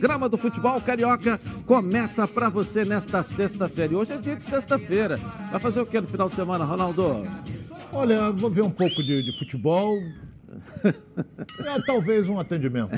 Grama 0.00 0.28
do 0.30 0.38
futebol 0.38 0.80
carioca 0.80 1.38
começa 1.66 2.26
para 2.26 2.48
você 2.48 2.84
nesta 2.84 3.22
sexta-feira. 3.22 3.96
Hoje 3.98 4.12
é 4.14 4.16
dia 4.16 4.34
de 4.34 4.42
sexta-feira. 4.42 5.18
Vai 5.50 5.60
fazer 5.60 5.80
o 5.82 5.86
que 5.86 6.00
no 6.00 6.06
final 6.08 6.28
de 6.28 6.34
semana, 6.34 6.64
Ronaldo? 6.64 7.26
Olha, 7.92 8.30
vou 8.32 8.50
ver 8.50 8.62
um 8.62 8.70
pouco 8.70 9.02
de, 9.02 9.22
de 9.22 9.38
futebol. 9.38 9.98
É, 10.82 11.80
talvez 11.86 12.26
um 12.28 12.40
atendimento. 12.40 12.90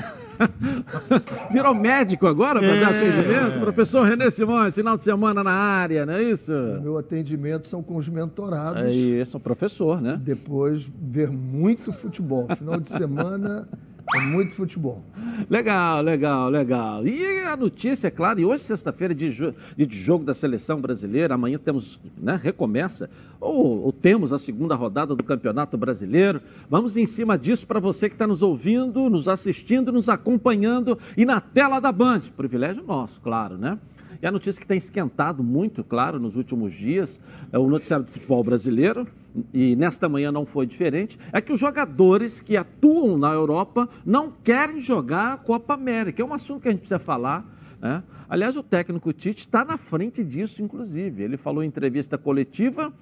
Virou 1.51 1.75
médico 1.75 2.25
agora 2.25 2.59
para 2.59 2.75
É. 2.75 2.79
dar 2.79 2.87
atendimento? 2.89 3.59
Professor 3.59 4.07
Renê 4.07 4.31
Simões, 4.31 4.73
final 4.73 4.95
de 4.95 5.03
semana 5.03 5.43
na 5.43 5.51
área, 5.51 6.05
não 6.05 6.13
é 6.13 6.23
isso? 6.23 6.51
Meu 6.81 6.97
atendimento 6.97 7.67
são 7.67 7.83
com 7.83 7.97
os 7.97 8.07
mentorados. 8.07 8.83
É 8.85 8.89
isso, 8.91 9.37
professor, 9.39 10.01
né? 10.01 10.17
Depois 10.23 10.89
ver 11.01 11.29
muito 11.29 11.91
futebol. 11.91 12.47
Final 12.55 12.79
de 12.79 12.89
semana 12.89 13.67
é 14.15 14.19
muito 14.19 14.53
futebol. 14.53 15.03
Legal, 15.49 16.01
legal, 16.01 16.49
legal. 16.49 17.05
E 17.07 17.39
a 17.41 17.55
notícia, 17.57 18.07
é 18.07 18.11
claro, 18.11 18.39
e 18.39 18.45
hoje, 18.45 18.63
sexta-feira, 18.63 19.13
de, 19.15 19.31
jo- 19.31 19.53
de 19.75 19.87
jogo 19.97 20.23
da 20.23 20.33
seleção 20.33 20.79
brasileira, 20.79 21.33
amanhã 21.35 21.57
temos, 21.57 21.99
né, 22.17 22.39
recomeça, 22.41 23.09
ou, 23.39 23.83
ou 23.85 23.91
temos 23.91 24.31
a 24.31 24.37
segunda 24.37 24.75
rodada 24.75 25.15
do 25.15 25.23
Campeonato 25.23 25.77
Brasileiro. 25.77 26.41
Vamos 26.69 26.95
em 26.97 27.05
cima 27.05 27.37
disso 27.37 27.65
para 27.65 27.79
você 27.79 28.07
que 28.07 28.15
está 28.15 28.27
nos 28.27 28.41
ouvindo, 28.41 29.09
nos 29.09 29.27
assistindo, 29.27 29.91
nos 29.91 30.07
acompanhando 30.09 30.97
e 31.17 31.25
na 31.25 31.41
tela 31.41 31.79
da 31.79 31.91
Band. 31.91 32.21
Privilégio 32.37 32.83
nosso, 32.83 33.19
claro, 33.21 33.57
né? 33.57 33.77
E 34.23 34.25
a 34.25 34.31
notícia 34.31 34.61
que 34.61 34.65
tem 34.65 34.77
esquentado 34.77 35.43
muito, 35.43 35.83
claro, 35.83 36.17
nos 36.17 36.37
últimos 36.37 36.71
dias, 36.71 37.19
é 37.51 37.59
o 37.59 37.69
noticiário 37.69 38.05
do 38.05 38.11
futebol 38.13 38.41
brasileiro, 38.41 39.05
e 39.53 39.75
nesta 39.75 40.07
manhã 40.07 40.31
não 40.31 40.45
foi 40.45 40.65
diferente, 40.65 41.19
é 41.33 41.41
que 41.41 41.51
os 41.51 41.59
jogadores 41.59 42.39
que 42.39 42.55
atuam 42.55 43.17
na 43.17 43.33
Europa 43.33 43.89
não 44.05 44.31
querem 44.31 44.79
jogar 44.79 45.33
a 45.33 45.37
Copa 45.37 45.73
América. 45.73 46.21
É 46.21 46.25
um 46.25 46.33
assunto 46.33 46.61
que 46.61 46.69
a 46.69 46.71
gente 46.71 46.79
precisa 46.79 46.99
falar. 46.99 47.43
Né? 47.81 48.01
Aliás, 48.29 48.55
o 48.55 48.63
técnico 48.63 49.11
Tite 49.11 49.41
está 49.41 49.65
na 49.65 49.77
frente 49.77 50.23
disso, 50.23 50.63
inclusive. 50.63 51.21
Ele 51.21 51.35
falou 51.35 51.61
em 51.61 51.67
entrevista 51.67 52.17
coletiva 52.17 52.93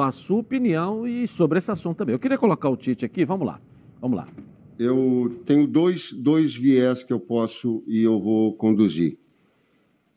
a 0.00 0.10
sua 0.10 0.38
opinião 0.38 1.06
e 1.06 1.28
sobre 1.28 1.58
esse 1.58 1.70
assunto 1.70 1.98
também. 1.98 2.12
Eu 2.12 2.18
queria 2.18 2.38
colocar 2.38 2.68
o 2.68 2.76
Tite 2.76 3.04
aqui, 3.04 3.24
vamos 3.24 3.46
lá. 3.46 3.60
Vamos 4.00 4.16
lá. 4.16 4.26
eu 4.76 5.30
tenho 5.46 5.64
dois, 5.64 6.12
dois 6.12 6.56
viés 6.56 7.04
que 7.04 7.12
eu 7.12 7.20
posso 7.20 7.84
e 7.86 8.02
eu 8.02 8.20
vou 8.20 8.52
conduzir. 8.56 9.16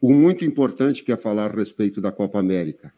O 0.02 0.14
muito 0.14 0.45
importante, 0.45 1.03
que 1.03 1.11
é 1.11 1.17
falar 1.17 1.52
a 1.52 1.55
respeito 1.55 2.00
da 2.00 2.11
Copa 2.11 2.39
América, 2.39 2.94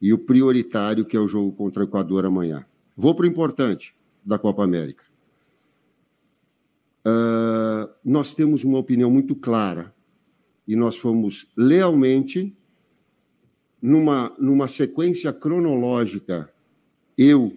e 0.00 0.12
o 0.12 0.18
prioritário, 0.18 1.04
que 1.04 1.16
é 1.16 1.20
o 1.20 1.28
jogo 1.28 1.52
contra 1.52 1.82
o 1.82 1.86
Equador 1.86 2.24
amanhã. 2.24 2.64
Vou 2.96 3.14
para 3.14 3.24
o 3.24 3.28
importante 3.28 3.94
da 4.24 4.38
Copa 4.38 4.62
América. 4.62 5.04
Ah, 7.04 7.88
nós 8.04 8.34
temos 8.34 8.64
uma 8.64 8.78
opinião 8.78 9.08
muito 9.08 9.36
clara 9.36 9.94
e 10.66 10.74
nós 10.74 10.96
fomos 10.96 11.46
lealmente, 11.56 12.52
numa, 13.80 14.34
numa 14.38 14.66
sequência 14.66 15.32
cronológica, 15.32 16.52
eu 17.16 17.56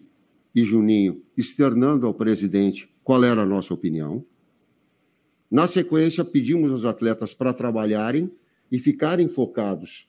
e 0.54 0.64
Juninho 0.64 1.24
externando 1.36 2.06
ao 2.06 2.14
presidente 2.14 2.94
qual 3.04 3.24
era 3.24 3.42
a 3.42 3.46
nossa 3.46 3.74
opinião. 3.74 4.24
Na 5.50 5.66
sequência, 5.66 6.24
pedimos 6.24 6.72
aos 6.72 6.86
atletas 6.86 7.34
para 7.34 7.54
trabalharem 7.54 8.32
e 8.72 8.78
ficarem 8.78 9.28
focados 9.28 10.08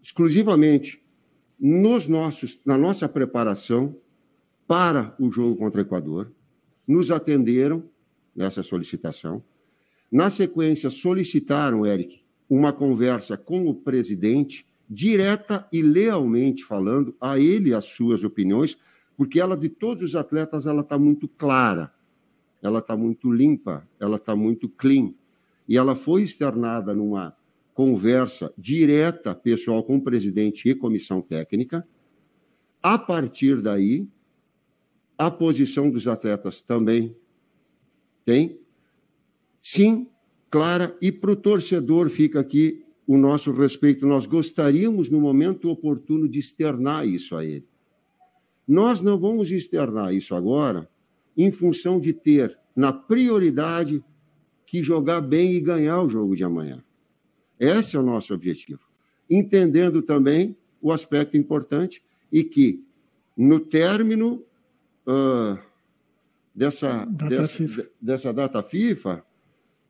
exclusivamente 0.00 1.02
nos 1.58 2.06
nossos, 2.06 2.60
na 2.64 2.78
nossa 2.78 3.08
preparação 3.08 3.96
para 4.66 5.14
o 5.18 5.30
jogo 5.30 5.56
contra 5.56 5.80
o 5.80 5.84
Equador. 5.84 6.32
Nos 6.86 7.10
atenderam 7.10 7.84
nessa 8.34 8.62
solicitação. 8.62 9.42
Na 10.10 10.30
sequência, 10.30 10.88
solicitaram, 10.88 11.84
Eric, 11.84 12.22
uma 12.48 12.72
conversa 12.72 13.36
com 13.36 13.68
o 13.68 13.74
presidente, 13.74 14.66
direta 14.88 15.68
e 15.70 15.82
lealmente 15.82 16.64
falando 16.64 17.14
a 17.20 17.38
ele 17.38 17.74
as 17.74 17.84
suas 17.86 18.24
opiniões, 18.24 18.78
porque 19.16 19.40
ela, 19.40 19.56
de 19.56 19.68
todos 19.68 20.02
os 20.02 20.14
atletas, 20.14 20.64
ela 20.64 20.80
está 20.80 20.98
muito 20.98 21.28
clara, 21.28 21.92
ela 22.62 22.80
está 22.80 22.96
muito 22.96 23.30
limpa, 23.30 23.88
ela 24.00 24.16
está 24.16 24.34
muito 24.34 24.68
clean. 24.68 25.14
E 25.68 25.76
ela 25.76 25.94
foi 25.94 26.22
externada 26.22 26.94
numa 26.94 27.36
conversa 27.74 28.52
direta, 28.58 29.34
pessoal, 29.34 29.82
com 29.84 29.96
o 29.96 30.02
presidente 30.02 30.68
e 30.68 30.74
comissão 30.74 31.20
técnica. 31.20 31.86
A 32.82 32.98
partir 32.98 33.60
daí, 33.60 34.08
a 35.16 35.30
posição 35.30 35.90
dos 35.90 36.06
atletas 36.06 36.60
também 36.60 37.14
tem. 38.24 38.58
Sim, 39.60 40.08
clara, 40.50 40.96
e 41.00 41.12
para 41.12 41.32
o 41.32 41.36
torcedor 41.36 42.08
fica 42.08 42.40
aqui 42.40 42.84
o 43.06 43.16
nosso 43.16 43.52
respeito. 43.52 44.06
Nós 44.06 44.26
gostaríamos, 44.26 45.10
no 45.10 45.20
momento 45.20 45.68
oportuno, 45.68 46.28
de 46.28 46.38
externar 46.38 47.06
isso 47.06 47.36
a 47.36 47.44
ele. 47.44 47.66
Nós 48.66 49.00
não 49.00 49.18
vamos 49.18 49.50
externar 49.50 50.14
isso 50.14 50.34
agora 50.34 50.88
em 51.38 51.52
função 51.52 52.00
de 52.00 52.12
ter 52.12 52.58
na 52.74 52.92
prioridade 52.92 54.04
que 54.66 54.82
jogar 54.82 55.20
bem 55.20 55.52
e 55.52 55.60
ganhar 55.60 56.02
o 56.02 56.08
jogo 56.08 56.34
de 56.34 56.42
amanhã. 56.42 56.82
Esse 57.58 57.96
é 57.96 58.00
o 58.00 58.02
nosso 58.02 58.34
objetivo. 58.34 58.80
Entendendo 59.30 60.02
também 60.02 60.56
o 60.82 60.92
aspecto 60.92 61.36
importante 61.36 62.02
e 62.30 62.42
que, 62.42 62.84
no 63.36 63.60
término 63.60 64.44
ah, 65.06 65.58
dessa, 66.54 67.04
Data 67.06 67.28
dessa, 67.28 67.56
FIFA. 67.56 67.90
dessa 68.00 68.32
data 68.32 68.62
FIFA, 68.62 69.24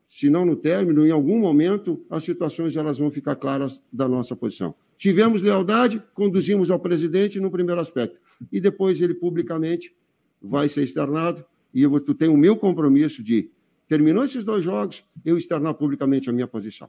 se 0.06 0.30
não 0.30 0.44
no 0.44 0.54
término, 0.54 1.06
em 1.06 1.10
algum 1.10 1.40
momento, 1.40 2.04
as 2.08 2.24
situações 2.24 2.76
elas 2.76 2.98
vão 2.98 3.10
ficar 3.10 3.36
claras 3.36 3.82
da 3.92 4.06
nossa 4.06 4.36
posição. 4.36 4.74
Tivemos 4.96 5.42
lealdade, 5.42 6.02
conduzimos 6.14 6.70
ao 6.70 6.78
presidente 6.78 7.40
no 7.40 7.50
primeiro 7.50 7.80
aspecto, 7.80 8.18
e 8.52 8.60
depois 8.60 9.00
ele 9.00 9.14
publicamente 9.14 9.94
vai 10.42 10.68
ser 10.68 10.82
externado, 10.82 11.44
e 11.74 11.82
eu 11.82 11.90
vou- 11.90 12.00
tu 12.00 12.14
tem 12.14 12.28
o 12.28 12.36
meu 12.36 12.56
compromisso 12.56 13.22
de, 13.22 13.50
terminou 13.88 14.24
esses 14.24 14.44
dois 14.44 14.62
jogos, 14.62 15.04
eu 15.24 15.36
externar 15.36 15.74
publicamente 15.74 16.28
a 16.30 16.32
minha 16.32 16.46
posição. 16.46 16.88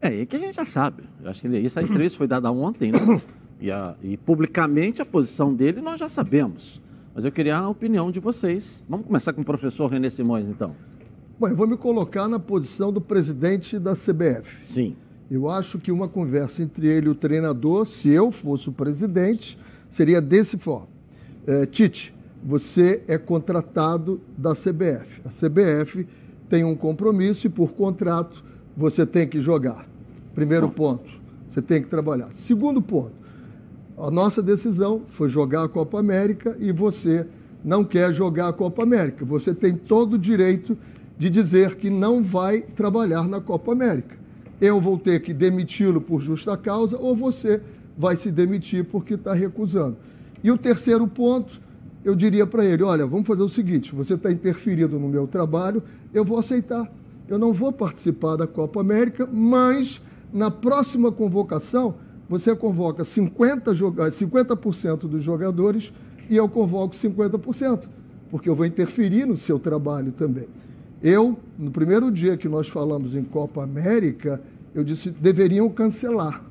É, 0.00 0.22
e 0.22 0.26
que 0.26 0.36
a 0.36 0.38
gente 0.38 0.54
já 0.56 0.64
sabe. 0.64 1.02
Eu 1.22 1.28
acho 1.30 1.40
que 1.42 1.46
ele- 1.46 1.64
essa 1.64 1.82
entrevista 1.82 2.16
foi 2.16 2.26
dada 2.26 2.50
ontem, 2.50 2.90
né? 2.90 2.98
E, 3.60 3.70
a- 3.70 3.94
e 4.02 4.16
publicamente 4.16 5.02
a 5.02 5.04
posição 5.04 5.52
dele 5.54 5.82
nós 5.82 6.00
já 6.00 6.08
sabemos. 6.08 6.80
Mas 7.14 7.24
eu 7.24 7.32
queria 7.32 7.58
a 7.58 7.68
opinião 7.68 8.10
de 8.10 8.18
vocês. 8.20 8.82
Vamos 8.88 9.06
começar 9.06 9.32
com 9.34 9.42
o 9.42 9.44
professor 9.44 9.88
René 9.90 10.08
Simões, 10.08 10.48
então. 10.48 10.74
Bom, 11.38 11.48
eu 11.48 11.56
vou 11.56 11.66
me 11.66 11.76
colocar 11.76 12.28
na 12.28 12.38
posição 12.38 12.90
do 12.92 13.00
presidente 13.00 13.78
da 13.78 13.94
CBF. 13.94 14.64
Sim. 14.64 14.96
Eu 15.30 15.48
acho 15.50 15.78
que 15.78 15.92
uma 15.92 16.08
conversa 16.08 16.62
entre 16.62 16.86
ele 16.86 17.06
e 17.06 17.10
o 17.10 17.14
treinador, 17.14 17.86
se 17.86 18.08
eu 18.10 18.30
fosse 18.30 18.68
o 18.68 18.72
presidente, 18.72 19.58
seria 19.90 20.20
desse 20.20 20.56
forma. 20.56 20.88
É, 21.50 21.66
Tite, 21.66 22.14
você 22.44 23.02
é 23.08 23.18
contratado 23.18 24.20
da 24.38 24.52
CBF. 24.52 25.20
A 25.24 25.30
CBF 25.30 26.06
tem 26.48 26.62
um 26.62 26.76
compromisso 26.76 27.48
e, 27.48 27.50
por 27.50 27.72
contrato, 27.72 28.44
você 28.76 29.04
tem 29.04 29.26
que 29.26 29.40
jogar. 29.40 29.84
Primeiro 30.32 30.68
ponto, 30.68 31.10
você 31.48 31.60
tem 31.60 31.82
que 31.82 31.88
trabalhar. 31.88 32.28
Segundo 32.34 32.80
ponto, 32.80 33.10
a 33.98 34.12
nossa 34.12 34.40
decisão 34.40 35.02
foi 35.08 35.28
jogar 35.28 35.64
a 35.64 35.68
Copa 35.68 35.98
América 35.98 36.56
e 36.60 36.70
você 36.70 37.26
não 37.64 37.82
quer 37.82 38.14
jogar 38.14 38.46
a 38.46 38.52
Copa 38.52 38.84
América. 38.84 39.24
Você 39.24 39.52
tem 39.52 39.74
todo 39.74 40.14
o 40.14 40.18
direito 40.18 40.78
de 41.18 41.28
dizer 41.28 41.74
que 41.74 41.90
não 41.90 42.22
vai 42.22 42.60
trabalhar 42.60 43.26
na 43.26 43.40
Copa 43.40 43.72
América. 43.72 44.16
Eu 44.60 44.80
vou 44.80 44.96
ter 44.96 45.20
que 45.20 45.34
demiti-lo 45.34 46.00
por 46.00 46.20
justa 46.20 46.56
causa 46.56 46.96
ou 46.96 47.16
você 47.16 47.60
vai 47.98 48.16
se 48.16 48.30
demitir 48.30 48.84
porque 48.84 49.14
está 49.14 49.32
recusando. 49.32 49.96
E 50.42 50.50
o 50.50 50.58
terceiro 50.58 51.06
ponto, 51.06 51.60
eu 52.04 52.14
diria 52.14 52.46
para 52.46 52.64
ele: 52.64 52.82
olha, 52.82 53.06
vamos 53.06 53.26
fazer 53.26 53.42
o 53.42 53.48
seguinte, 53.48 53.94
você 53.94 54.14
está 54.14 54.30
interferindo 54.30 54.98
no 54.98 55.08
meu 55.08 55.26
trabalho, 55.26 55.82
eu 56.12 56.24
vou 56.24 56.38
aceitar. 56.38 56.90
Eu 57.28 57.38
não 57.38 57.52
vou 57.52 57.72
participar 57.72 58.36
da 58.36 58.46
Copa 58.46 58.80
América, 58.80 59.28
mas 59.30 60.00
na 60.32 60.50
próxima 60.50 61.12
convocação 61.12 61.94
você 62.28 62.54
convoca 62.54 63.02
50%, 63.02 63.74
joga- 63.74 64.10
50 64.10 64.56
dos 65.08 65.22
jogadores 65.22 65.92
e 66.28 66.36
eu 66.36 66.48
convoco 66.48 66.94
50%, 66.94 67.88
porque 68.30 68.48
eu 68.48 68.54
vou 68.54 68.66
interferir 68.66 69.26
no 69.26 69.36
seu 69.36 69.58
trabalho 69.58 70.12
também. 70.12 70.46
Eu, 71.02 71.38
no 71.58 71.70
primeiro 71.70 72.10
dia 72.10 72.36
que 72.36 72.48
nós 72.48 72.68
falamos 72.68 73.14
em 73.14 73.24
Copa 73.24 73.62
América, 73.62 74.40
eu 74.74 74.84
disse 74.84 75.10
deveriam 75.10 75.68
cancelar. 75.68 76.44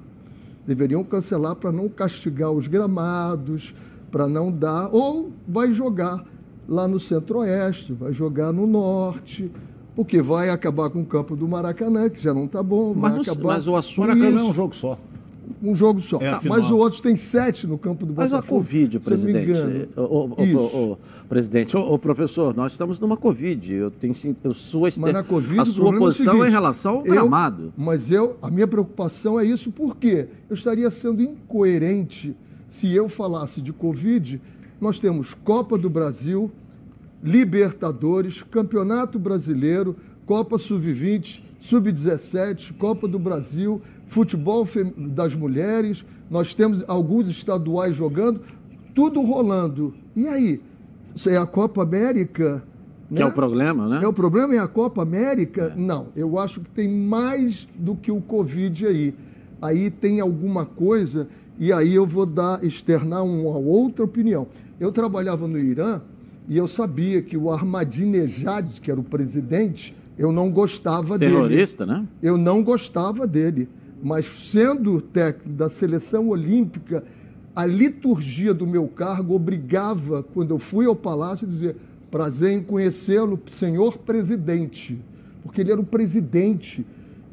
Deveriam 0.69 1.04
cancelar 1.04 1.56
para 1.56 1.71
não 1.71 1.89
castigar 1.89 2.51
os 2.51 2.68
gramados, 2.68 3.74
para 4.12 4.27
não 4.27 4.51
dar. 4.51 4.88
Ou 4.94 5.31
vai 5.48 5.74
jogar 5.74 6.24
lá 6.68 6.88
no 6.88 7.00
centro-oeste, 7.00 7.92
vai 7.92 8.13
jogar 8.13 8.54
no 8.54 8.68
norte, 8.68 9.51
porque 9.95 10.21
vai 10.21 10.51
acabar 10.51 10.92
com 10.92 11.01
o 11.01 11.06
campo 11.07 11.36
do 11.36 11.48
Maracanã, 11.48 12.07
que 12.07 12.21
já 12.21 12.36
não 12.36 12.45
está 12.45 12.62
bom, 12.62 12.94
vai 12.94 13.13
Mas, 13.13 13.25
não- 13.25 13.33
acabar 13.33 13.54
mas 13.56 13.68
o 13.68 13.75
assunto. 13.75 14.01
Maracanã 14.01 14.27
é 14.27 14.30
isso. 14.42 14.50
um 14.50 14.54
jogo 14.54 14.75
só. 14.75 14.95
Um 15.63 15.75
jogo 15.75 16.00
só. 16.00 16.18
É 16.22 16.31
Tá, 16.31 16.42
mas 16.46 16.69
o 16.69 16.78
outro 16.78 17.01
tem 17.01 17.16
sete 17.16 17.66
no 17.68 17.78
campo 17.78 18.06
do 18.06 18.13
Mas 18.13 18.31
a 18.31 18.38
Botafogo. 18.38 18.62
Covid, 18.62 19.00
se 19.04 19.12
eu 19.12 19.18
não 19.18 19.25
me 19.25 19.31
presidente. 19.34 19.90
ô, 19.98 20.98
presidente, 21.28 21.78
ô, 21.78 21.94
ô, 21.94 22.00
professor, 22.00 22.56
nós 22.56 22.72
estamos 22.74 23.00
numa 23.00 23.18
Covid. 23.18 23.74
Eu 23.74 23.92
tenho 23.92 24.13
sim- 24.16 24.36
eu, 24.44 24.54
sua, 24.54 24.88
este- 24.90 25.00
Mas 25.00 25.13
na 25.13 25.24
Covid, 25.24 25.60
a 25.60 25.63
o 25.63 25.66
sua 25.66 25.94
é 25.94 25.96
o 25.96 26.00
posição 26.00 26.34
seguinte, 26.34 26.48
em 26.48 26.51
relação 26.51 26.94
ao 26.98 27.06
eu- 27.06 27.12
gramado. 27.13 27.74
Mas 27.78 28.12
eu, 28.12 28.38
a 28.42 28.50
minha 28.51 28.68
preocupação 28.68 29.40
é 29.40 29.46
isso, 29.46 29.72
porque 29.72 30.28
eu 30.50 30.54
estaria 30.54 30.90
sendo 30.92 31.22
incoerente 31.22 32.36
se 32.68 32.94
eu 32.94 33.10
falasse 33.10 33.62
de 33.62 33.74
Covid. 33.74 34.40
Nós 34.80 35.00
temos 35.00 35.34
Copa 35.34 35.78
do 35.78 35.90
Brasil, 35.90 36.52
Libertadores, 37.24 38.42
Campeonato 38.44 39.19
Brasileiro, 39.19 39.95
Copa 40.25 40.57
Sub-20, 40.57 41.44
Sub-17, 41.60 42.74
Copa 42.74 43.07
do 43.07 43.19
Brasil, 43.19 43.81
futebol 44.09 44.67
das 44.97 45.33
mulheres, 45.33 46.06
nós 46.29 46.53
temos 46.53 46.83
alguns 46.88 47.29
estaduais 47.29 47.95
jogando, 47.95 48.41
tudo 48.94 49.21
rolando. 49.21 49.94
E 50.15 50.27
aí? 50.27 50.61
É 51.27 51.38
a 51.38 51.45
Copa 51.45 51.83
América? 51.83 52.63
Que 53.07 53.15
né? 53.15 53.21
é 53.21 53.25
o 53.25 53.31
problema, 53.31 53.88
né? 53.88 54.00
É 54.03 54.07
o 54.07 54.13
problema 54.13 54.53
é 54.53 54.59
a 54.59 54.67
Copa 54.67 55.01
América? 55.01 55.73
Não, 55.77 56.07
eu 56.15 56.38
acho 56.38 56.59
que 56.61 56.69
tem 56.69 56.89
mais 56.89 57.67
do 57.75 57.95
que 57.95 58.11
o 58.11 58.19
Covid 58.19 58.88
aí. 58.88 59.15
Aí 59.61 59.89
tem 59.89 60.19
alguma 60.19 60.65
coisa 60.65 61.27
e 61.59 61.73
aí 61.73 61.94
eu 61.94 62.06
vou 62.06 62.25
dar 62.25 62.63
externar 62.63 63.23
uma 63.23 63.57
outra 63.57 64.06
opinião. 64.06 64.47
Eu 64.79 64.91
trabalhava 64.91 65.47
no 65.47 65.57
Irã 65.57 66.01
e 66.47 66.57
eu 66.57 66.67
sabia 66.67 67.21
que 67.21 67.35
o 67.35 67.51
Ahmadinejad, 67.51 68.79
que 68.81 68.89
era 68.89 69.00
o 69.00 69.03
presidente, 69.03 69.95
eu 70.17 70.31
não 70.31 70.50
gostava 70.51 71.17
dele. 71.17 71.31
Terrorista, 71.31 71.85
né? 71.85 72.06
Eu 72.21 72.38
não 72.38 72.63
gostava 72.63 73.27
dele, 73.27 73.69
mas 74.01 74.25
sendo 74.25 75.01
técnico 75.01 75.50
da 75.50 75.69
seleção 75.69 76.30
olímpica, 76.30 77.04
a 77.56 77.66
liturgia 77.66 78.54
do 78.54 78.66
meu 78.66 78.88
cargo 78.88 79.36
obrigava, 79.36 80.24
quando 80.24 80.51
eu 80.51 80.60
fui 80.60 80.86
ao 80.86 80.96
palácio, 80.96 81.46
a 81.46 81.50
dizer: 81.50 81.75
prazer 82.10 82.51
em 82.51 82.63
conhecê-lo, 82.63 83.40
senhor 83.50 83.98
presidente, 83.98 85.00
porque 85.44 85.62
ele 85.62 85.72
era 85.72 85.81
o 85.81 85.86
presidente. 85.86 86.86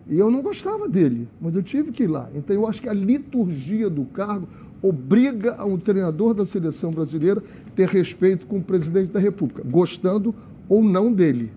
E 0.09 0.19
eu 0.19 0.31
não 0.31 0.41
gostava 0.41 0.89
dele, 0.89 1.29
mas 1.41 1.57
eu 1.57 1.63
tive 1.63 1.91
que 1.91 2.05
ir 2.05 2.09
lá. 2.09 2.29
Então 2.35 2.55
eu 2.55 2.67
acho 2.67 2.81
que 2.81 2.89
a 2.89 2.93
liturgia 2.93 3.91
do 3.91 4.05
cargo 4.05 4.47
obriga 4.81 5.65
um 5.65 5.79
treinador 5.79 6.33
da 6.33 6.47
seleção 6.47 6.91
brasileira 6.91 7.43
ter 7.75 7.89
respeito 7.89 8.47
com 8.47 8.59
o 8.59 8.62
presidente 8.62 9.11
da 9.11 9.19
República, 9.19 9.62
gostando 9.65 10.35
ou 10.69 10.83
não 10.83 11.12
dele. 11.12 11.51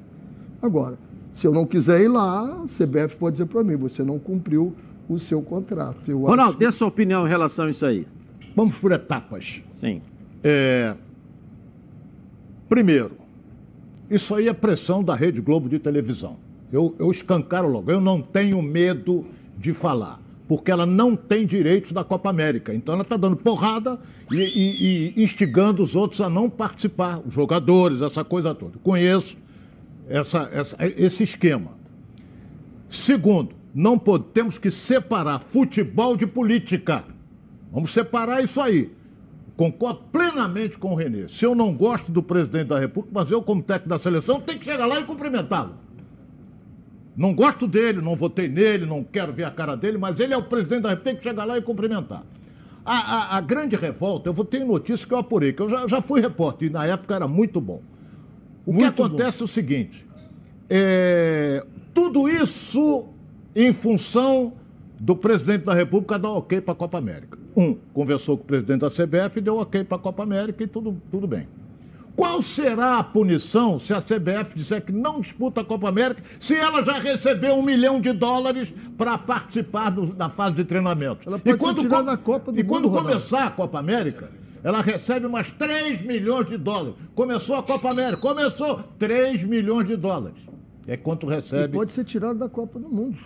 Agora, 0.62 0.98
se 1.32 1.46
eu 1.46 1.54
não 1.54 1.66
quiser 1.66 2.02
ir 2.02 2.08
lá, 2.08 2.64
a 2.64 2.66
CBF 2.66 3.18
pode 3.18 3.34
dizer 3.34 3.46
para 3.46 3.64
mim, 3.64 3.76
você 3.76 4.04
não 4.04 4.18
cumpriu 4.18 4.74
o 5.10 5.20
seu 5.20 5.42
contrato. 5.42 6.00
Eu 6.10 6.20
acho 6.20 6.28
Ronaldo, 6.28 6.54
que- 6.54 6.60
dê 6.60 6.66
a 6.68 6.72
sua 6.72 6.88
opinião 6.88 7.26
em 7.26 7.30
relação 7.30 7.66
a 7.66 7.70
isso 7.72 7.86
aí. 7.86 8.08
Vamos 8.56 8.78
por 8.78 8.92
etapas. 8.94 9.62
Sim. 9.74 10.02
É, 10.44 10.96
Primeiro, 12.68 13.14
isso 14.12 14.36
aí 14.36 14.48
é 14.48 14.54
pressão 14.54 15.04
da 15.04 15.16
Rede 15.16 15.42
Globo 15.42 15.68
de 15.68 15.80
televisão. 15.80 16.38
Eu, 16.72 16.96
eu 17.00 17.10
escancaro 17.10 17.68
logo. 17.68 17.90
Eu 17.92 18.00
não 18.00 18.22
tenho 18.22 18.62
medo 18.62 19.26
de 19.58 19.74
falar, 19.74 20.22
porque 20.48 20.70
ela 20.70 20.86
não 20.86 21.16
tem 21.16 21.48
direitos 21.48 21.92
da 21.92 22.04
Copa 22.04 22.30
América. 22.30 22.72
Então 22.74 22.94
ela 22.94 23.02
está 23.02 23.18
dando 23.18 23.36
porrada 23.36 24.00
e, 24.32 24.38
e- 24.38 25.14
e 25.18 25.24
instigando 25.24 25.82
os 25.82 25.96
outros 25.96 26.22
a 26.22 26.30
não 26.30 26.48
participar, 26.48 27.20
os 27.26 27.34
jogadores, 27.34 28.02
essa 28.04 28.24
coisa 28.24 28.54
toda. 28.54 28.78
Conheço 28.84 29.36
essa- 30.08 30.48
essa- 30.54 30.78
esse 30.80 31.24
esquema. 31.24 31.72
Segundo, 32.88 33.56
não 33.74 33.98
pode, 33.98 34.25
temos 34.33 34.57
que 34.57 34.71
separar 34.71 35.39
futebol 35.39 36.16
de 36.18 36.25
política. 36.27 37.04
Vamos 37.71 37.92
separar 37.92 38.42
isso 38.44 38.60
aí. 38.60 38.92
Concordo 39.56 40.01
plenamente 40.12 40.77
com 40.77 40.92
o 40.94 40.95
Renê. 40.95 41.27
Se 41.27 41.45
eu 41.45 41.54
não 41.54 41.74
gosto 41.74 42.12
do 42.12 42.24
presidente 42.24 42.68
da 42.68 42.80
República, 42.80 43.12
mas 43.19 43.30
eu, 43.30 43.42
como 43.42 43.62
técnico 43.62 43.89
da 43.89 44.00
seleção, 44.00 44.39
tenho 44.39 44.57
que 44.60 44.66
chegar 44.66 44.86
lá 44.86 45.00
e 45.00 45.04
cumprimentá-lo. 45.04 45.74
Não 47.16 47.33
gosto 47.33 47.68
dele, 47.68 48.01
não 48.01 48.16
votei 48.16 48.48
nele, 48.48 48.86
não 48.86 49.04
quero 49.04 49.33
ver 49.33 49.44
a 49.44 49.51
cara 49.51 49.75
dele, 49.75 49.98
mas 49.98 50.19
ele 50.19 50.33
é 50.33 50.38
o 50.38 50.44
presidente 50.44 50.83
da 50.83 50.89
República, 50.92 51.12
tem 51.12 51.18
que 51.21 51.27
chegar 51.30 51.44
lá 51.44 51.57
e 51.57 51.62
cumprimentar. 51.62 52.24
A, 52.86 52.95
a- 53.33 53.38
a 53.38 53.42
grande 53.42 53.75
revolta, 53.75 54.30
eu 54.30 54.33
vou 54.33 54.45
ter 54.45 54.63
notícia 54.63 55.06
que 55.06 55.13
eu 55.13 55.18
apurei, 55.18 55.51
que 55.51 55.62
eu 55.62 55.68
já, 55.68 55.86
já 55.86 56.01
fui 56.01 56.21
repórter 56.21 56.69
e 56.69 56.71
na 56.71 56.86
época 56.86 57.13
era 57.13 57.27
muito 57.27 57.60
bom. 57.60 57.81
O 58.66 58.71
Muito 58.71 58.94
que 58.95 59.01
acontece 59.01 59.42
é 59.42 59.45
o 59.45 59.48
seguinte: 59.48 60.07
é, 60.69 61.66
tudo 61.94 62.30
isso 62.30 63.10
em 63.60 63.74
função 63.74 64.54
do 65.00 65.16
presidente 65.16 65.66
da 65.66 65.74
República 65.74 66.18
dar 66.18 66.30
ok 66.32 66.62
para 66.62 66.74
a 66.74 66.76
Copa 66.76 66.98
América. 66.98 67.38
Um, 67.56 67.76
conversou 67.94 68.38
com 68.38 68.44
o 68.44 68.46
presidente 68.48 68.80
da 68.82 68.90
CBF 68.90 69.40
e 69.40 69.42
deu 69.42 69.58
ok 69.58 69.84
para 69.84 69.98
a 69.98 70.00
Copa 70.00 70.24
América 70.24 70.64
e 70.64 70.68
tudo, 70.68 70.96
tudo 71.12 71.28
bem. 71.28 71.48
Qual 72.16 72.42
será 72.42 72.98
a 73.00 73.04
punição 73.04 73.80
se 73.80 73.94
a 73.94 74.02
CBF 74.02 74.54
disser 74.56 74.84
que 74.84 74.92
não 74.92 75.22
disputa 75.22 75.62
a 75.62 75.64
Copa 75.64 75.88
América, 75.88 76.22
se 76.38 76.54
ela 76.56 76.84
já 76.84 77.00
recebeu 77.00 77.56
um 77.56 77.62
milhão 77.64 78.02
de 78.02 78.12
dólares 78.12 78.74
para 78.98 79.18
participar 79.18 79.90
do- 79.90 80.08
da 80.14 80.30
fase 80.30 80.56
de 80.56 80.66
treinamento? 80.66 81.28
Ela 81.28 81.40
pode 81.40 81.58
ser 81.64 81.74
tirada 81.76 82.04
co- 82.04 82.04
da 82.12 82.18
Copa 82.18 82.52
do 82.52 82.60
E 82.60 82.64
quando 82.64 82.88
Ronaldo. 82.90 83.10
começar 83.10 83.46
a 83.48 83.52
Copa 83.52 83.80
América, 83.80 84.30
ela 84.62 84.82
recebe 84.82 85.28
mais 85.30 85.52
3 85.54 86.02
milhões 86.02 86.48
de 86.48 86.58
dólares. 86.58 86.96
Começou 87.16 87.56
a 87.56 87.64
Copa 87.64 87.90
América, 87.90 88.18
começou 88.22 88.84
3 88.98 89.42
milhões 89.44 89.88
de 89.88 89.96
dólares. 89.96 90.38
É 90.88 90.98
quanto 90.98 91.26
recebe. 91.26 91.72
pode 91.78 91.94
ser 91.94 92.04
tirado 92.04 92.38
da 92.40 92.50
Copa 92.50 92.80
do 92.80 92.90
Mundo. 92.90 93.18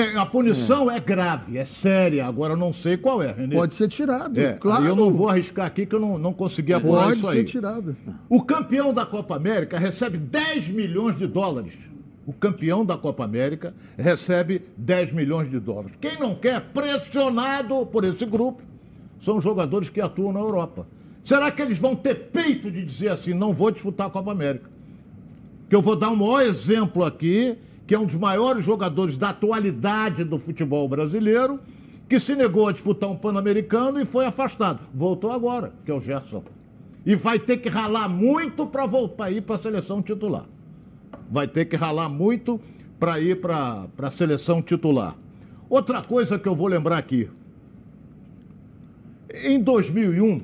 É, 0.00 0.16
a 0.16 0.24
punição 0.26 0.90
é. 0.90 0.98
grave, 0.98 1.58
é 1.58 1.64
séria. 1.64 2.26
Agora 2.26 2.54
eu 2.54 2.56
não 2.56 2.72
sei 2.72 2.96
qual 2.96 3.22
é, 3.22 3.32
Renê. 3.32 3.54
Pode 3.54 3.74
ser 3.74 3.88
tirado, 3.88 4.38
É, 4.40 4.54
claro. 4.54 4.84
eu 4.84 4.96
não 4.96 5.12
vou 5.12 5.28
arriscar 5.28 5.66
aqui 5.66 5.84
que 5.86 5.94
eu 5.94 6.00
não, 6.00 6.18
não 6.18 6.32
consegui 6.32 6.72
apurar 6.72 7.04
Pode 7.06 7.18
isso 7.18 7.30
ser 7.30 7.36
aí. 7.38 7.44
tirado. 7.44 7.96
O 8.28 8.42
campeão 8.42 8.92
da 8.92 9.04
Copa 9.04 9.36
América 9.36 9.78
recebe 9.78 10.16
10 10.18 10.68
milhões 10.68 11.18
de 11.18 11.26
dólares. 11.26 11.74
O 12.26 12.32
campeão 12.32 12.84
da 12.84 12.96
Copa 12.96 13.24
América 13.24 13.74
recebe 13.98 14.62
10 14.76 15.12
milhões 15.12 15.50
de 15.50 15.58
dólares. 15.58 15.92
Quem 16.00 16.18
não 16.18 16.34
quer, 16.34 16.60
pressionado 16.72 17.84
por 17.86 18.04
esse 18.04 18.24
grupo, 18.24 18.62
são 19.20 19.40
jogadores 19.40 19.88
que 19.88 20.00
atuam 20.00 20.32
na 20.32 20.40
Europa. 20.40 20.86
Será 21.24 21.50
que 21.50 21.60
eles 21.60 21.78
vão 21.78 21.94
ter 21.96 22.14
peito 22.30 22.70
de 22.70 22.84
dizer 22.84 23.08
assim, 23.08 23.34
não 23.34 23.52
vou 23.52 23.70
disputar 23.70 24.06
a 24.06 24.10
Copa 24.10 24.30
América? 24.32 24.70
Que 25.68 25.76
eu 25.76 25.82
vou 25.82 25.96
dar 25.96 26.10
um 26.10 26.16
maior 26.16 26.42
exemplo 26.42 27.04
aqui, 27.04 27.56
que 27.90 27.94
é 27.96 27.98
um 27.98 28.06
dos 28.06 28.14
maiores 28.14 28.64
jogadores 28.64 29.16
da 29.16 29.30
atualidade 29.30 30.22
do 30.22 30.38
futebol 30.38 30.88
brasileiro, 30.88 31.58
que 32.08 32.20
se 32.20 32.36
negou 32.36 32.68
a 32.68 32.72
disputar 32.72 33.10
um 33.10 33.16
Pan-Americano 33.16 34.00
e 34.00 34.04
foi 34.04 34.24
afastado. 34.24 34.78
Voltou 34.94 35.32
agora, 35.32 35.72
que 35.84 35.90
é 35.90 35.94
o 35.94 36.00
Gerson. 36.00 36.44
E 37.04 37.16
vai 37.16 37.40
ter 37.40 37.56
que 37.56 37.68
ralar 37.68 38.08
muito 38.08 38.64
para 38.64 38.86
voltar 38.86 39.24
aí 39.24 39.40
para 39.40 39.56
a 39.56 39.58
seleção 39.58 40.00
titular. 40.00 40.44
Vai 41.28 41.48
ter 41.48 41.64
que 41.64 41.74
ralar 41.74 42.08
muito 42.08 42.60
para 42.96 43.18
ir 43.18 43.40
para 43.40 43.88
a 43.98 44.10
seleção 44.12 44.62
titular. 44.62 45.16
Outra 45.68 46.00
coisa 46.00 46.38
que 46.38 46.46
eu 46.46 46.54
vou 46.54 46.68
lembrar 46.68 46.96
aqui. 46.96 47.28
Em 49.34 49.60
2001, 49.60 50.42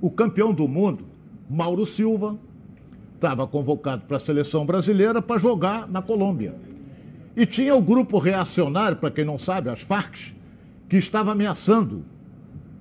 o 0.00 0.10
campeão 0.10 0.54
do 0.54 0.66
mundo, 0.66 1.04
Mauro 1.50 1.84
Silva, 1.84 2.38
estava 3.18 3.48
convocado 3.48 4.04
para 4.06 4.16
a 4.16 4.20
seleção 4.20 4.64
brasileira 4.64 5.20
para 5.20 5.40
jogar 5.40 5.88
na 5.88 6.00
Colômbia. 6.00 6.54
E 7.36 7.44
tinha 7.44 7.74
o 7.74 7.82
grupo 7.82 8.18
reacionário, 8.18 8.96
para 8.96 9.10
quem 9.10 9.24
não 9.24 9.36
sabe, 9.36 9.68
as 9.68 9.80
Farc, 9.80 10.32
que 10.88 10.96
estava 10.96 11.32
ameaçando 11.32 12.04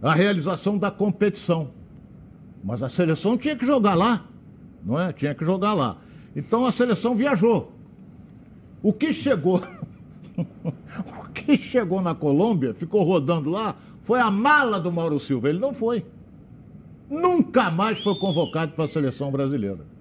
a 0.02 0.14
realização 0.14 0.78
da 0.78 0.92
competição. 0.92 1.72
Mas 2.64 2.84
a 2.84 2.90
seleção 2.90 3.36
tinha 3.36 3.56
que 3.56 3.66
jogar 3.66 3.96
lá, 3.96 4.26
não 4.86 5.00
é? 5.00 5.12
Tinha 5.12 5.34
que 5.34 5.44
jogar 5.44 5.74
lá. 5.74 5.98
Então 6.36 6.66
a 6.66 6.72
seleção 6.72 7.16
viajou. 7.16 7.72
O 8.84 8.94
que 8.94 9.12
chegou, 9.12 9.60
o 10.64 11.30
que 11.34 11.58
chegou 11.58 12.00
na 12.00 12.14
Colômbia, 12.14 12.76
ficou 12.76 13.04
rodando 13.04 13.50
lá, 13.50 13.76
foi 14.04 14.20
a 14.20 14.30
mala 14.30 14.80
do 14.80 14.92
Mauro 14.92 15.18
Silva. 15.18 15.50
Ele 15.50 15.60
não 15.60 15.74
foi. 15.74 16.06
Nunca 17.10 17.72
mais 17.72 18.00
foi 18.00 18.16
convocado 18.16 18.74
para 18.74 18.86
a 18.86 18.88
seleção 18.88 19.32
brasileira. 19.32 19.97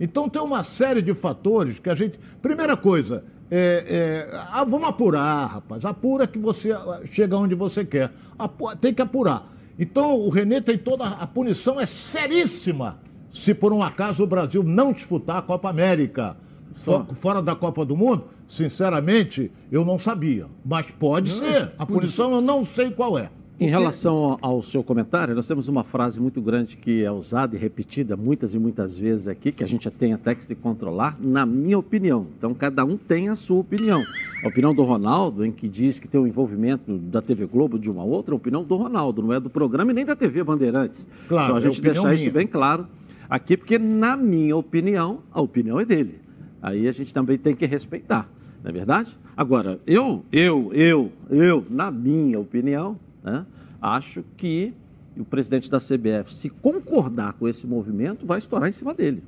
Então 0.00 0.28
tem 0.28 0.40
uma 0.40 0.62
série 0.62 1.02
de 1.02 1.14
fatores 1.14 1.78
que 1.78 1.90
a 1.90 1.94
gente. 1.94 2.18
Primeira 2.40 2.76
coisa, 2.76 3.24
é, 3.50 4.28
é, 4.30 4.36
ah, 4.50 4.64
vamos 4.64 4.88
apurar, 4.88 5.46
rapaz. 5.46 5.84
Apura 5.84 6.26
que 6.26 6.38
você 6.38 6.72
ah, 6.72 7.00
chega 7.04 7.36
onde 7.36 7.54
você 7.54 7.84
quer. 7.84 8.12
Apu- 8.38 8.74
tem 8.76 8.94
que 8.94 9.02
apurar. 9.02 9.46
Então 9.78 10.14
o 10.16 10.28
Renê 10.28 10.60
tem 10.60 10.78
toda. 10.78 11.04
A 11.04 11.26
punição 11.26 11.80
é 11.80 11.86
seríssima 11.86 12.98
se 13.30 13.52
por 13.54 13.72
um 13.72 13.82
acaso 13.82 14.22
o 14.22 14.26
Brasil 14.26 14.62
não 14.62 14.92
disputar 14.92 15.36
a 15.38 15.42
Copa 15.42 15.68
América. 15.68 16.36
Fo- 16.72 17.04
Fora 17.14 17.42
da 17.42 17.56
Copa 17.56 17.84
do 17.84 17.96
Mundo, 17.96 18.24
sinceramente, 18.46 19.50
eu 19.72 19.84
não 19.84 19.98
sabia. 19.98 20.46
Mas 20.64 20.90
pode 20.90 21.30
ser. 21.30 21.72
A 21.78 21.84
punição 21.86 22.32
eu 22.32 22.40
não 22.40 22.64
sei 22.64 22.90
qual 22.90 23.18
é. 23.18 23.30
Em 23.60 23.66
relação 23.66 24.38
ao 24.40 24.62
seu 24.62 24.84
comentário, 24.84 25.34
nós 25.34 25.48
temos 25.48 25.66
uma 25.66 25.82
frase 25.82 26.20
muito 26.20 26.40
grande 26.40 26.76
que 26.76 27.02
é 27.02 27.10
usada 27.10 27.56
e 27.56 27.58
repetida 27.58 28.16
muitas 28.16 28.54
e 28.54 28.58
muitas 28.58 28.96
vezes 28.96 29.26
aqui, 29.26 29.50
que 29.50 29.64
a 29.64 29.66
gente 29.66 29.90
tem 29.90 30.12
até 30.12 30.32
que 30.32 30.44
se 30.44 30.54
controlar, 30.54 31.16
na 31.20 31.44
minha 31.44 31.76
opinião. 31.76 32.28
Então, 32.38 32.54
cada 32.54 32.84
um 32.84 32.96
tem 32.96 33.28
a 33.28 33.34
sua 33.34 33.58
opinião. 33.58 34.04
A 34.44 34.46
opinião 34.46 34.72
do 34.72 34.84
Ronaldo, 34.84 35.44
em 35.44 35.50
que 35.50 35.68
diz 35.68 35.98
que 35.98 36.06
tem 36.06 36.20
o 36.20 36.22
um 36.22 36.26
envolvimento 36.28 36.96
da 36.98 37.20
TV 37.20 37.46
Globo 37.46 37.80
de 37.80 37.90
uma 37.90 38.04
outra, 38.04 38.32
a 38.32 38.36
opinião 38.36 38.62
do 38.62 38.76
Ronaldo, 38.76 39.22
não 39.22 39.32
é 39.32 39.40
do 39.40 39.50
programa 39.50 39.90
e 39.90 39.94
nem 39.94 40.06
da 40.06 40.14
TV 40.14 40.44
Bandeirantes. 40.44 41.08
Claro, 41.26 41.48
Só 41.48 41.54
a 41.54 41.58
é 41.58 41.60
gente 41.62 41.80
opinião 41.80 41.94
deixar 41.94 42.08
minha. 42.10 42.22
isso 42.22 42.30
bem 42.30 42.46
claro 42.46 42.86
aqui, 43.28 43.56
porque, 43.56 43.76
na 43.76 44.16
minha 44.16 44.56
opinião, 44.56 45.18
a 45.32 45.40
opinião 45.40 45.80
é 45.80 45.84
dele. 45.84 46.20
Aí 46.62 46.86
a 46.86 46.92
gente 46.92 47.12
também 47.12 47.36
tem 47.36 47.56
que 47.56 47.66
respeitar, 47.66 48.30
não 48.62 48.70
é 48.70 48.72
verdade? 48.72 49.18
Agora, 49.36 49.80
eu, 49.84 50.24
eu, 50.30 50.70
eu, 50.72 51.10
eu, 51.28 51.64
na 51.68 51.90
minha 51.90 52.38
opinião, 52.38 52.96
né, 53.30 53.46
acho 53.80 54.24
que 54.36 54.72
o 55.16 55.24
presidente 55.24 55.70
da 55.70 55.78
CBF, 55.78 56.34
se 56.34 56.48
concordar 56.48 57.32
com 57.34 57.48
esse 57.48 57.66
movimento, 57.66 58.24
vai 58.24 58.38
estourar 58.38 58.68
em 58.68 58.72
cima 58.72 58.94
dele. 58.94 59.22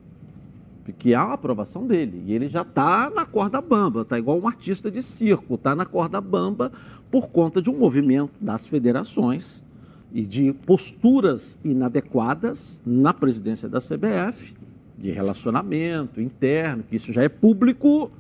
Porque 0.84 1.14
há 1.14 1.22
a 1.22 1.32
aprovação 1.34 1.86
dele. 1.86 2.22
E 2.26 2.32
ele 2.32 2.48
já 2.48 2.62
está 2.62 3.10
na 3.10 3.24
corda 3.24 3.60
bamba, 3.60 4.02
está 4.02 4.18
igual 4.18 4.38
um 4.38 4.46
artista 4.46 4.90
de 4.90 5.02
circo, 5.02 5.54
está 5.54 5.74
na 5.74 5.84
corda 5.84 6.20
bamba 6.20 6.72
por 7.10 7.28
conta 7.28 7.60
de 7.60 7.68
um 7.68 7.76
movimento 7.76 8.32
das 8.40 8.66
federações 8.66 9.62
e 10.12 10.22
de 10.22 10.52
posturas 10.52 11.58
inadequadas 11.64 12.80
na 12.84 13.12
presidência 13.12 13.68
da 13.68 13.78
CBF, 13.80 14.54
de 14.98 15.10
relacionamento 15.10 16.20
interno, 16.20 16.82
que 16.82 16.96
isso 16.96 17.12
já 17.12 17.22
é 17.22 17.28
público, 17.28 18.10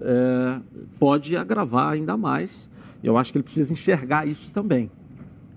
é, 0.00 0.60
pode 0.98 1.36
agravar 1.36 1.92
ainda 1.92 2.16
mais. 2.16 2.70
Eu 3.02 3.16
acho 3.16 3.32
que 3.32 3.38
ele 3.38 3.44
precisa 3.44 3.72
enxergar 3.72 4.26
isso 4.26 4.50
também. 4.52 4.90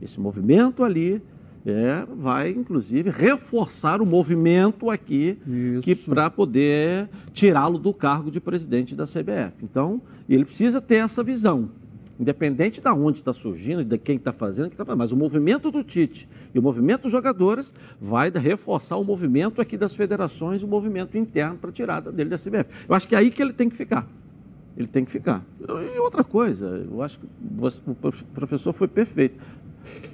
Esse 0.02 0.20
movimento 0.20 0.84
ali 0.84 1.22
é, 1.66 2.06
vai, 2.18 2.52
inclusive, 2.52 3.10
reforçar 3.10 4.02
o 4.02 4.06
movimento 4.06 4.90
aqui 4.90 5.38
para 6.08 6.30
poder 6.30 7.10
tirá-lo 7.34 7.78
do 7.78 7.94
cargo 7.94 8.32
de 8.32 8.40
presidente 8.40 8.96
da 8.96 9.06
CBF. 9.06 9.64
Então, 9.64 10.02
ele 10.28 10.46
precisa 10.46 10.80
ter 10.80 10.96
essa 10.96 11.24
visão. 11.24 11.70
Independente 12.20 12.82
de 12.82 12.90
onde 12.90 13.20
está 13.20 13.32
surgindo, 13.32 13.84
de 13.84 13.98
quem 13.98 14.18
está 14.18 14.34
fazendo, 14.34 14.72
tá 14.72 14.84
fazendo, 14.84 14.98
mas 14.98 15.12
o 15.14 15.16
movimento 15.16 15.72
do 15.72 15.82
Tite 15.84 16.28
e 16.54 16.60
o 16.60 16.62
movimento 16.62 17.04
dos 17.04 17.12
jogadores 17.14 17.74
vai 18.00 18.30
reforçar 18.30 18.98
o 18.98 19.06
movimento 19.06 19.62
aqui 19.62 19.78
das 19.78 19.96
federações, 19.96 20.62
o 20.62 20.68
movimento 20.68 21.18
interno 21.18 21.58
para 21.58 21.70
a 21.70 21.74
tirada 21.74 22.12
dele 22.12 22.30
da 22.30 22.38
CBF. 22.38 22.70
Eu 22.90 22.96
acho 22.96 23.08
que 23.08 23.16
é 23.16 23.20
aí 23.20 23.32
que 23.32 23.42
ele 23.42 23.54
tem 23.54 23.70
que 23.70 23.76
ficar. 23.78 24.06
Ele 24.76 24.88
tem 24.88 25.06
que 25.06 25.12
ficar. 25.12 25.46
E 25.62 26.00
outra 26.00 26.24
coisa, 26.24 26.86
eu 26.90 27.02
acho 27.02 27.20
que 27.20 27.26
o 27.26 28.24
professor 28.34 28.74
foi 28.74 28.88
perfeito. 28.88 29.40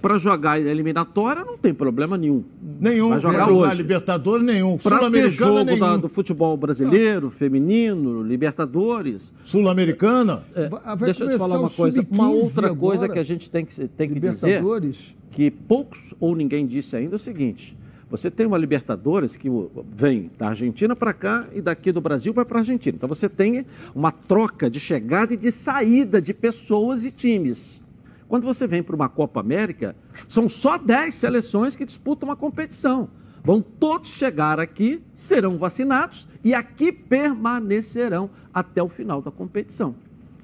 Para 0.02 0.18
jogar 0.20 0.60
eliminatória 0.62 1.44
não 1.44 1.58
tem 1.58 1.74
problema 1.74 2.16
nenhum. 2.18 2.44
Nenhum. 2.80 3.10
Vai 3.10 3.20
jogar 3.20 3.50
hoje. 3.50 3.76
Libertadores, 3.78 4.46
nenhum. 4.46 4.78
Para 4.78 5.10
ter 5.10 5.30
jogo 5.30 5.64
nenhum. 5.64 5.80
da- 5.80 5.98
do 5.98 6.08
futebol 6.10 6.56
brasileiro, 6.56 7.30
feminino, 7.32 8.22
Libertadores. 8.22 9.34
Sul-Americana. 9.44 10.44
É, 10.56 10.70
deixa 11.04 11.24
eu 11.24 11.30
te 11.32 11.38
falar 11.38 11.60
uma 11.60 11.70
coisa. 11.70 12.06
Uma 12.12 12.28
sub-15 12.30 12.44
outra 12.44 12.76
coisa 12.76 13.06
agora. 13.06 13.14
que 13.14 13.20
a 13.20 13.24
gente 13.24 13.50
tem 13.50 13.66
que, 13.66 13.88
tem 13.88 14.10
que 14.10 14.20
dizer, 14.20 14.46
Libertadores. 14.48 15.16
que 15.32 15.50
poucos 15.50 16.14
ou 16.20 16.36
ninguém 16.36 16.66
disse 16.68 16.96
ainda 16.96 17.16
é 17.16 17.18
o 17.18 17.20
seguinte. 17.20 17.76
Você 18.10 18.30
tem 18.30 18.46
uma 18.46 18.58
Libertadores 18.58 19.36
que 19.36 19.50
vem 19.98 20.30
da 20.38 20.50
Argentina 20.50 20.96
para 20.96 21.12
cá 21.12 21.48
e 21.54 21.60
daqui 21.62 21.92
do 21.92 22.00
Brasil 22.00 22.32
vai 22.32 22.46
para 22.46 22.60
a 22.60 22.62
Argentina. 22.62 22.96
Então 22.96 23.10
você 23.10 23.28
tem 23.28 23.66
uma 23.96 24.12
troca 24.12 24.70
de 24.70 24.80
chegada 24.80 25.34
e 25.34 25.38
de 25.38 25.52
saída 25.52 26.22
de 26.22 26.32
pessoas 26.34 27.04
e 27.04 27.12
times. 27.12 27.84
Quando 28.28 28.44
você 28.44 28.66
vem 28.66 28.82
para 28.82 28.96
uma 28.96 29.10
Copa 29.10 29.40
América, 29.40 29.96
são 30.28 30.50
só 30.50 30.78
10 30.78 31.14
seleções 31.14 31.76
que 31.76 31.86
disputam 31.86 32.30
uma 32.30 32.36
competição. 32.36 33.10
Vão 33.44 33.62
todos 33.62 34.10
chegar 34.10 34.60
aqui, 34.60 35.04
serão 35.14 35.58
vacinados 35.58 36.28
e 36.44 36.54
aqui 36.54 36.92
permanecerão 36.92 38.30
até 38.52 38.82
o 38.82 38.90
final 38.90 39.22
da 39.22 39.30
competição. 39.30 39.96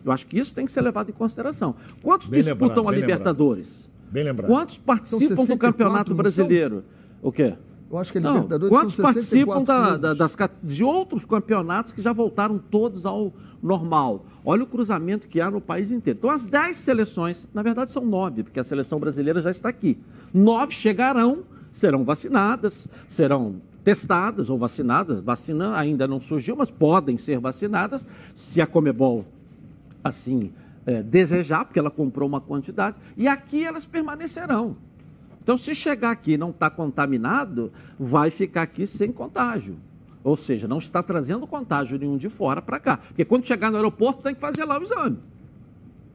Eu 0.06 0.12
acho 0.12 0.28
que 0.28 0.38
isso 0.38 0.54
tem 0.54 0.66
que 0.66 0.72
ser 0.72 0.82
levado 0.82 1.10
em 1.10 1.14
consideração. 1.14 1.76
Quantos 2.02 2.28
Bem 2.28 2.42
disputam 2.42 2.68
lembrado, 2.68 2.88
a 2.88 2.92
bem 2.92 3.02
Libertadores? 3.02 3.90
Bem 4.12 4.24
lembrado. 4.24 4.50
Quantos 4.50 4.78
participam 4.78 5.36
do 5.36 5.42
64, 5.42 5.58
Campeonato 5.58 6.14
Brasileiro? 6.14 6.84
O 7.22 7.32
quê? 7.32 7.56
Eu 7.92 7.98
acho 7.98 8.12
que 8.12 8.18
a 8.20 8.22
Não, 8.22 8.34
Libertadores 8.36 8.70
quantos 8.70 8.96
são 8.96 9.12
64 9.12 9.66
participam 9.66 9.98
da- 9.98 9.98
da- 9.98 10.14
das 10.14 10.38
de 10.64 10.84
outros 10.84 11.26
campeonatos 11.26 11.92
que 11.92 12.02
já 12.02 12.14
voltaram 12.14 12.58
todos 12.58 13.06
ao 13.06 13.34
normal? 13.62 14.26
Olha 14.46 14.64
o 14.64 14.68
cruzamento 14.68 15.28
que 15.28 15.42
há 15.42 15.52
no 15.52 15.60
país 15.60 15.92
inteiro. 15.92 16.18
Então, 16.18 16.30
as 16.32 16.46
10 16.46 16.78
seleções, 16.78 17.48
na 17.54 17.62
verdade 17.62 17.92
são 17.92 18.06
nove, 18.06 18.44
porque 18.44 18.60
a 18.60 18.64
seleção 18.64 19.00
brasileira 19.00 19.42
já 19.42 19.52
está 19.52 19.68
aqui. 19.70 19.98
Nove 20.34 20.74
chegarão, 20.74 21.44
serão 21.72 22.04
vacinadas, 22.06 22.88
serão 23.08 23.56
testadas 23.84 24.50
ou 24.50 24.58
vacinadas. 24.58 25.20
Vacina 25.22 25.78
ainda 25.78 26.08
não 26.08 26.20
surgiu, 26.20 26.56
mas 26.56 26.72
podem 26.72 27.18
ser 27.18 27.40
vacinadas 27.40 28.08
se 28.34 28.62
a 28.62 28.68
Comebol 28.68 29.26
assim 30.04 30.52
é, 30.86 31.04
desejar, 31.04 31.66
porque 31.66 31.78
ela 31.78 31.92
comprou 31.92 32.28
uma 32.28 32.42
quantidade, 32.42 32.96
e 33.16 33.28
aqui 33.28 33.64
elas 33.64 33.86
permanecerão. 33.86 34.76
Então, 35.44 35.58
se 35.58 35.74
chegar 35.74 36.12
aqui 36.12 36.34
e 36.34 36.38
não 36.38 36.52
está 36.52 36.70
contaminado, 36.70 37.72
vai 38.00 38.30
ficar 38.30 38.62
aqui 38.64 38.86
sem 38.86 39.12
contágio. 39.12 39.76
Ou 40.24 40.38
seja, 40.38 40.68
não 40.68 40.78
está 40.78 41.02
trazendo 41.02 41.48
contágio 41.48 41.98
nenhum 41.98 42.16
de 42.18 42.30
fora 42.30 42.62
para 42.62 42.80
cá. 42.80 42.98
Porque 42.98 43.26
quando 43.26 43.46
chegar 43.48 43.72
no 43.72 43.78
aeroporto, 43.78 44.22
tem 44.22 44.36
que 44.36 44.42
fazer 44.42 44.66
lá 44.66 44.80
o 44.80 44.84
exame. 44.84 45.18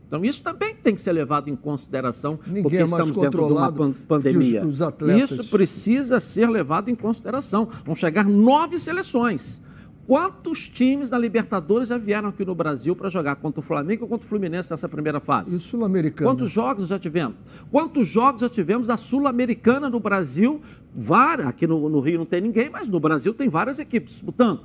Então, 0.06 0.24
isso 0.24 0.40
também 0.40 0.76
tem 0.76 0.94
que 0.94 1.00
ser 1.00 1.10
levado 1.10 1.50
em 1.50 1.56
consideração, 1.56 2.38
Ninguém 2.46 2.62
porque 2.62 2.76
é 2.76 2.84
estamos 2.84 3.10
dentro 3.10 3.44
de 3.48 3.52
uma 3.52 3.68
os- 3.68 3.96
pandemia. 4.06 4.64
os 4.64 4.80
atletas. 4.80 5.30
Isso 5.32 5.50
precisa 5.50 6.20
ser 6.20 6.48
levado 6.48 6.88
em 6.88 6.94
consideração. 6.94 7.68
Vão 7.84 7.96
chegar 7.96 8.24
nove 8.24 8.78
seleções. 8.78 9.60
Quantos 10.06 10.68
times 10.68 11.10
da 11.10 11.18
Libertadores 11.18 11.88
já 11.88 11.98
vieram 11.98 12.28
aqui 12.28 12.44
no 12.44 12.54
Brasil 12.54 12.94
para 12.94 13.08
jogar 13.08 13.36
contra 13.36 13.58
o 13.58 13.62
Flamengo 13.62 14.04
ou 14.04 14.08
contra 14.08 14.24
o 14.24 14.28
Fluminense 14.28 14.70
nessa 14.70 14.88
primeira 14.88 15.18
fase? 15.18 15.54
E 15.54 15.58
Sul-Americano. 15.58 16.30
Quantos 16.30 16.50
jogos 16.50 16.88
já 16.88 16.98
tivemos? 16.98 17.34
Quantos 17.72 18.06
jogos 18.06 18.40
já 18.40 18.48
tivemos 18.48 18.86
da 18.86 18.96
Sul-Americana 18.96 19.90
no 19.90 19.98
Brasil? 19.98 20.60
Várias. 20.94 21.48
Aqui 21.48 21.66
no, 21.66 21.88
no 21.88 21.98
Rio 21.98 22.18
não 22.18 22.26
tem 22.26 22.40
ninguém, 22.40 22.70
mas 22.70 22.88
no 22.88 23.00
Brasil 23.00 23.34
tem 23.34 23.48
várias 23.48 23.80
equipes 23.80 24.12
disputando. 24.12 24.60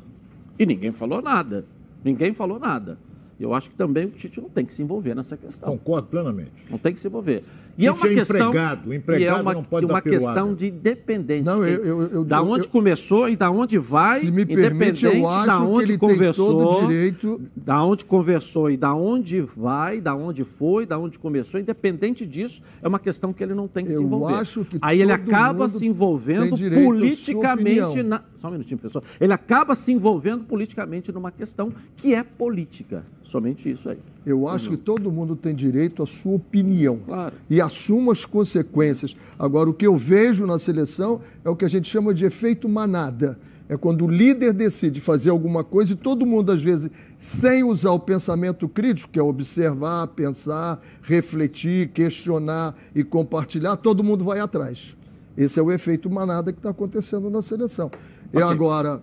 E 0.60 0.66
ninguém 0.66 0.92
falou 0.92 1.24
nada. 1.24 1.66
Ninguém 2.04 2.34
falou 2.34 2.60
nada. 2.60 3.00
Eu 3.44 3.54
acho 3.54 3.70
que 3.70 3.76
também 3.76 4.06
o 4.06 4.10
Tite 4.10 4.40
não 4.42 4.50
tem 4.50 4.66
que 4.66 4.74
se 4.74 4.82
envolver 4.82 5.16
nessa 5.16 5.36
questão. 5.36 5.70
Concordo 5.78 6.08
plenamente. 6.08 6.52
Não 6.70 6.78
tem 6.78 6.94
que 6.94 7.00
se 7.00 7.08
envolver. 7.08 7.44
E 7.78 7.88
é 7.88 7.92
Tite 7.94 8.04
uma 8.06 8.12
é 8.12 8.16
questão. 8.16 8.50
empregado, 8.50 8.90
o 8.90 8.94
é 8.94 8.96
empregado 8.98 9.42
uma, 9.42 9.54
não 9.54 9.64
pode 9.64 9.86
uma 9.86 10.02
questão 10.02 10.54
de 10.54 10.68
independência. 10.68 11.52
Não, 11.56 11.64
eu- 11.66 11.86
eu- 11.86 12.02
eu- 12.04 12.24
da 12.26 12.42
onde 12.42 12.64
eu- 12.66 12.70
começou 12.70 13.30
e 13.30 13.36
da 13.36 13.50
onde 13.50 13.78
vai. 13.78 14.20
Se 14.20 14.30
me 14.32 14.46
permite, 14.46 15.06
eu 15.06 15.28
acho 15.28 15.72
que 15.74 15.78
ele 15.84 15.98
tem 15.98 16.10
conversou, 16.10 16.52
todo 16.60 16.84
o 16.84 16.88
direito. 16.88 17.42
Da 17.56 17.84
onde 17.84 18.04
conversou 18.06 18.70
e 18.70 18.76
da 18.76 18.94
onde 18.94 19.40
vai, 19.42 20.02
da 20.02 20.14
onde 20.14 20.44
foi, 20.44 20.86
da 20.86 20.98
onde 21.00 21.18
começou, 21.18 21.60
independente 21.60 22.26
disso, 22.26 22.62
é 22.82 22.88
uma 22.88 23.00
questão 23.00 23.32
que 23.32 23.42
ele 23.42 23.54
não 23.54 23.68
tem 23.68 23.86
que 23.86 23.92
se 23.92 23.98
Eu 23.98 24.04
envolver. 24.04 24.34
acho 24.36 24.66
que 24.66 24.78
Aí 24.82 25.02
ele 25.02 25.12
acaba 25.14 25.70
se 25.70 25.86
envolvendo 25.86 26.58
tem 26.58 26.86
politicamente. 26.86 28.04
Na... 28.04 28.22
Só 28.36 28.50
um 28.50 28.52
minutinho, 28.52 28.78
professor. 28.78 29.04
Ele 29.20 29.34
acaba 29.34 29.76
se 29.76 29.92
envolvendo 29.92 30.44
politicamente 30.44 31.12
numa 31.12 31.32
questão 31.32 31.72
que 31.98 32.14
é 32.14 32.24
política. 32.24 33.04
Somente 33.32 33.72
isso 33.72 33.88
aí. 33.90 33.98
Eu 34.26 34.46
acho 34.48 34.72
que 34.72 34.78
todo 34.78 35.10
mundo 35.10 35.38
tem 35.38 35.56
direito 35.56 36.04
à 36.04 36.06
sua 36.06 36.34
opinião. 36.34 37.00
Claro. 37.06 37.34
E 37.50 37.62
assuma 37.62 38.12
as 38.12 38.26
consequências. 38.26 39.16
Agora, 39.40 39.70
o 39.70 39.74
que 39.74 39.88
eu 39.88 39.96
vejo 39.96 40.46
na 40.46 40.60
seleção 40.60 41.22
é 41.46 41.50
o 41.50 41.56
que 41.56 41.64
a 41.64 41.70
gente 41.70 41.88
chama 41.90 42.14
de 42.14 42.26
efeito 42.26 42.68
manada. 42.68 43.40
É 43.70 43.78
quando 43.78 44.04
o 44.04 44.08
líder 44.10 44.52
decide 44.52 45.00
fazer 45.00 45.30
alguma 45.30 45.64
coisa 45.64 45.94
e 45.94 45.96
todo 45.96 46.26
mundo, 46.26 46.52
às 46.52 46.62
vezes, 46.62 46.92
sem 47.18 47.64
usar 47.64 47.92
o 47.92 48.00
pensamento 48.00 48.68
crítico, 48.68 49.10
que 49.10 49.18
é 49.18 49.24
observar, 49.24 50.08
pensar, 50.08 50.82
refletir, 51.02 51.88
questionar 51.88 52.76
e 52.94 53.02
compartilhar, 53.02 53.78
todo 53.78 54.04
mundo 54.04 54.26
vai 54.26 54.42
atrás. 54.42 54.98
Esse 55.38 55.58
é 55.58 55.64
o 55.64 55.72
efeito 55.72 56.10
manada 56.10 56.52
que 56.52 56.60
está 56.60 56.72
acontecendo 56.72 57.30
na 57.30 57.42
seleção. 57.42 57.90
E 58.34 58.38
Ok. 58.38 58.44
agora, 58.44 59.02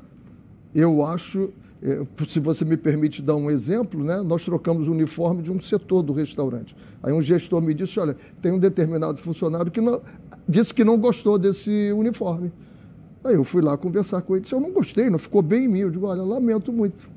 eu 0.75 1.03
acho, 1.03 1.49
se 2.27 2.41
você 2.41 2.65
me 2.65 2.77
permite 2.77 3.23
dar 3.23 3.37
um 3.37 3.51
exemplo, 3.51 4.03
né? 4.03 4.21
nós 4.23 4.45
trocamos 4.45 4.89
o 4.89 4.93
uniforme 4.93 5.43
de 5.43 5.51
um 5.51 5.61
setor 5.61 6.03
do 6.03 6.13
restaurante. 6.13 6.75
Aí 7.03 7.13
um 7.13 7.23
gestor 7.23 7.63
me 7.63 7.73
disse, 7.73 8.01
olha, 8.01 8.17
tem 8.43 8.51
um 8.51 8.59
determinado 8.59 9.19
funcionário 9.19 9.71
que 9.71 9.81
não, 9.81 10.01
disse 10.49 10.75
que 10.75 10.85
não 10.85 10.99
gostou 10.99 11.39
desse 11.39 11.93
uniforme. 11.93 12.53
Aí 13.23 13.35
eu 13.35 13.45
fui 13.45 13.63
lá 13.63 13.77
conversar 13.77 14.23
com 14.23 14.35
ele, 14.35 14.43
disse, 14.43 14.55
eu 14.55 14.61
não 14.61 14.73
gostei, 14.73 15.09
não 15.09 15.19
ficou 15.19 15.43
bem 15.43 15.65
em 15.65 15.69
mim. 15.69 15.79
Eu 15.81 15.91
digo, 15.91 16.07
olha, 16.07 16.23
lamento 16.23 16.73
muito. 16.73 17.09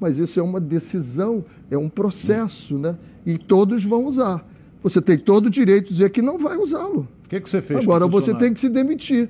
Mas 0.00 0.18
isso 0.18 0.38
é 0.38 0.42
uma 0.42 0.60
decisão, 0.60 1.44
é 1.70 1.76
um 1.76 1.88
processo, 1.88 2.78
né? 2.78 2.96
E 3.26 3.36
todos 3.36 3.84
vão 3.84 4.04
usar. 4.06 4.46
Você 4.82 5.02
tem 5.02 5.18
todo 5.18 5.46
o 5.46 5.50
direito 5.50 5.88
de 5.88 5.94
dizer 5.94 6.10
que 6.10 6.22
não 6.22 6.38
vai 6.38 6.56
usá-lo. 6.56 7.08
O 7.24 7.28
que, 7.28 7.40
que 7.40 7.50
você 7.50 7.60
fez? 7.60 7.80
Agora 7.80 8.06
você 8.06 8.32
tem 8.34 8.52
que 8.52 8.60
se 8.60 8.68
demitir. 8.68 9.28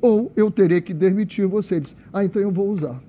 Ou 0.00 0.32
eu 0.34 0.50
terei 0.50 0.80
que 0.80 0.92
demitir 0.92 1.46
você. 1.46 1.76
Ele 1.76 1.82
disse, 1.82 1.96
ah, 2.12 2.24
então 2.24 2.40
eu 2.40 2.50
vou 2.50 2.70
usar. 2.70 3.00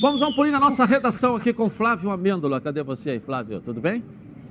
Vamos 0.00 0.20
dar 0.20 0.28
um 0.28 0.32
pulinho 0.32 0.52
na 0.52 0.60
nossa 0.60 0.84
redação 0.84 1.36
aqui 1.36 1.52
com 1.52 1.70
Flávio 1.70 2.10
Amêndola. 2.10 2.60
Cadê 2.60 2.82
você 2.82 3.10
aí, 3.10 3.20
Flávio? 3.20 3.60
Tudo 3.60 3.80
bem? 3.80 4.02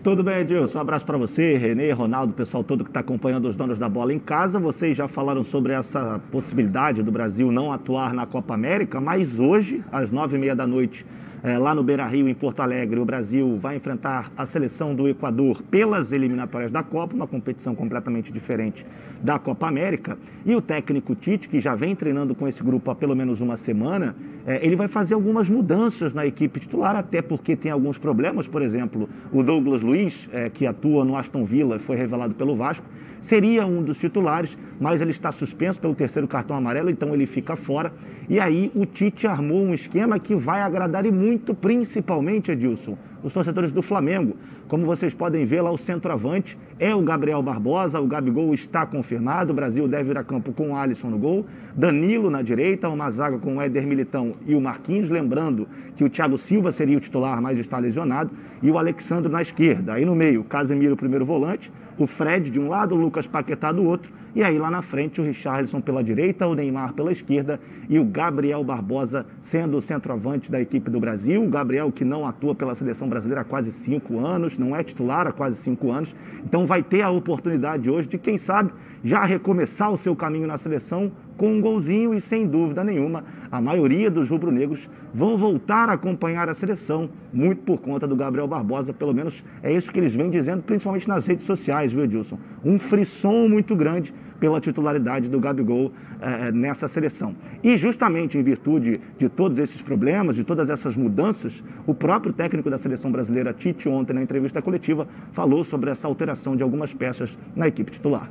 Tudo 0.03 0.22
bem, 0.22 0.39
Edilson? 0.39 0.80
Um 0.80 0.82
abraço 0.82 1.06
para 1.06 1.18
você, 1.18 1.56
Renê, 1.56 1.92
Ronaldo, 1.92 2.34
pessoal 2.34 2.62
todo 2.62 2.84
que 2.84 2.89
está 2.89 3.00
acompanhando 3.00 3.48
os 3.48 3.56
donos 3.56 3.80
da 3.80 3.88
bola 3.88 4.13
em 4.13 4.20
casa. 4.20 4.60
Vocês 4.60 4.98
já 4.98 5.08
falaram 5.08 5.44
sobre 5.44 5.72
essa 5.72 6.20
possibilidade 6.30 7.01
do 7.01 7.10
Brasil 7.10 7.51
não 7.51 7.72
atuar 7.72 8.13
na 8.13 8.25
Copa 8.25 8.53
América, 8.53 9.00
mas 9.00 9.39
hoje, 9.39 9.82
às 9.92 10.12
nove 10.12 10.36
e 10.36 10.39
meia 10.39 10.56
da 10.56 10.68
noite, 10.68 11.06
é, 11.43 11.57
lá 11.57 11.75
no 11.75 11.83
Beira 11.83 12.07
Rio, 12.07 12.29
em 12.29 12.33
Porto 12.33 12.62
Alegre, 12.62 12.97
o 12.97 13.03
Brasil 13.03 13.57
vai 13.62 13.75
enfrentar 13.75 14.31
a 14.38 14.45
seleção 14.45 14.95
do 14.95 15.09
Equador 15.09 15.62
pelas 15.63 16.13
eliminatórias 16.13 16.71
da 16.71 16.81
Copa, 16.81 17.13
uma 17.13 17.27
competição 17.27 17.75
completamente 17.75 18.31
diferente 18.31 18.85
da 19.21 19.38
Copa 19.38 19.67
América. 19.67 20.17
E 20.45 20.55
o 20.55 20.62
técnico 20.62 21.13
Tite, 21.13 21.50
que 21.50 21.59
já 21.59 21.75
vem 21.75 21.97
treinando 21.97 22.33
com 22.33 22.47
esse 22.47 22.63
grupo 22.63 22.89
há 22.89 22.95
pelo 22.95 23.13
menos 23.13 23.41
uma 23.41 23.57
semana, 23.57 24.15
é, 24.47 24.65
ele 24.65 24.77
vai 24.77 24.88
fazer 24.88 25.15
algumas 25.15 25.50
mudanças 25.50 26.13
na 26.13 26.25
equipe 26.25 26.62
titular, 26.62 26.95
até 26.95 27.21
porque 27.21 27.57
tem 27.57 27.71
alguns 27.71 27.97
problemas. 27.97 28.47
Por 28.47 28.62
exemplo, 28.62 29.09
o 29.29 29.43
Douglas 29.43 29.81
Luiz, 29.81 30.29
é, 30.31 30.50
que 30.50 30.65
atua 30.65 31.03
no 31.03 31.17
Aston 31.17 31.43
Villa, 31.43 31.77
foi 31.77 31.97
revelado 31.97 32.33
pelo 32.35 32.55
Vasco 32.55 32.85
seria 33.24 33.65
um 33.65 33.82
dos 33.82 33.98
titulares, 33.98 34.56
mas 34.80 35.00
ele 35.00 35.12
está 35.12 35.32
suspenso 35.32 35.80
pelo 35.80 35.96
terceiro 35.96 36.27
cartão 36.27 36.58
amarelo, 36.58 36.89
então 36.89 37.13
ele 37.13 37.25
fica 37.25 37.56
fora. 37.56 37.92
E 38.30 38.38
aí 38.38 38.70
o 38.75 38.86
Tite 38.86 39.25
armou 39.25 39.63
um 39.63 39.74
esquema 39.74 40.20
que 40.20 40.36
vai 40.36 40.62
agradar 40.62 41.06
e 41.06 41.12
muito, 41.12 41.56
principalmente, 41.56 42.51
Edilson, 42.51 42.98
os 43.24 43.34
torcedores 43.34 43.72
do 43.72 43.82
Flamengo. 43.82 44.36
Como 44.68 44.86
vocês 44.86 45.13
podem 45.13 45.46
ver 45.46 45.62
lá, 45.62 45.72
o 45.72 45.77
centroavante 45.77 46.58
é 46.77 46.94
o 46.94 47.01
Gabriel 47.01 47.42
Barbosa, 47.42 48.00
o 48.00 48.08
Gabigol 48.08 48.53
está 48.53 48.86
confirmado, 48.86 49.53
o 49.53 49.56
Brasil 49.56 49.88
deve 49.88 50.12
ir 50.12 50.18
a 50.18 50.24
campo 50.24 50.51
com 50.51 50.72
o 50.72 50.75
Alisson 50.75 51.10
no 51.10 51.18
gol, 51.18 51.46
Danilo 51.75 52.30
na 52.30 52.42
direita, 52.42 52.89
uma 52.89 53.10
zaga 53.10 53.38
com 53.38 53.58
o 53.58 53.62
Éder 53.62 53.88
Militão 53.88 54.34
e 54.46 54.53
o 54.53 54.60
Marquinhos, 54.60 55.10
lembrando 55.10 55.68
que 55.96 56.03
o 56.03 56.10
Thiago 56.10 56.38
Silva 56.38 56.72
seria 56.72 56.98
o 56.98 57.01
titular, 57.01 57.42
mas 57.42 57.58
está 57.58 57.77
lesionado, 57.77 58.32
e 58.62 58.70
o 58.70 58.77
Alexandre 58.77 59.32
na 59.32 59.42
esquerda. 59.42 59.94
Aí 59.94 60.03
no 60.03 60.15
meio, 60.15 60.44
Casemiro, 60.44 60.98
primeiro 60.98 61.25
volante, 61.25 61.72
o 61.97 62.07
Fred 62.07 62.50
de 62.50 62.59
um 62.59 62.69
lado, 62.69 62.95
o 62.95 62.97
Lucas 62.97 63.27
Paquetá 63.27 63.71
do 63.71 63.83
outro, 63.83 64.12
e 64.36 64.44
aí 64.44 64.58
lá 64.58 64.72
na 64.72 64.82
frente 64.82 65.22
o 65.22 65.24
Richarlison 65.24 65.80
pela 65.80 66.04
direita, 66.04 66.48
o 66.48 66.56
Neymar 66.56 66.94
pela 66.94 67.12
esquerda 67.12 67.60
e 67.88 68.00
o 68.00 68.06
Gabriel 68.06 68.63
Barbosa 68.63 69.25
sendo 69.40 69.78
o 69.78 69.82
centroavante 69.82 70.52
da 70.52 70.60
equipe 70.60 70.90
do 70.90 71.00
Brasil. 71.00 71.44
O 71.44 71.50
Gabriel 71.50 71.92
que 71.92 72.04
não 72.04 72.25
atua 72.25 72.56
pela 72.56 72.74
seleção 72.74 73.08
brasileira 73.08 73.42
há 73.42 73.44
quase 73.44 73.72
cinco 73.72 74.20
anos, 74.20 74.58
não 74.58 74.75
é 74.75 74.84
titular 74.84 75.28
há 75.28 75.32
quase 75.32 75.58
cinco 75.58 75.92
anos, 75.92 76.16
então 76.44 76.66
vai 76.66 76.82
ter 76.82 77.02
a 77.02 77.10
oportunidade 77.10 77.90
hoje 77.90 78.08
de, 78.08 78.18
quem 78.18 78.38
sabe, 78.38 78.72
já 79.04 79.24
recomeçar 79.24 79.92
o 79.92 79.98
seu 79.98 80.16
caminho 80.16 80.48
na 80.48 80.58
seleção 80.58 81.12
com 81.38 81.52
um 81.54 81.62
golzinho 81.62 82.13
e 82.13 82.22
sem 82.22 82.48
dúvida 82.48 82.84
nenhuma, 82.84 83.24
a 83.52 83.60
maioria 83.60 84.10
dos 84.10 84.30
rubro-negros 84.30 84.90
vão 85.13 85.38
voltar 85.38 85.90
a 85.90 85.94
acompanhar 85.94 86.48
a 86.48 86.54
seleção, 86.54 87.10
muito 87.34 87.62
por 87.63 87.80
conta 87.80 88.08
do 88.08 88.16
Gabriel 88.16 88.48
Barbosa, 88.48 88.94
pelo 88.94 89.13
menos 89.13 89.44
é 89.62 89.74
isso 89.74 89.92
que 89.92 90.00
eles 90.00 90.16
vêm 90.16 90.30
dizendo, 90.30 90.63
principalmente 90.63 91.08
nas 91.08 91.28
redes 91.28 91.46
sociais, 91.46 91.92
viu, 91.92 92.04
Edilson? 92.04 92.38
Um 92.63 92.80
frisson 92.80 93.48
muito 93.50 93.75
grande 93.75 94.13
pela 94.43 94.59
titularidade 94.59 95.29
do 95.29 95.39
Gabigol 95.39 95.93
eh, 96.19 96.51
nessa 96.51 96.85
seleção. 96.85 97.33
E 97.63 97.77
justamente 97.77 98.38
em 98.38 98.43
virtude 98.43 99.00
de 99.17 99.29
todos 99.29 99.57
esses 99.57 99.81
problemas, 99.81 100.35
de 100.35 100.43
todas 100.43 100.69
essas 100.69 100.97
mudanças, 100.97 101.63
o 101.88 101.95
próprio 101.95 102.33
técnico 102.33 102.69
da 102.69 102.77
seleção 102.77 103.09
brasileira, 103.09 103.53
Tite, 103.53 103.88
ontem 103.88 104.12
na 104.12 104.21
entrevista 104.21 104.62
coletiva, 104.62 105.07
falou 105.31 105.63
sobre 105.63 105.91
essa 105.91 106.09
alteração 106.09 106.57
de 106.57 106.62
algumas 106.62 106.93
peças 106.93 107.38
na 107.55 107.69
equipe 107.69 107.89
titular. 107.89 108.29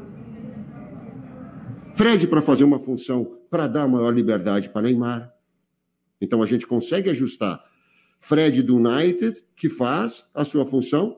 Fred 1.95 2.26
para 2.26 2.42
fazer 2.42 2.64
uma 2.64 2.78
função 2.78 3.38
para 3.49 3.66
dar 3.66 3.88
maior 3.88 4.11
liberdade 4.11 4.69
para 4.69 4.83
Neymar. 4.83 5.33
Então 6.21 6.42
a 6.42 6.47
gente 6.47 6.66
consegue 6.66 7.09
ajustar 7.09 7.59
Fred 8.21 8.62
do 8.62 8.76
United, 8.76 9.42
que 9.57 9.71
faz 9.71 10.28
a 10.35 10.45
sua 10.45 10.66
função, 10.66 11.16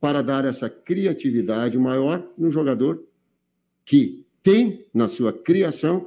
para 0.00 0.22
dar 0.22 0.44
essa 0.44 0.70
criatividade 0.70 1.76
maior 1.76 2.24
no 2.38 2.48
jogador 2.48 3.02
que 3.84 4.26
tem 4.42 4.86
na 4.92 5.08
sua 5.08 5.32
criação 5.32 6.06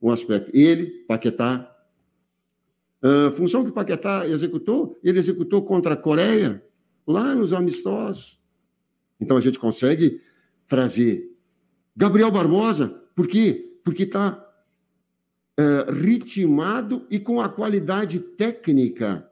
um 0.00 0.10
aspecto. 0.10 0.50
Ele, 0.54 1.04
Paquetá. 1.06 1.72
A 3.02 3.30
função 3.32 3.64
que 3.64 3.72
Paquetá 3.72 4.26
executou, 4.26 4.98
ele 5.02 5.18
executou 5.18 5.62
contra 5.64 5.94
a 5.94 5.96
Coreia, 5.96 6.62
lá 7.06 7.34
nos 7.34 7.52
amistosos. 7.52 8.40
Então 9.20 9.36
a 9.36 9.40
gente 9.40 9.58
consegue 9.58 10.20
trazer 10.66 11.32
Gabriel 11.96 12.30
Barbosa, 12.30 12.88
por 13.14 13.26
quê? 13.26 13.78
Porque 13.82 14.02
está 14.02 14.46
é, 15.58 15.90
ritmado 15.90 17.06
e 17.10 17.18
com 17.18 17.40
a 17.40 17.48
qualidade 17.48 18.18
técnica, 18.18 19.26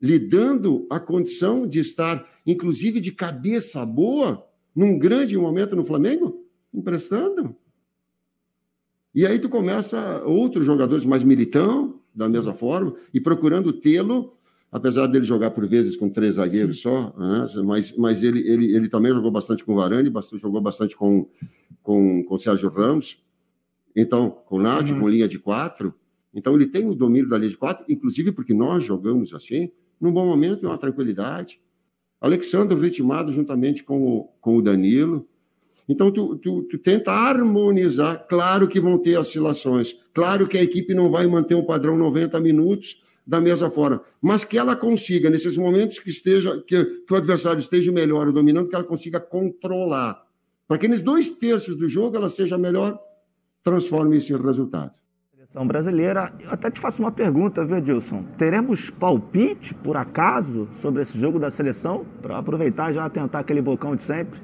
lhe 0.00 0.18
dando 0.18 0.86
a 0.90 0.98
condição 0.98 1.66
de 1.66 1.78
estar, 1.78 2.26
inclusive, 2.44 2.98
de 2.98 3.12
cabeça 3.12 3.84
boa, 3.86 4.44
num 4.74 4.98
grande 4.98 5.36
momento 5.36 5.76
no 5.76 5.84
Flamengo, 5.84 6.39
emprestando. 6.72 7.54
E 9.14 9.26
aí 9.26 9.38
tu 9.38 9.48
começa 9.48 10.22
outros 10.24 10.64
jogadores 10.64 11.04
mais 11.04 11.22
militão, 11.22 12.00
da 12.14 12.28
mesma 12.28 12.54
forma, 12.54 12.94
e 13.12 13.20
procurando 13.20 13.72
tê-lo 13.72 14.36
apesar 14.70 15.06
dele 15.06 15.24
jogar 15.24 15.50
por 15.50 15.66
vezes 15.66 15.96
com 15.96 16.08
três 16.08 16.36
zagueiros 16.36 16.80
só, 16.80 17.12
né? 17.18 17.46
mas, 17.64 17.96
mas 17.96 18.22
ele, 18.22 18.40
ele, 18.48 18.74
ele 18.74 18.88
também 18.88 19.12
jogou 19.12 19.30
bastante 19.30 19.64
com 19.64 19.72
o 19.72 19.76
Varane, 19.76 20.08
bastante, 20.08 20.40
jogou 20.40 20.60
bastante 20.60 20.96
com, 20.96 21.28
com, 21.82 22.22
com 22.22 22.34
o 22.34 22.38
Sérgio 22.38 22.68
Ramos, 22.68 23.20
então, 23.94 24.30
com 24.30 24.56
o 24.56 24.62
Nath, 24.62 24.90
uhum. 24.90 25.00
com 25.00 25.08
linha 25.08 25.26
de 25.26 25.38
quatro. 25.38 25.92
Então, 26.32 26.54
ele 26.54 26.66
tem 26.66 26.88
o 26.88 26.94
domínio 26.94 27.28
da 27.28 27.36
linha 27.36 27.50
de 27.50 27.56
quatro, 27.56 27.84
inclusive 27.88 28.30
porque 28.30 28.54
nós 28.54 28.84
jogamos 28.84 29.34
assim, 29.34 29.72
num 30.00 30.12
bom 30.12 30.24
momento 30.24 30.62
e 30.62 30.66
uma 30.66 30.78
tranquilidade. 30.78 31.60
Alexandre 32.20 32.78
ritmado 32.78 33.32
juntamente 33.32 33.82
com 33.82 34.00
o, 34.00 34.24
com 34.40 34.56
o 34.56 34.62
Danilo. 34.62 35.28
Então, 35.90 36.10
tu, 36.10 36.36
tu, 36.36 36.62
tu, 36.62 36.78
tenta 36.78 37.10
harmonizar. 37.10 38.26
Claro 38.28 38.68
que 38.68 38.80
vão 38.80 38.96
ter 38.96 39.18
oscilações. 39.18 39.96
Claro 40.14 40.46
que 40.46 40.56
a 40.56 40.62
equipe 40.62 40.94
não 40.94 41.10
vai 41.10 41.26
manter 41.26 41.54
um 41.54 41.64
padrão 41.64 41.96
90 41.96 42.38
minutos, 42.40 43.02
da 43.26 43.40
mesma 43.40 43.70
forma, 43.70 44.02
mas 44.20 44.42
que 44.42 44.58
ela 44.58 44.74
consiga, 44.74 45.30
nesses 45.30 45.56
momentos 45.56 46.00
que 46.00 46.10
esteja 46.10 46.60
que, 46.66 46.84
que 46.84 47.12
o 47.12 47.16
adversário 47.16 47.60
esteja 47.60 47.92
melhor 47.92 48.26
ou 48.26 48.32
dominando, 48.32 48.68
que 48.68 48.74
ela 48.74 48.84
consiga 48.84 49.20
controlar. 49.20 50.24
Para 50.66 50.78
que 50.78 50.88
nos 50.88 51.00
dois 51.00 51.28
terços 51.30 51.76
do 51.76 51.86
jogo 51.86 52.16
ela 52.16 52.28
seja 52.28 52.58
melhor, 52.58 52.98
transforme 53.62 54.16
isso 54.16 54.32
em 54.32 54.40
resultado. 54.40 54.98
Seleção 55.32 55.66
brasileira, 55.66 56.32
eu 56.40 56.50
até 56.50 56.70
te 56.70 56.80
faço 56.80 57.02
uma 57.02 57.12
pergunta, 57.12 57.64
viu, 57.64 57.76
Edilson? 57.76 58.24
Teremos 58.36 58.90
palpite, 58.90 59.74
por 59.74 59.96
acaso, 59.96 60.68
sobre 60.80 61.02
esse 61.02 61.18
jogo 61.18 61.38
da 61.38 61.50
seleção? 61.50 62.04
Para 62.22 62.38
aproveitar 62.38 62.92
já 62.92 63.08
tentar 63.08 63.40
aquele 63.40 63.62
bocão 63.62 63.94
de 63.94 64.02
sempre? 64.02 64.40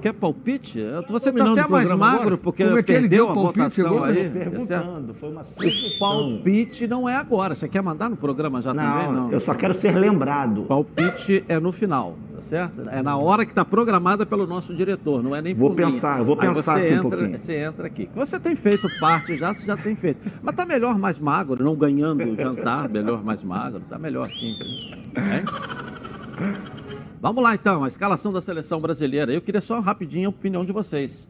Quer 0.00 0.14
palpite? 0.14 0.82
Você 1.08 1.28
está 1.28 1.52
até 1.52 1.68
mais 1.68 1.88
magro 1.90 2.20
agora? 2.20 2.36
porque 2.38 2.64
Como 2.64 2.78
é 2.78 2.82
que 2.82 2.92
ele 2.92 3.08
deu 3.08 3.30
a 3.30 3.34
palpite 3.34 3.80
agora? 3.82 4.12
Aí, 4.12 4.30
perguntando, 4.30 5.14
foi 5.14 5.30
uma 5.30 5.42
O 5.42 5.98
palpite 5.98 6.86
não 6.86 7.08
é 7.08 7.16
agora. 7.16 7.54
Você 7.54 7.68
quer 7.68 7.82
mandar 7.82 8.08
no 8.08 8.16
programa 8.16 8.62
já 8.62 8.72
não, 8.72 8.82
também? 8.82 9.12
Não, 9.12 9.32
eu 9.32 9.40
só 9.40 9.54
quero 9.54 9.74
ser 9.74 9.96
lembrado. 9.96 10.62
Palpite 10.62 11.44
é 11.48 11.60
no 11.60 11.72
final, 11.72 12.16
tá 12.34 12.40
certo? 12.40 12.88
É 12.88 13.02
na 13.02 13.16
hora 13.16 13.44
que 13.44 13.52
está 13.52 13.64
programada 13.64 14.24
pelo 14.24 14.46
nosso 14.46 14.74
diretor, 14.74 15.22
não 15.22 15.36
é 15.36 15.42
nem 15.42 15.54
Vou 15.54 15.74
pensar, 15.74 16.22
vou 16.22 16.36
pensar 16.36 16.78
aqui 16.78 16.86
entra, 16.86 17.06
um 17.06 17.10
pouquinho. 17.10 17.38
Você 17.38 17.56
entra 17.56 17.86
aqui. 17.86 18.08
Você 18.14 18.40
tem 18.40 18.56
feito 18.56 18.88
parte 18.98 19.36
já, 19.36 19.52
você 19.52 19.66
já 19.66 19.76
tem 19.76 19.94
feito. 19.94 20.20
Mas 20.42 20.56
tá 20.56 20.64
melhor 20.64 20.98
mais 20.98 21.18
magro, 21.18 21.62
não 21.62 21.74
ganhando 21.74 22.24
o 22.24 22.36
jantar, 22.36 22.88
melhor 22.88 23.22
mais 23.22 23.42
magro. 23.42 23.80
Tá 23.88 23.98
melhor 23.98 24.26
assim. 24.26 24.56
Vamos 27.20 27.42
lá 27.44 27.54
então, 27.54 27.84
a 27.84 27.88
escalação 27.88 28.32
da 28.32 28.40
seleção 28.40 28.80
brasileira. 28.80 29.30
Eu 29.30 29.42
queria 29.42 29.60
só 29.60 29.78
rapidinho 29.78 30.28
a 30.28 30.30
opinião 30.30 30.64
de 30.64 30.72
vocês. 30.72 31.28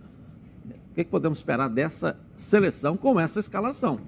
O 0.93 0.95
que, 0.95 1.03
que 1.03 1.11
podemos 1.11 1.39
esperar 1.39 1.69
dessa 1.69 2.17
seleção 2.37 2.97
com 2.97 3.19
essa 3.19 3.41
escalação? 3.41 3.99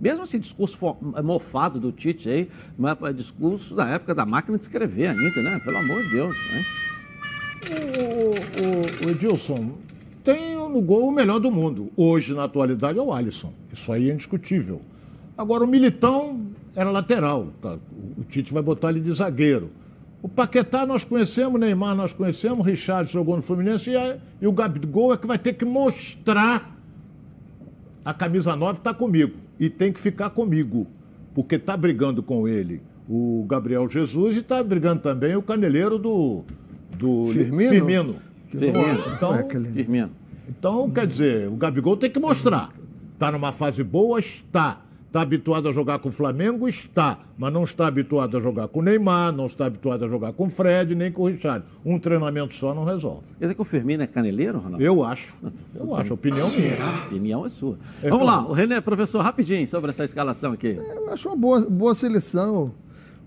Mesmo 0.00 0.22
esse 0.22 0.38
discurso 0.38 0.96
mofado 1.22 1.80
do 1.80 1.90
Tite 1.90 2.28
aí, 2.28 2.48
não 2.78 2.88
é 2.88 3.12
discurso 3.12 3.74
da 3.74 3.88
época 3.88 4.14
da 4.14 4.24
máquina 4.24 4.56
de 4.56 4.64
escrever 4.64 5.08
ainda, 5.08 5.42
né? 5.42 5.60
Pelo 5.64 5.78
amor 5.78 6.02
de 6.04 6.10
Deus, 6.10 6.36
né? 6.52 6.64
O, 7.70 9.04
o, 9.04 9.06
o 9.06 9.10
Edilson, 9.10 9.72
tem 10.22 10.54
no 10.54 10.80
gol 10.80 11.08
o 11.08 11.12
melhor 11.12 11.40
do 11.40 11.50
mundo. 11.50 11.90
Hoje, 11.96 12.34
na 12.34 12.44
atualidade, 12.44 12.98
é 12.98 13.02
o 13.02 13.12
Alisson. 13.12 13.52
Isso 13.72 13.92
aí 13.92 14.10
é 14.10 14.12
indiscutível. 14.12 14.80
Agora, 15.36 15.64
o 15.64 15.66
Militão 15.66 16.46
era 16.74 16.90
lateral. 16.90 17.48
Tá? 17.60 17.78
O 18.16 18.24
Tite 18.24 18.52
vai 18.52 18.62
botar 18.62 18.90
ele 18.90 19.00
de 19.00 19.12
zagueiro. 19.12 19.70
O 20.22 20.28
Paquetá 20.28 20.86
nós 20.86 21.02
conhecemos, 21.02 21.56
o 21.56 21.58
Neymar 21.58 21.96
nós 21.96 22.12
conhecemos, 22.12 22.60
o 22.60 22.62
Richard 22.62 23.10
jogou 23.10 23.34
no 23.34 23.42
Fluminense 23.42 23.90
e, 23.90 23.96
a, 23.96 24.18
e 24.40 24.46
o 24.46 24.52
Gabigol 24.52 25.12
é 25.12 25.16
que 25.16 25.26
vai 25.26 25.36
ter 25.36 25.54
que 25.54 25.64
mostrar 25.64 26.78
a 28.04 28.14
camisa 28.14 28.54
9 28.54 28.78
está 28.78 28.94
comigo 28.94 29.34
e 29.58 29.68
tem 29.68 29.92
que 29.92 30.00
ficar 30.00 30.30
comigo, 30.30 30.86
porque 31.34 31.56
está 31.56 31.76
brigando 31.76 32.22
com 32.22 32.46
ele 32.46 32.80
o 33.08 33.44
Gabriel 33.48 33.88
Jesus 33.88 34.36
e 34.36 34.40
está 34.40 34.62
brigando 34.62 35.02
também 35.02 35.34
o 35.36 35.42
caneleiro 35.42 35.98
do, 35.98 36.44
do 36.96 37.26
Firmino. 37.26 37.70
Firmino. 37.70 38.16
Firmino. 38.48 38.78
Então, 39.16 39.34
é 39.34 39.48
Firmino. 39.48 40.10
então, 40.48 40.90
quer 40.90 41.06
dizer, 41.06 41.48
o 41.48 41.56
Gabigol 41.56 41.96
tem 41.96 42.10
que 42.10 42.20
mostrar. 42.20 42.70
Está 43.14 43.32
numa 43.32 43.52
fase 43.52 43.82
boa? 43.82 44.18
Está. 44.18 44.82
Está 45.12 45.20
habituado 45.20 45.68
a 45.68 45.72
jogar 45.72 45.98
com 45.98 46.08
o 46.08 46.12
Flamengo? 46.12 46.66
Está. 46.66 47.18
Mas 47.36 47.52
não 47.52 47.64
está 47.64 47.86
habituado 47.86 48.34
a 48.34 48.40
jogar 48.40 48.68
com 48.68 48.80
o 48.80 48.82
Neymar, 48.82 49.30
não 49.30 49.44
está 49.44 49.66
habituado 49.66 50.06
a 50.06 50.08
jogar 50.08 50.32
com 50.32 50.46
o 50.46 50.48
Fred, 50.48 50.94
nem 50.94 51.12
com 51.12 51.24
o 51.24 51.26
Richard. 51.28 51.66
Um 51.84 51.98
treinamento 51.98 52.54
só 52.54 52.74
não 52.74 52.82
resolve. 52.82 53.20
Quer 53.38 53.44
dizer 53.44 53.54
que 53.54 53.60
o 53.60 53.64
Firmino 53.64 54.02
é 54.02 54.06
caneleiro, 54.06 54.58
Ronaldo? 54.58 54.82
Eu 54.82 55.04
acho. 55.04 55.36
Eu 55.74 55.94
acho. 55.94 56.12
A 56.12 56.14
opinião 56.14 56.48
minha. 56.48 56.82
A 56.82 57.06
opinião 57.08 57.44
é 57.44 57.50
sua. 57.50 57.78
É 58.02 58.08
Vamos 58.08 58.24
claro. 58.24 58.44
lá, 58.44 58.50
o 58.50 58.54
René, 58.54 58.80
professor, 58.80 59.20
rapidinho 59.20 59.68
sobre 59.68 59.90
essa 59.90 60.02
escalação 60.02 60.52
aqui. 60.52 60.78
Eu 60.78 61.12
acho 61.12 61.28
uma 61.28 61.36
boa, 61.36 61.60
boa 61.68 61.94
seleção. 61.94 62.72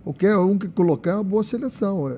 Qualquer 0.03 0.35
um 0.39 0.57
que 0.57 0.67
colocar 0.67 1.11
é 1.11 1.15
uma 1.17 1.23
boa 1.23 1.43
seleção. 1.43 2.09
É, 2.09 2.17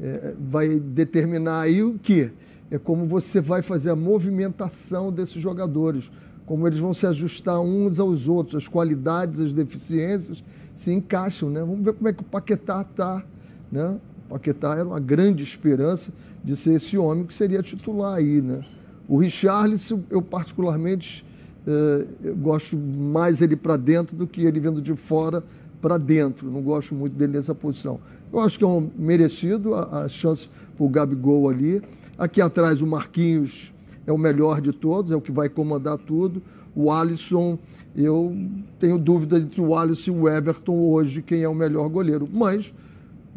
é, 0.00 0.34
vai 0.38 0.68
determinar 0.78 1.62
aí 1.62 1.82
o 1.82 1.98
que? 1.98 2.30
É 2.70 2.78
como 2.78 3.04
você 3.04 3.40
vai 3.40 3.62
fazer 3.62 3.90
a 3.90 3.96
movimentação 3.96 5.10
desses 5.10 5.42
jogadores, 5.42 6.08
como 6.48 6.66
eles 6.66 6.78
vão 6.78 6.94
se 6.94 7.06
ajustar 7.06 7.60
uns 7.60 8.00
aos 8.00 8.26
outros, 8.26 8.56
as 8.56 8.66
qualidades, 8.66 9.38
as 9.38 9.52
deficiências 9.52 10.42
se 10.74 10.90
encaixam, 10.90 11.50
né? 11.50 11.60
Vamos 11.60 11.84
ver 11.84 11.92
como 11.92 12.08
é 12.08 12.12
que 12.12 12.22
o 12.22 12.24
Paquetá 12.24 12.80
está, 12.80 13.22
né? 13.70 13.98
O 14.26 14.30
Paquetá 14.30 14.74
era 14.74 14.86
uma 14.86 14.98
grande 14.98 15.44
esperança 15.44 16.10
de 16.42 16.56
ser 16.56 16.72
esse 16.72 16.96
homem 16.96 17.26
que 17.26 17.34
seria 17.34 17.62
titular 17.62 18.14
aí, 18.14 18.40
né? 18.40 18.62
O 19.06 19.18
Richarlison, 19.18 20.02
eu 20.08 20.22
particularmente 20.22 21.22
eh, 21.66 22.06
eu 22.24 22.36
gosto 22.36 22.78
mais 22.78 23.42
ele 23.42 23.54
para 23.54 23.76
dentro 23.76 24.16
do 24.16 24.26
que 24.26 24.46
ele 24.46 24.58
vindo 24.58 24.80
de 24.80 24.94
fora 24.94 25.44
para 25.82 25.98
dentro. 25.98 26.50
Não 26.50 26.62
gosto 26.62 26.94
muito 26.94 27.14
dele 27.14 27.34
nessa 27.34 27.54
posição. 27.54 28.00
Eu 28.32 28.40
acho 28.40 28.56
que 28.56 28.64
é 28.64 28.66
um 28.66 28.88
merecido 28.96 29.74
a, 29.74 30.04
a 30.04 30.08
chance 30.08 30.48
para 30.74 30.86
o 30.86 30.88
Gabigol 30.88 31.50
ali. 31.50 31.82
Aqui 32.16 32.40
atrás 32.40 32.80
o 32.80 32.86
Marquinhos 32.86 33.74
é 34.08 34.12
o 34.12 34.16
melhor 34.16 34.60
de 34.60 34.72
todos, 34.72 35.12
é 35.12 35.16
o 35.16 35.20
que 35.20 35.30
vai 35.30 35.50
comandar 35.50 35.98
tudo. 35.98 36.42
O 36.74 36.90
Alisson, 36.90 37.58
eu 37.94 38.34
tenho 38.80 38.98
dúvida 38.98 39.38
entre 39.38 39.60
o 39.60 39.76
Alisson 39.76 40.12
e 40.12 40.14
o 40.14 40.28
Everton 40.28 40.74
hoje 40.74 41.20
quem 41.20 41.42
é 41.42 41.48
o 41.48 41.54
melhor 41.54 41.88
goleiro. 41.88 42.26
Mas 42.32 42.72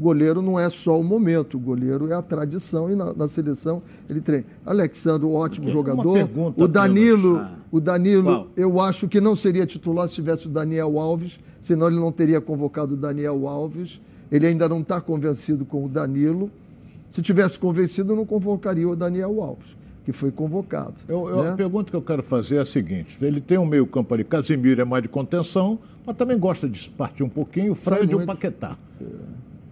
goleiro 0.02 0.42
não 0.42 0.60
é 0.60 0.70
só 0.70 1.00
o 1.00 1.04
momento, 1.04 1.58
o 1.58 1.60
goleiro 1.60 2.10
é 2.10 2.14
a 2.14 2.22
tradição 2.22 2.90
e 2.90 2.96
na, 2.96 3.14
na 3.14 3.28
seleção 3.28 3.84
ele 4.10 4.20
treina. 4.20 4.46
Alexandre, 4.66 5.28
ótimo 5.28 5.70
jogador. 5.70 6.14
pergunta 6.14 6.64
O 6.64 6.68
Danilo, 6.68 7.38
apenas. 7.38 7.60
o 7.72 7.80
Danilo, 7.80 8.24
Qual? 8.24 8.48
eu 8.58 8.82
acho 8.82 9.08
que 9.08 9.22
não 9.22 9.36
seria 9.36 9.66
titular 9.66 10.10
se 10.10 10.16
tivesse 10.16 10.48
o 10.48 10.50
Daniel 10.50 11.00
Alves, 11.00 11.40
senão 11.62 11.88
ele 11.88 12.00
não 12.00 12.12
teria 12.12 12.42
convocado 12.42 12.96
o 12.96 12.98
Daniel 12.98 13.48
Alves. 13.48 14.02
Ele 14.32 14.48
ainda 14.48 14.68
não 14.68 14.80
está 14.80 15.00
convencido 15.00 15.66
com 15.66 15.86
o 15.86 15.90
Danilo. 15.90 16.50
Se 17.12 17.22
tivesse 17.22 17.60
convencido, 17.60 18.16
não 18.16 18.26
convocaria 18.26 18.88
o 18.88 18.96
Daniel 18.96 19.44
Alves, 19.44 19.76
que 20.06 20.12
foi 20.12 20.32
convocado. 20.32 20.96
Eu, 21.08 21.30
eu- 21.30 21.44
né? 21.44 21.52
A 21.52 21.56
pergunta 21.56 21.90
que 21.92 21.96
eu 21.96 22.02
quero 22.02 22.24
fazer 22.24 22.56
é 22.58 22.60
a 22.60 22.66
seguinte: 22.66 23.18
ele 23.22 23.40
tem 23.42 23.58
um 23.58 23.66
meio-campo 23.66 24.14
ali, 24.14 24.24
Casimiro 24.24 24.82
é 24.82 24.86
mais 24.86 25.04
de 25.04 25.10
contenção, 25.10 25.80
mas 26.06 26.16
também 26.18 26.38
gosta 26.38 26.68
de 26.68 26.90
partir 26.90 27.24
um 27.24 27.30
pouquinho, 27.30 27.74
o 27.74 27.76
Fred 27.76 28.12
e 28.12 28.16
o. 28.16 28.26
Paquetá. 28.26 28.76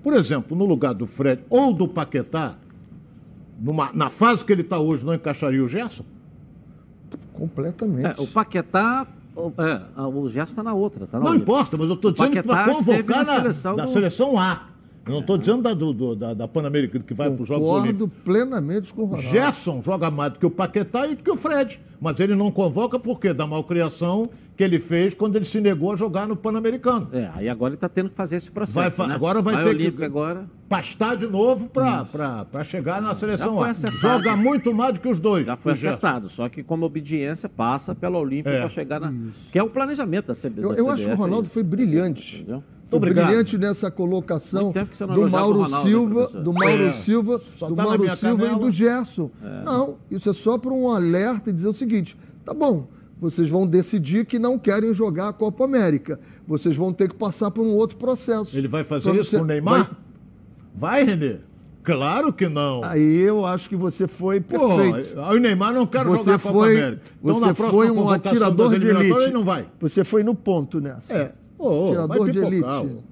Por 0.04 0.14
exemplo, 0.14 0.56
no 0.58 0.66
lugar 0.66 0.94
do 0.94 1.06
Fred 1.08 1.42
ou 1.50 1.74
do 1.74 1.88
Paquetá, 1.88 2.56
numa- 3.60 3.92
na 3.94 4.10
fase 4.10 4.46
que 4.46 4.52
ele 4.54 4.62
está 4.62 4.80
hoje, 4.80 5.06
não 5.06 5.14
encaixaria 5.14 5.64
o 5.64 5.68
Gerson? 5.68 6.06
Completamente. 7.34 8.06
É, 8.20 8.24
o 8.24 8.28
Paquetá, 8.28 9.08
o, 9.36 9.52
é, 9.58 10.02
o 10.02 10.30
Gerson 10.30 10.52
está 10.52 10.64
na 10.64 10.74
outra. 10.74 11.08
Tá 11.08 11.18
na 11.20 11.26
Não 11.26 11.32
outra. 11.32 11.42
importa, 11.44 11.78
mas 11.78 11.88
eu 11.90 11.96
estou 11.96 12.12
dizendo 12.12 12.32
que 12.32 12.40
esteve 12.40 12.74
convocar 12.74 13.26
na 13.26 13.34
na, 13.34 13.42
seleção 13.42 13.76
da 13.76 13.86
do- 13.86 13.92
seleção 13.92 14.38
A. 14.38 14.62
Eu 15.06 15.14
não 15.14 15.20
estou 15.22 15.38
dizendo 15.38 15.64
da, 15.64 15.74
do, 15.74 15.92
do- 15.94 16.16
da, 16.16 16.34
da 16.34 16.48
Pan-Americana 16.48 17.04
que 17.04 17.14
vai 17.14 17.32
para 17.32 17.42
os 17.42 17.48
Jogos 17.48 17.66
Concordo 17.68 17.88
Olímpicos. 18.06 18.24
plenamente 18.24 18.94
com 18.94 19.02
o 19.04 19.06
Ronaldo. 19.06 19.28
Gerson 19.30 19.82
joga 19.84 20.12
mais 20.12 20.34
do 20.34 20.40
que 20.40 20.46
o 20.46 20.52
Paquetá 20.52 21.08
e 21.08 21.16
do 21.16 21.24
que 21.24 21.32
o 21.32 21.36
Fred. 21.36 21.80
Mas 22.00 22.20
ele 22.20 22.36
não 22.36 22.52
convoca 22.52 23.00
por 23.00 23.20
quê? 23.20 23.34
Da 23.34 23.48
malcriação 23.48 24.30
que 24.56 24.64
ele 24.64 24.78
fez 24.80 25.14
quando 25.14 25.36
ele 25.38 25.46
se 25.46 25.60
negou 25.62 25.94
a 25.94 25.96
jogar 25.96 26.28
no 26.28 26.36
Pan-Americano. 26.36 27.08
É, 27.14 27.30
aí 27.34 27.48
agora 27.50 27.70
ele 27.72 27.76
está 27.78 27.88
tendo 27.90 28.10
que 28.10 28.16
fazer 28.16 28.36
esse 28.36 28.52
processo. 28.52 28.98
Vai 28.98 29.08
né? 29.08 29.16
agora 29.16 29.42
vai 29.42 29.56
ter 29.64 29.64
que- 29.64 29.70
Olímpico 29.84 30.04
agora. 30.04 30.46
pastar 30.68 31.16
de 31.18 31.26
novo 31.28 31.68
para 31.70 32.64
chegar 32.66 33.02
na 33.02 33.16
seleção 33.16 33.62
acertado. 33.64 34.00
Joga 34.02 34.36
muito 34.36 34.74
mais 34.74 34.94
do 34.94 35.00
que 35.00 35.08
os 35.08 35.20
dois. 35.20 35.46
Já 35.46 35.56
foi 35.56 35.74
Gerson. 35.74 35.88
acertado, 35.90 36.30
só 36.30 36.48
que 36.50 36.62
como 36.62 36.86
obediência 36.86 37.48
passa 37.50 37.96
pela 37.96 38.18
Olímpica 38.20 38.50
É. 38.52 38.60
para 38.60 38.70
chegar 38.70 39.00
na. 39.00 39.14
Que 39.52 39.58
é 39.58 39.64
o 39.64 39.70
planejamento 39.70 40.28
da 40.28 40.36
CB. 40.36 40.62
Eu, 40.62 40.74
eu 40.74 40.90
acho 40.90 40.98
que 41.04 41.10
CBF 41.10 41.14
o 41.14 41.16
Ronaldo 41.24 41.50
foi 41.50 41.64
brilhante. 41.64 42.36
Entendeu? 42.42 42.64
Foi 42.90 42.98
obrigado. 42.98 43.28
brilhante 43.28 43.58
nessa 43.58 43.92
colocação 43.92 44.74
do 45.14 45.30
Mauro 45.30 45.62
Ronaldo, 45.62 45.70
né, 45.70 45.82
Silva, 45.84 46.28
do 46.42 46.54
Mauro 46.54 46.84
É. 46.84 46.94
Silva, 46.94 47.42
Só 47.56 47.68
do 47.70 47.76
tá 47.76 47.84
Mauro 47.84 48.16
Silva 48.16 48.36
e 48.36 48.48
canela. 48.48 48.60
do 48.60 48.72
Gerson. 48.72 49.30
Não, 49.64 49.96
isso 50.10 50.30
é 50.30 50.34
só 50.34 50.58
para 50.58 50.72
um 50.74 50.90
alerta 50.92 51.50
e 51.50 51.54
dizer 51.54 51.68
o 51.68 51.74
seguinte: 51.74 52.18
tá 52.44 52.54
bom, 52.54 52.88
vocês 53.22 53.48
vão 53.50 53.68
decidir 53.68 54.26
que 54.26 54.40
não 54.40 54.58
querem 54.58 54.94
jogar 54.94 55.30
a 55.30 55.34
Copa 55.34 55.66
América. 55.66 56.20
Vocês 56.48 56.76
vão 56.76 56.92
ter 56.92 57.10
que 57.10 57.16
passar 57.16 57.52
por 57.52 57.62
um 57.62 57.72
outro 57.76 57.96
processo. 57.98 58.58
Ele 58.58 58.68
vai 58.68 58.84
fazer 58.84 59.12
isso 59.16 59.30
você- 59.32 59.38
com 59.38 59.44
o 59.44 59.46
Neymar? 59.48 59.78
vai- 59.86 59.98
Vai, 60.76 61.04
Renê? 61.04 61.38
Claro 61.84 62.32
que 62.34 62.48
não. 62.48 62.82
Aí 62.84 63.18
eu 63.18 63.46
acho 63.46 63.68
que 63.70 63.76
você 63.76 64.08
foi 64.08 64.40
Pô, 64.40 64.78
perfeito. 64.78 65.20
aí 65.22 65.38
o 65.38 65.40
Neymar 65.40 65.74
não 65.74 65.86
quer 65.88 66.06
Você 66.06 66.18
jogar 66.26 66.36
a 66.36 66.40
Copa 66.40 66.54
foi, 66.54 66.78
América. 66.82 67.02
Então, 67.22 67.34
você 67.34 67.46
na 67.46 67.54
próxima 67.54 67.72
foi 67.84 67.92
um 67.92 68.10
atirador 68.10 68.70
de 68.78 68.88
elite. 68.88 69.18
Ele 69.24 69.32
não 69.32 69.44
vai. 69.44 69.66
Você 69.80 70.04
foi 70.04 70.22
no 70.24 70.36
ponto 70.36 70.80
nessa. 70.82 71.18
É. 71.18 71.34
Ô, 71.60 71.90
Tirador 71.90 72.32
de 72.32 72.40
elite. 72.40 73.04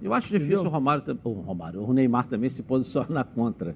Eu 0.00 0.14
acho 0.14 0.28
difícil 0.28 0.62
o 0.62 0.68
Romário, 0.68 1.02
o 1.24 1.32
Romário, 1.32 1.82
o 1.82 1.92
Neymar 1.92 2.28
também 2.28 2.48
se 2.48 2.62
posicionar 2.62 3.26
contra. 3.34 3.74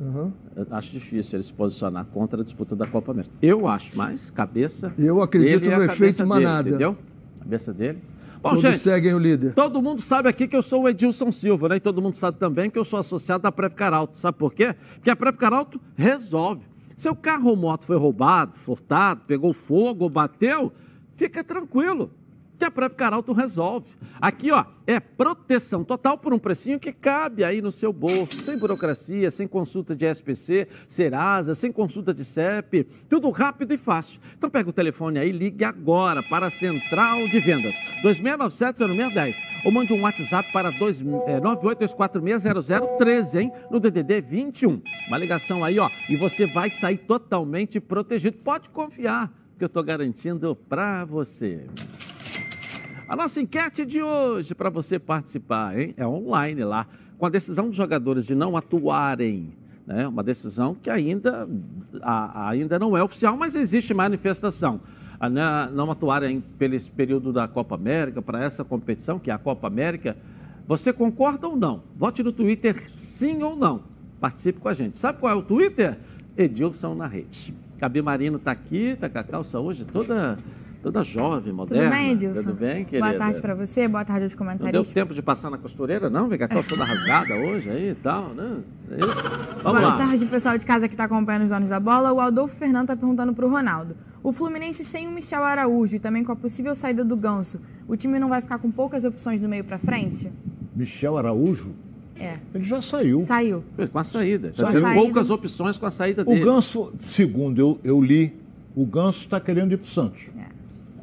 Aham. 0.00 0.32
Eu 0.56 0.66
acho 0.70 0.90
difícil 0.92 1.36
ele 1.36 1.42
se 1.42 1.52
posicionar 1.52 2.06
contra 2.06 2.40
a 2.40 2.44
disputa 2.44 2.74
da 2.74 2.86
Copa 2.86 3.12
América. 3.12 3.34
Eu 3.42 3.66
acho, 3.66 3.96
mas 3.96 4.30
cabeça. 4.30 4.92
Eu 4.96 5.20
acredito 5.20 5.70
é 5.70 5.76
no 5.76 5.84
efeito 5.84 6.26
manada. 6.26 6.62
Dele, 6.62 6.76
entendeu? 6.76 6.96
Cabeça 7.40 7.74
dele. 7.74 7.98
Bom, 8.40 8.50
Todos 8.50 8.62
gente, 8.62 8.78
seguem 8.78 9.12
o 9.12 9.18
líder. 9.18 9.52
Todo 9.54 9.82
mundo 9.82 10.00
sabe 10.00 10.28
aqui 10.28 10.46
que 10.46 10.56
eu 10.56 10.62
sou 10.62 10.82
o 10.84 10.88
Edilson 10.88 11.32
Silva, 11.32 11.68
né? 11.70 11.76
E 11.76 11.80
todo 11.80 12.00
mundo 12.00 12.14
sabe 12.14 12.38
também 12.38 12.70
que 12.70 12.78
eu 12.78 12.84
sou 12.84 13.00
associado 13.00 13.42
da 13.42 13.50
Preve 13.50 13.74
Caralto. 13.74 14.18
Sabe 14.18 14.38
por 14.38 14.54
quê? 14.54 14.76
Porque 14.94 15.10
a 15.10 15.16
Preve 15.16 15.36
Caralto 15.36 15.80
resolve. 15.96 16.62
Seu 16.96 17.14
carro 17.16 17.50
ou 17.50 17.56
moto 17.56 17.84
foi 17.84 17.96
roubado, 17.96 18.52
furtado, 18.56 19.22
pegou 19.26 19.52
fogo 19.52 20.04
ou 20.04 20.10
bateu, 20.10 20.72
fica 21.16 21.42
tranquilo. 21.42 22.10
Que 22.58 22.64
a 22.64 22.70
Preve 22.72 22.96
Caralto 22.96 23.32
resolve. 23.32 23.86
Aqui, 24.20 24.50
ó, 24.50 24.64
é 24.84 24.98
proteção 24.98 25.84
total 25.84 26.18
por 26.18 26.34
um 26.34 26.40
precinho 26.40 26.80
que 26.80 26.92
cabe 26.92 27.44
aí 27.44 27.62
no 27.62 27.70
seu 27.70 27.92
bolso. 27.92 28.40
Sem 28.40 28.58
burocracia, 28.58 29.30
sem 29.30 29.46
consulta 29.46 29.94
de 29.94 30.04
SPC, 30.04 30.66
Serasa, 30.88 31.54
sem 31.54 31.70
consulta 31.70 32.12
de 32.12 32.24
CEP. 32.24 32.82
Tudo 33.08 33.30
rápido 33.30 33.72
e 33.72 33.78
fácil. 33.78 34.20
Então 34.36 34.50
pega 34.50 34.68
o 34.68 34.72
telefone 34.72 35.20
aí, 35.20 35.30
ligue 35.30 35.64
agora 35.64 36.20
para 36.20 36.46
a 36.46 36.50
Central 36.50 37.28
de 37.28 37.38
Vendas. 37.38 37.76
2697-0610. 38.02 39.36
Ou 39.64 39.70
mande 39.70 39.92
um 39.92 40.02
WhatsApp 40.02 40.50
para 40.52 40.70
dois- 40.70 41.00
é, 41.28 41.38
982460013, 41.40 43.40
hein? 43.40 43.52
No 43.70 43.78
DDD 43.78 44.20
21. 44.20 44.82
Uma 45.06 45.18
ligação 45.18 45.62
aí, 45.64 45.78
ó. 45.78 45.88
E 46.08 46.16
você 46.16 46.44
vai 46.46 46.70
sair 46.70 46.98
totalmente 46.98 47.78
protegido. 47.78 48.36
Pode 48.38 48.68
confiar, 48.70 49.32
que 49.56 49.62
eu 49.64 49.68
estou 49.68 49.82
garantindo 49.84 50.56
para 50.68 51.04
você. 51.04 51.66
A 53.08 53.16
nossa 53.16 53.40
enquete 53.40 53.86
de 53.86 54.02
hoje 54.02 54.54
para 54.54 54.68
você 54.68 54.98
participar, 54.98 55.78
hein? 55.78 55.94
É 55.96 56.06
online 56.06 56.62
lá, 56.62 56.86
com 57.18 57.24
a 57.26 57.30
decisão 57.30 57.68
dos 57.68 57.76
jogadores 57.76 58.26
de 58.26 58.34
não 58.34 58.56
atuarem. 58.56 59.50
Né? 59.86 60.06
Uma 60.06 60.22
decisão 60.22 60.74
que 60.74 60.90
ainda, 60.90 61.48
a- 62.02 62.50
ainda 62.50 62.78
não 62.78 62.94
é 62.96 63.02
oficial, 63.02 63.36
mas 63.36 63.54
existe 63.54 63.94
manifestação. 63.94 64.80
A 65.18 65.28
não 65.28 65.90
atuarem 65.90 66.40
pelo 66.58 66.78
período 66.90 67.32
da 67.32 67.48
Copa 67.48 67.74
América, 67.74 68.20
para 68.20 68.44
essa 68.44 68.62
competição, 68.62 69.18
que 69.18 69.30
é 69.30 69.34
a 69.34 69.38
Copa 69.38 69.66
América. 69.66 70.14
Você 70.66 70.92
concorda 70.92 71.48
ou 71.48 71.56
não? 71.56 71.82
Vote 71.96 72.22
no 72.22 72.30
Twitter 72.30 72.90
sim 72.94 73.42
ou 73.42 73.56
não. 73.56 73.82
Participe 74.20 74.60
com 74.60 74.68
a 74.68 74.74
gente. 74.74 74.98
Sabe 74.98 75.18
qual 75.18 75.32
é 75.32 75.34
o 75.34 75.42
Twitter? 75.42 75.96
Edilson 76.36 76.94
na 76.94 77.06
rede. 77.06 77.54
Gabi 77.78 78.02
Marino 78.02 78.36
está 78.36 78.50
aqui, 78.52 78.88
está 78.90 79.08
com 79.08 79.18
a 79.18 79.24
calça 79.24 79.58
hoje 79.58 79.84
toda, 79.86 80.36
toda 80.82 81.02
jovem, 81.02 81.52
moderna. 81.52 81.84
Tudo 81.88 81.96
bem, 81.96 82.12
Edilson? 82.12 82.42
Tudo 82.42 82.54
bem, 82.54 82.84
querida? 82.84 83.06
Boa 83.08 83.18
tarde 83.18 83.40
pra 83.40 83.54
você, 83.54 83.88
boa 83.88 84.04
tarde 84.04 84.24
aos 84.24 84.34
Não 84.34 84.38
deu 84.46 84.56
comentaristas. 84.58 84.94
tempo 84.94 85.14
de 85.14 85.22
passar 85.22 85.50
na 85.50 85.58
costureira, 85.58 86.08
não? 86.08 86.28
Vem 86.28 86.38
com 86.38 86.44
a 86.44 86.48
calça 86.48 86.68
toda 86.68 86.84
rasgada 86.84 87.34
hoje 87.34 87.70
aí 87.70 87.90
e 87.90 87.94
tal, 87.96 88.28
né? 88.34 88.58
É 88.90 88.98
isso? 88.98 89.06
Vamos 89.62 89.62
Boa 89.62 89.80
lá. 89.80 89.96
tarde, 89.98 90.24
pessoal 90.26 90.56
de 90.58 90.64
casa 90.66 90.88
que 90.88 90.94
está 90.94 91.04
acompanhando 91.04 91.42
os 91.44 91.50
donos 91.50 91.68
da 91.70 91.80
bola. 91.80 92.12
O 92.12 92.20
Adolfo 92.20 92.56
Fernando 92.56 92.84
está 92.84 92.96
perguntando 92.96 93.32
para 93.34 93.44
o 93.46 93.50
Ronaldo. 93.50 93.96
O 94.22 94.32
Fluminense 94.32 94.84
sem 94.84 95.06
o 95.06 95.10
Michel 95.10 95.42
Araújo 95.44 95.96
e 95.96 95.98
também 95.98 96.24
com 96.24 96.32
a 96.32 96.36
possível 96.36 96.74
saída 96.74 97.04
do 97.04 97.16
Ganso, 97.16 97.60
o 97.86 97.96
time 97.96 98.18
não 98.18 98.28
vai 98.28 98.40
ficar 98.40 98.58
com 98.58 98.70
poucas 98.70 99.04
opções 99.04 99.40
do 99.40 99.48
meio 99.48 99.64
para 99.64 99.78
frente? 99.78 100.30
Michel 100.74 101.16
Araújo, 101.16 101.70
É, 102.18 102.34
ele 102.54 102.64
já 102.64 102.80
saiu. 102.80 103.20
saiu. 103.20 103.62
Com 103.92 103.98
a 103.98 104.04
saída. 104.04 104.52
Já 104.54 104.70
teve 104.72 104.92
poucas 104.94 105.30
opções 105.30 105.78
com 105.78 105.86
a 105.86 105.90
saída 105.90 106.22
O 106.22 106.24
dele. 106.26 106.44
Ganso, 106.44 106.92
segundo 106.98 107.58
eu, 107.60 107.78
eu 107.84 108.00
li, 108.02 108.34
o 108.74 108.84
Ganso 108.84 109.20
está 109.20 109.40
querendo 109.40 109.72
ir 109.72 109.76
para 109.76 109.86
o 109.86 109.88
Santos. 109.88 110.22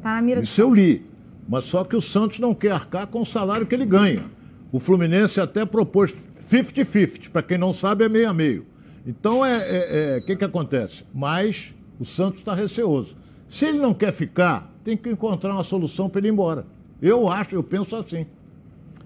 É. 0.06 0.08
Tá 0.08 0.14
na 0.14 0.22
mira 0.22 0.40
Isso 0.40 0.60
eu 0.60 0.72
li. 0.72 1.04
Mas 1.48 1.64
só 1.64 1.82
que 1.82 1.96
o 1.96 2.00
Santos 2.00 2.38
não 2.38 2.54
quer 2.54 2.70
arcar 2.70 3.06
com 3.08 3.20
o 3.20 3.26
salário 3.26 3.66
que 3.66 3.74
ele 3.74 3.84
ganha. 3.84 4.24
O 4.70 4.78
Fluminense 4.78 5.40
até 5.40 5.64
propôs 5.64 6.14
50-50, 6.48 7.30
para 7.30 7.42
quem 7.42 7.58
não 7.58 7.72
sabe 7.72 8.04
é 8.04 8.08
meio 8.08 8.28
a 8.28 8.34
meio. 8.34 8.66
Então 9.06 9.44
é 9.44 9.52
o 9.52 9.54
é, 9.54 10.16
é, 10.16 10.20
que, 10.20 10.36
que 10.36 10.44
acontece? 10.44 11.04
Mas 11.14 11.74
o 11.98 12.04
Santos 12.04 12.40
está 12.40 12.54
receoso. 12.54 13.16
Se 13.48 13.64
ele 13.64 13.78
não 13.78 13.94
quer 13.94 14.12
ficar, 14.12 14.72
tem 14.82 14.96
que 14.96 15.08
encontrar 15.08 15.52
uma 15.52 15.62
solução 15.62 16.08
para 16.08 16.20
ele 16.20 16.28
ir 16.28 16.32
embora. 16.32 16.66
Eu 17.00 17.28
acho, 17.28 17.54
eu 17.54 17.62
penso 17.62 17.94
assim. 17.94 18.26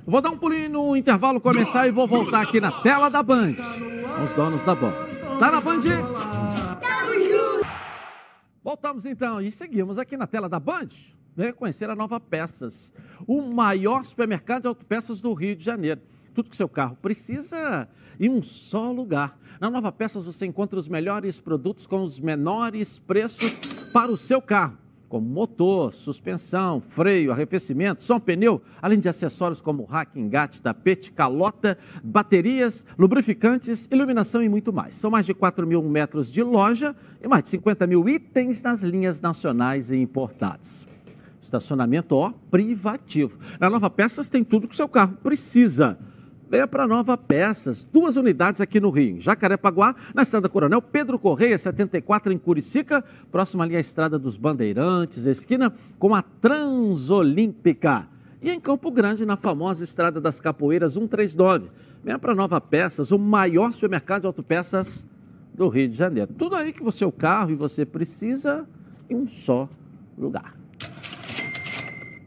Vou 0.07 0.21
dar 0.23 0.31
um 0.31 0.39
pulinho 0.39 0.71
no 0.71 0.97
intervalo 0.97 1.41
começar 1.41 1.87
e 1.87 1.91
vou 1.91 2.07
voltar 2.07 2.43
aqui 2.43 2.61
na 2.61 2.73
tela 2.73 3.11
da 3.11 3.23
Band. 3.23 3.53
Os 4.25 4.37
donos 4.37 4.65
da 4.65 4.75
bola. 4.75 5.09
Tá 5.39 5.53
na 5.53 5.61
Band? 5.61 5.83
Voltamos 8.71 9.05
então 9.05 9.41
e 9.41 9.51
seguimos 9.51 9.99
aqui 9.99 10.17
na 10.17 10.29
tela 10.29 10.49
da 10.49 10.61
Band. 10.61 10.91
Venha 11.35 11.53
conhecer 11.53 11.91
a 11.91 11.97
Nova 11.97 12.21
Peças, 12.21 12.93
o 13.27 13.43
maior 13.43 14.05
supermercado 14.05 14.63
de 14.63 14.69
autopeças 14.69 15.21
do 15.21 15.35
Rio 15.35 15.57
de 15.57 15.65
Janeiro. 15.65 16.01
Tudo 16.33 16.49
que 16.49 16.57
seu 16.57 16.69
carro 16.69 16.97
precisa 17.03 17.89
em 18.21 18.31
um 18.31 18.41
só 18.41 18.93
lugar. 18.93 19.37
Na 19.61 19.69
Nova 19.69 19.91
Peças 19.91 20.25
você 20.25 20.47
encontra 20.47 20.79
os 20.79 20.87
melhores 20.87 21.41
produtos 21.41 21.85
com 21.85 22.01
os 22.01 22.21
menores 22.21 23.01
preços 23.01 23.91
para 23.93 24.13
o 24.13 24.17
seu 24.17 24.41
carro 24.41 24.79
como 25.11 25.29
motor, 25.29 25.93
suspensão, 25.93 26.81
freio, 26.81 27.33
arrefecimento, 27.33 28.05
som, 28.05 28.21
pneu, 28.21 28.63
além 28.81 29.01
de 29.01 29.09
acessórios 29.09 29.61
como 29.61 29.83
rack, 29.83 30.19
engate, 30.19 30.63
tapete, 30.63 31.11
calota, 31.11 31.77
baterias, 32.03 32.87
lubrificantes, 32.97 33.89
iluminação 33.91 34.41
e 34.41 34.49
muito 34.49 34.73
mais. 34.73 34.95
São 34.95 35.11
mais 35.11 35.27
de 35.27 35.35
4 35.35 35.67
mil 35.67 35.83
metros 35.83 36.33
de 36.33 36.45
loja 36.45 36.95
e 37.21 37.27
mais 37.27 37.43
de 37.43 37.51
50 37.51 37.89
mil 37.89 38.09
itens 38.09 38.63
nas 38.63 38.83
linhas 38.83 39.21
nacionais 39.21 39.91
e 39.91 39.97
importados. 39.97 40.87
Estacionamento 41.43 42.15
ó, 42.15 42.33
privativo. 42.49 43.37
Na 43.59 43.69
Nova 43.69 43.91
Peças 43.91 44.29
tem 44.29 44.45
tudo 44.45 44.69
que 44.69 44.75
o 44.75 44.77
seu 44.77 44.89
carro 44.89 45.17
precisa 45.21 45.99
venha 46.51 46.67
para 46.67 46.87
Nova 46.87 47.17
Peças. 47.17 47.85
Duas 47.85 48.17
unidades 48.17 48.61
aqui 48.61 48.81
no 48.81 48.91
Rio, 48.91 49.17
em 49.17 49.21
Jacarepaguá, 49.21 49.95
na 50.13 50.23
estrada 50.23 50.49
Coronel 50.49 50.83
Pedro 50.83 51.17
Correia, 51.17 51.57
74, 51.57 52.33
em 52.33 52.39
Curicica, 52.39 53.05
próxima 53.31 53.63
ali 53.63 53.77
à 53.77 53.81
estrada 53.81 54.19
dos 54.19 54.37
Bandeirantes, 54.37 55.27
esquina 55.27 55.73
com 55.99 56.13
a 56.13 56.23
Transolímpica. 56.23 58.09
E 58.43 58.51
em 58.51 58.59
Campo 58.59 58.91
Grande, 58.91 59.25
na 59.25 59.37
famosa 59.37 59.85
Estrada 59.85 60.21
das 60.21 60.41
Capoeiras 60.41 60.95
139. 60.95 61.69
Venha 62.03 62.19
para 62.19 62.35
Nova 62.35 62.61
Peças, 62.61 63.13
o 63.13 63.19
maior 63.19 63.73
supermercado 63.73 64.23
de 64.23 64.27
autopeças 64.27 65.07
do 65.55 65.69
Rio 65.69 65.91
de 65.91 65.97
Janeiro. 65.97 66.33
Tudo 66.37 66.57
aí 66.57 66.73
que 66.73 66.83
você, 66.83 67.05
o 67.05 67.13
carro 67.13 67.51
e 67.51 67.55
você 67.55 67.85
precisa 67.85 68.67
em 69.09 69.15
um 69.15 69.27
só 69.27 69.69
lugar. 70.19 70.59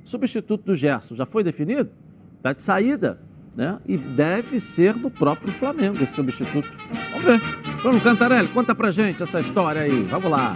Substituto 0.05 0.65
do 0.65 0.75
Gerson 0.75 1.15
já 1.15 1.25
foi 1.25 1.43
definido? 1.43 1.89
Está 2.37 2.53
de 2.53 2.61
saída 2.61 3.19
né? 3.55 3.77
E 3.85 3.97
deve 3.97 4.59
ser 4.59 4.93
do 4.93 5.09
próprio 5.09 5.51
Flamengo 5.53 5.97
esse 6.01 6.13
substituto. 6.13 6.69
Vamos 7.11 7.25
ver. 7.25 7.41
Bruno 7.81 7.99
Cantarelli, 8.01 8.47
conta 8.47 8.73
pra 8.73 8.91
gente 8.91 9.21
essa 9.21 9.39
história 9.39 9.81
aí. 9.81 10.03
Vamos 10.03 10.29
lá. 10.29 10.55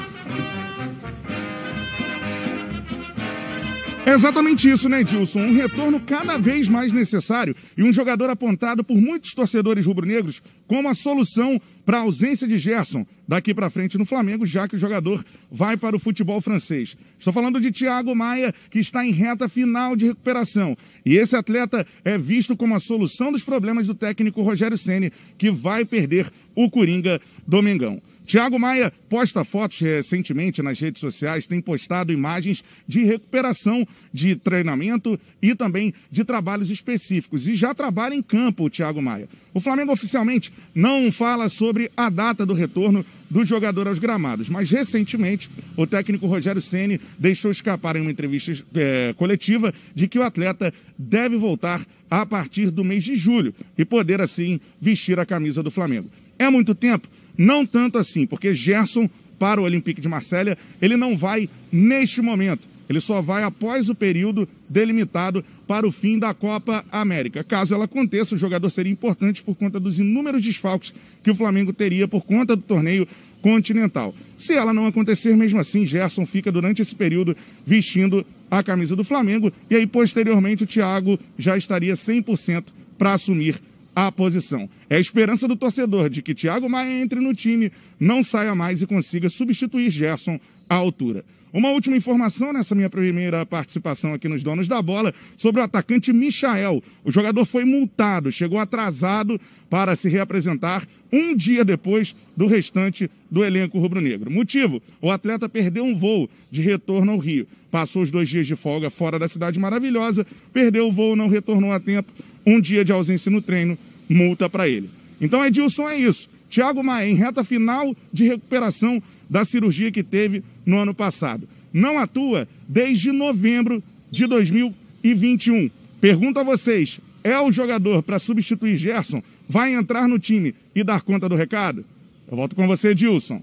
É 4.07 4.13
exatamente 4.13 4.69
isso, 4.69 4.87
né, 4.87 5.03
Dilson? 5.03 5.41
Um 5.41 5.53
retorno 5.53 5.99
cada 5.99 6.37
vez 6.37 6.69
mais 6.69 6.93
necessário 6.93 7.53
e 7.77 7.83
um 7.83 7.91
jogador 7.91 8.29
apontado 8.29 8.81
por 8.81 8.95
muitos 8.95 9.33
torcedores 9.33 9.85
rubro-negros 9.85 10.41
como 10.65 10.87
a 10.87 10.95
solução 10.95 11.59
para 11.85 11.97
a 11.97 12.01
ausência 12.03 12.47
de 12.47 12.57
Gerson 12.57 13.05
daqui 13.27 13.53
para 13.53 13.69
frente 13.69 13.97
no 13.97 14.05
Flamengo, 14.05 14.45
já 14.45 14.65
que 14.65 14.77
o 14.77 14.79
jogador 14.79 15.21
vai 15.51 15.75
para 15.75 15.93
o 15.93 15.99
futebol 15.99 16.39
francês. 16.39 16.95
Estou 17.19 17.33
falando 17.33 17.59
de 17.59 17.69
Thiago 17.69 18.15
Maia, 18.15 18.53
que 18.69 18.79
está 18.79 19.05
em 19.05 19.11
reta 19.11 19.49
final 19.49 19.93
de 19.93 20.05
recuperação. 20.05 20.77
E 21.05 21.17
esse 21.17 21.35
atleta 21.35 21.85
é 22.05 22.17
visto 22.17 22.55
como 22.55 22.75
a 22.75 22.79
solução 22.79 23.29
dos 23.29 23.43
problemas 23.43 23.87
do 23.87 23.93
técnico 23.93 24.41
Rogério 24.41 24.77
Ceni, 24.77 25.11
que 25.37 25.51
vai 25.51 25.83
perder 25.83 26.31
o 26.55 26.69
Coringa 26.69 27.19
Domingão. 27.45 28.01
Tiago 28.27 28.59
Maia 28.59 28.91
posta 29.07 29.45
fotos 29.45 29.79
recentemente 29.79 30.61
nas 30.61 30.81
redes 30.81 30.99
sociais, 30.99 31.47
tem 31.47 31.61
postado 31.61 32.11
imagens 32.11 32.61
de 32.85 33.05
recuperação 33.05 33.87
de 34.13 34.35
treinamento 34.35 35.17
e 35.41 35.55
também 35.55 35.93
de 36.11 36.25
trabalhos 36.25 36.69
específicos. 36.69 37.47
E 37.47 37.55
já 37.55 37.73
trabalha 37.73 38.13
em 38.13 38.21
campo 38.21 38.65
o 38.65 38.69
Tiago 38.69 39.01
Maia. 39.01 39.29
O 39.53 39.61
Flamengo 39.61 39.93
oficialmente 39.93 40.51
não 40.75 41.09
fala 41.09 41.47
sobre 41.47 41.89
a 41.95 42.09
data 42.09 42.45
do 42.45 42.53
retorno 42.53 43.05
do 43.29 43.45
jogador 43.45 43.87
aos 43.87 43.97
gramados, 43.97 44.49
mas 44.49 44.69
recentemente 44.69 45.49
o 45.77 45.87
técnico 45.87 46.27
Rogério 46.27 46.61
Ceni 46.61 46.99
deixou 47.17 47.49
escapar 47.49 47.95
em 47.95 48.01
uma 48.01 48.11
entrevista 48.11 48.51
é, 48.75 49.13
coletiva 49.17 49.73
de 49.95 50.05
que 50.07 50.19
o 50.19 50.23
atleta 50.23 50.73
deve 50.97 51.37
voltar 51.37 51.81
a 52.11 52.25
partir 52.25 52.71
do 52.71 52.83
mês 52.83 53.05
de 53.05 53.15
julho 53.15 53.55
e 53.77 53.85
poder 53.85 54.19
assim 54.19 54.59
vestir 54.81 55.17
a 55.17 55.25
camisa 55.25 55.63
do 55.63 55.71
Flamengo. 55.71 56.09
É 56.37 56.49
muito 56.49 56.75
tempo? 56.75 57.07
Não 57.37 57.65
tanto 57.65 57.97
assim, 57.97 58.25
porque 58.25 58.55
Gerson, 58.55 59.09
para 59.37 59.61
o 59.61 59.63
Olympique 59.63 60.01
de 60.01 60.07
Marselha, 60.07 60.57
ele 60.81 60.97
não 60.97 61.17
vai 61.17 61.49
neste 61.71 62.21
momento. 62.21 62.67
Ele 62.89 63.01
só 63.01 63.21
vai 63.21 63.43
após 63.43 63.89
o 63.89 63.95
período 63.95 64.47
delimitado 64.69 65.43
para 65.67 65.85
o 65.85 65.91
fim 65.91 66.17
da 66.17 66.33
Copa 66.33 66.83
América. 66.91 67.43
Caso 67.43 67.73
ela 67.73 67.85
aconteça, 67.85 68.33
o 68.33 68.37
jogador 68.37 68.69
seria 68.69 68.91
importante 68.91 69.43
por 69.43 69.55
conta 69.55 69.79
dos 69.79 69.99
inúmeros 69.99 70.41
desfalques 70.41 70.93
que 71.21 71.29
o 71.29 71.35
Flamengo 71.35 71.73
teria 71.73 72.07
por 72.07 72.23
conta 72.23 72.55
do 72.55 72.61
torneio 72.61 73.07
continental. 73.41 74.15
Se 74.37 74.53
ela 74.53 74.73
não 74.73 74.85
acontecer, 74.85 75.35
mesmo 75.35 75.59
assim, 75.59 75.85
Gerson 75.85 76.25
fica 76.25 76.51
durante 76.51 76.81
esse 76.81 76.95
período 76.95 77.35
vestindo 77.65 78.25
a 78.49 78.63
camisa 78.63 78.95
do 78.95 79.03
Flamengo 79.03 79.51
e 79.69 79.75
aí 79.75 79.85
posteriormente 79.85 80.63
o 80.63 80.67
Thiago 80.67 81.19
já 81.37 81.57
estaria 81.57 81.93
100% 81.93 82.65
para 82.97 83.13
assumir 83.13 83.59
a 83.97 84.11
posição. 84.11 84.69
É 84.91 84.97
a 84.97 84.99
esperança 84.99 85.47
do 85.47 85.55
torcedor 85.55 86.07
de 86.07 86.21
que 86.21 86.35
Thiago 86.35 86.69
Maia 86.69 87.01
entre 87.01 87.19
no 87.19 87.33
time, 87.33 87.71
não 87.99 88.21
saia 88.21 88.53
mais 88.53 88.79
e 88.79 88.85
consiga 88.85 89.27
substituir 89.27 89.89
Gerson 89.89 90.39
à 90.69 90.75
altura. 90.75 91.25
Uma 91.51 91.71
última 91.71 91.97
informação 91.97 92.53
nessa 92.53 92.75
minha 92.75 92.91
primeira 92.91 93.43
participação 93.43 94.13
aqui 94.13 94.27
nos 94.27 94.43
Donos 94.43 94.67
da 94.67 94.79
Bola 94.83 95.11
sobre 95.35 95.61
o 95.61 95.63
atacante 95.63 96.13
Michael. 96.13 96.83
O 97.03 97.11
jogador 97.11 97.43
foi 97.43 97.65
multado, 97.65 98.31
chegou 98.31 98.59
atrasado 98.59 99.41
para 99.67 99.95
se 99.95 100.09
reapresentar 100.09 100.85
um 101.11 101.35
dia 101.35 101.65
depois 101.65 102.15
do 102.35 102.45
restante 102.45 103.09
do 103.31 103.43
elenco 103.43 103.79
rubro-negro. 103.79 104.29
Motivo: 104.29 104.79
o 105.01 105.09
atleta 105.09 105.49
perdeu 105.49 105.83
um 105.83 105.95
voo 105.95 106.29
de 106.51 106.61
retorno 106.61 107.13
ao 107.13 107.17
Rio. 107.17 107.47
Passou 107.71 108.03
os 108.03 108.11
dois 108.11 108.29
dias 108.29 108.45
de 108.45 108.55
folga 108.55 108.91
fora 108.91 109.17
da 109.17 109.27
cidade 109.27 109.57
maravilhosa, 109.57 110.27
perdeu 110.53 110.87
o 110.87 110.91
voo, 110.91 111.15
não 111.15 111.27
retornou 111.27 111.71
a 111.71 111.79
tempo. 111.79 112.11
Um 112.45 112.61
dia 112.61 112.85
de 112.85 112.93
ausência 112.93 113.29
no 113.29 113.41
treino, 113.41 113.77
multa 114.09 114.49
para 114.49 114.67
ele. 114.67 114.89
Então, 115.19 115.43
Edilson, 115.43 115.89
é 115.89 115.97
isso. 115.97 116.29
Thiago 116.49 116.83
Maia, 116.83 117.09
em 117.09 117.15
reta 117.15 117.43
final 117.43 117.95
de 118.11 118.25
recuperação 118.25 119.01
da 119.29 119.43
cirurgia 119.43 119.91
que 119.91 120.03
teve 120.03 120.43
no 120.65 120.77
ano 120.77 120.93
passado. 120.93 121.47
Não 121.73 121.97
atua 121.97 122.47
desde 122.67 123.11
novembro 123.11 123.83
de 124.09 124.25
2021. 124.25 125.69
Pergunto 125.99 126.39
a 126.39 126.43
vocês: 126.43 126.99
é 127.23 127.39
o 127.39 127.51
jogador 127.51 128.01
para 128.01 128.19
substituir 128.19 128.77
Gerson? 128.77 129.21
Vai 129.49 129.73
entrar 129.73 130.07
no 130.07 130.19
time 130.19 130.55
e 130.73 130.83
dar 130.83 131.01
conta 131.01 131.27
do 131.27 131.35
recado? 131.35 131.83
Eu 132.29 132.37
volto 132.37 132.55
com 132.55 132.67
você, 132.67 132.93
Dilson. 132.93 133.41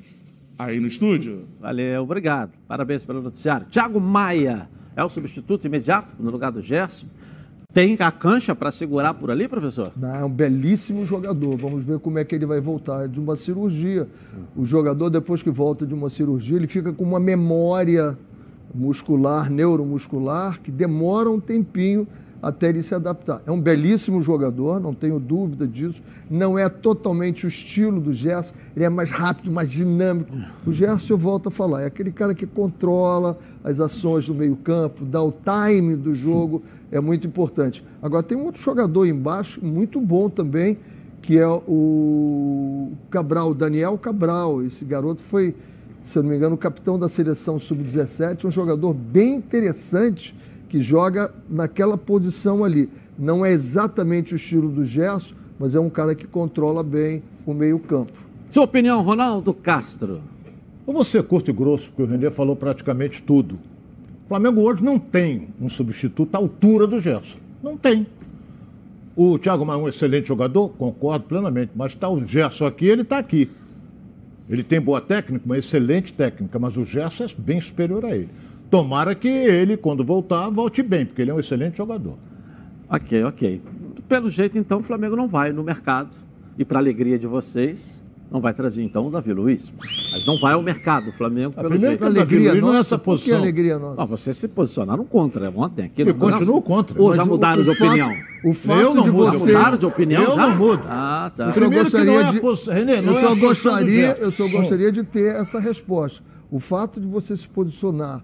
Aí 0.59 0.79
no 0.79 0.87
estúdio. 0.87 1.47
Valeu, 1.61 2.03
obrigado. 2.03 2.53
Parabéns 2.69 3.05
pelo 3.05 3.21
noticiário. 3.21 3.67
Thiago 3.67 4.01
Maia 4.01 4.69
é 4.97 5.03
o 5.03 5.09
substituto 5.09 5.67
imediato 5.67 6.15
no 6.19 6.31
lugar 6.31 6.53
do 6.53 6.63
Gerson. 6.63 7.07
Tem 7.75 7.97
a 7.99 8.13
cancha 8.13 8.55
para 8.55 8.71
segurar 8.71 9.15
por 9.15 9.33
ali, 9.33 9.49
professor? 9.49 9.91
Não, 9.97 10.15
é 10.15 10.25
um 10.25 10.31
belíssimo 10.31 11.05
jogador. 11.05 11.57
Vamos 11.57 11.83
ver 11.83 11.99
como 11.99 12.21
é 12.21 12.25
que 12.25 12.33
ele 12.33 12.47
vai 12.47 12.61
voltar 12.61 13.09
de 13.09 13.19
uma 13.19 13.35
cirurgia. 13.35 14.07
O 14.57 14.65
jogador, 14.65 15.11
depois 15.11 15.43
que 15.43 15.51
volta 15.51 15.85
de 15.85 15.93
uma 15.93 16.09
cirurgia, 16.09 16.57
ele 16.57 16.69
fica 16.69 16.93
com 16.93 17.03
uma 17.03 17.19
memória 17.19 18.17
muscular, 18.73 19.51
neuromuscular, 19.51 20.61
que 20.61 20.71
demora 20.71 21.29
um 21.29 21.41
tempinho 21.41 22.07
até 22.45 22.69
ele 22.69 22.83
se 22.83 22.95
adaptar. 22.95 23.43
É 23.47 23.51
um 23.51 23.59
belíssimo 23.59 24.21
jogador, 24.21 24.79
não 24.79 24.93
tenho 24.93 25.19
dúvida 25.19 25.67
disso. 25.67 26.03
Não 26.31 26.59
é 26.59 26.69
totalmente 26.69 27.47
o 27.47 27.49
estilo 27.49 28.01
do 28.01 28.13
Gerson, 28.13 28.53
ele 28.77 28.85
é 28.85 28.89
mais 28.91 29.11
rápido, 29.11 29.51
mais 29.51 29.71
dinâmico. 29.71 30.37
O 30.67 30.71
Gerson, 30.71 31.15
eu 31.15 31.19
volto 31.19 31.49
a 31.49 31.51
falar, 31.51 31.83
é 31.83 31.87
aquele 31.87 32.13
cara 32.13 32.35
que 32.35 32.47
controla 32.47 33.39
as 33.65 33.81
ações 33.81 34.27
do 34.27 34.35
meio-campo, 34.35 35.07
dá 35.07 35.23
o 35.23 35.33
time 35.33 35.97
do 35.97 36.15
jogo, 36.15 36.63
é 36.93 37.01
muito 37.01 37.27
importante. 37.27 37.83
Agora, 38.03 38.23
tem 38.23 38.37
um 38.37 38.45
outro 38.45 38.61
jogador 38.61 39.07
embaixo, 39.07 39.65
muito 39.65 39.99
bom 39.99 40.29
também, 40.29 40.77
que 41.23 41.39
é 41.39 41.49
o 41.49 42.93
Cabral, 43.11 43.55
Daniel 43.55 43.97
Cabral. 43.97 44.63
Esse 44.63 44.85
garoto 44.85 45.23
foi, 45.23 45.55
se 46.03 46.19
eu 46.19 46.23
não 46.23 46.29
me 46.29 46.37
engano, 46.37 46.57
o 46.57 46.59
capitão 46.59 46.99
da 46.99 47.09
seleção 47.09 47.59
sub-17, 47.59 48.45
um 48.45 48.51
jogador 48.51 48.93
bem 48.93 49.37
interessante 49.37 50.37
que 50.75 50.83
joga 50.83 51.33
naquela 51.49 51.97
posição 51.97 52.65
ali. 52.65 52.91
Não 53.17 53.47
é 53.47 53.53
exatamente 53.53 54.35
o 54.35 54.37
estilo 54.37 54.69
do 54.69 54.85
Gerson, 54.85 55.33
mas 55.57 55.77
é 55.77 55.79
um 55.79 55.89
cara 55.89 56.17
que 56.17 56.27
controla 56.27 56.83
bem 56.83 57.23
o 57.47 57.55
meio-campo. 57.55 58.11
Sua 58.51 58.65
opinião, 58.65 59.01
Ronaldo 59.01 59.55
Castro? 59.55 60.21
Eu 60.85 60.93
vou 60.93 61.05
ser 61.05 61.23
curto 61.23 61.49
e 61.49 61.55
grosso, 61.55 61.91
porque 61.91 62.03
o 62.03 62.07
Renê 62.07 62.29
falou 62.29 62.57
praticamente 62.57 63.23
tudo. 63.23 63.55
O 64.25 64.29
Flamengo 64.29 64.63
hoje 64.63 64.83
não 64.83 64.99
tem 64.99 65.47
um 65.61 65.69
substituto 65.69 66.35
à 66.35 66.39
altura 66.39 66.89
do 66.89 67.01
Gerson. 67.01 67.39
Não 67.63 67.77
tem. 67.77 68.05
O 69.15 69.39
Thiago 69.39 69.65
Maia 69.65 69.79
é 69.79 69.83
um 69.85 69.89
excelente 69.89 70.27
jogador, 70.27 70.71
concordo 70.71 71.27
plenamente, 71.27 71.71
mas 71.77 71.93
está 71.93 72.09
o 72.09 72.19
Gerson 72.19 72.67
aqui, 72.67 72.87
ele 72.87 73.03
está 73.03 73.19
aqui. 73.19 73.49
Ele 74.51 74.65
tem 74.65 74.81
boa 74.81 75.01
técnica, 75.01 75.45
uma 75.47 75.57
excelente 75.57 76.13
técnica, 76.13 76.59
mas 76.59 76.77
o 76.77 76.85
Gerson 76.85 77.23
é 77.23 77.29
bem 77.39 77.61
superior 77.61 78.05
a 78.05 78.17
ele. 78.17 78.31
Tomara 78.79 79.15
que 79.15 79.29
ele, 79.29 79.77
quando 79.77 80.03
voltar, 80.05 80.49
volte 80.51 80.83
bem, 80.83 81.07
porque 81.07 81.23
ele 81.23 81.31
é 81.31 81.35
um 81.35 81.39
excelente 81.39 81.77
jogador. 81.77 82.15
Ok, 82.91 83.23
ok. 83.23 83.63
Pelo 84.09 84.29
jeito, 84.29 84.59
então, 84.59 84.81
o 84.81 84.83
Flamengo 84.83 85.15
não 85.15 85.29
vai 85.29 85.53
no 85.53 85.63
mercado. 85.63 86.11
E 86.59 86.65
para 86.65 86.81
alegria 86.81 87.17
de 87.17 87.27
vocês, 87.29 88.03
não 88.33 88.41
vai 88.41 88.53
trazer, 88.53 88.83
então, 88.83 89.07
o 89.07 89.11
Davi 89.13 89.33
Luiz. 89.33 89.73
Mas 90.13 90.27
não 90.27 90.41
vai 90.41 90.55
ao 90.55 90.63
mercado, 90.63 91.11
o 91.11 91.13
Flamengo, 91.13 91.55
pelo 91.55 91.69
primeiro 91.69 91.97
jeito. 91.97 92.03
que 92.05 92.11
o 92.11 92.15
Davi 92.15 92.35
Alegria 92.35 92.51
Luiz 92.51 92.63
não 92.63 92.69
é 92.71 92.77
nossa, 92.79 92.81
essa 92.95 92.99
por 92.99 93.15
que 93.15 93.21
posição. 93.23 93.39
alegria 93.39 93.79
nossa? 93.79 93.97
Não, 94.01 94.07
vocês 94.07 94.37
se 94.37 94.49
posicionaram 94.49 95.05
contra 95.05 95.53
ontem. 95.55 95.85
Aqui, 95.85 96.03
Eu 96.03 96.15
continuo 96.17 96.61
contra. 96.61 97.01
Ou 97.01 97.15
já 97.15 97.25
mudaram 97.25 97.61
o 97.61 97.65
de 97.65 97.75
fato- 97.77 97.87
opinião? 97.89 98.13
O 98.45 98.53
fato 98.53 98.81
Eu 98.81 98.95
não 98.95 99.03
de 99.05 99.11
mudo, 99.13 99.25
Já 99.33 99.39
você... 99.39 99.53
mudaram 99.53 99.79
de 99.79 99.87
opinião 99.87 100.23
Eu 100.25 100.35
já? 100.35 100.49
não 100.49 100.57
mudo. 100.57 100.83
Ah, 100.89 101.31
tá. 101.37 101.45
Eu 101.45 101.53
só 101.53 101.61
Primeiro 101.61 101.85
que 101.87 101.91
gostaria 101.93 102.13
não 102.13 102.21
é 102.21 102.25
a 102.25 102.33
de, 102.33 102.41
pos- 102.41 102.67
não 102.67 102.75
eu 102.75 102.89
é 102.89 103.03
só 103.03 103.07
a 103.07 103.11
posição 103.13 103.35
do 103.35 103.41
gostaria, 103.41 104.17
eu 104.19 104.33
só 104.33 104.49
gostaria 104.49 104.91
de 104.93 105.05
ter 105.05 105.37
essa 105.37 105.61
resposta. 105.61 106.25
O 106.51 106.59
fato 106.59 107.01
de 107.01 107.07
você 107.07 107.37
se 107.37 107.49
posicionar 107.49 108.21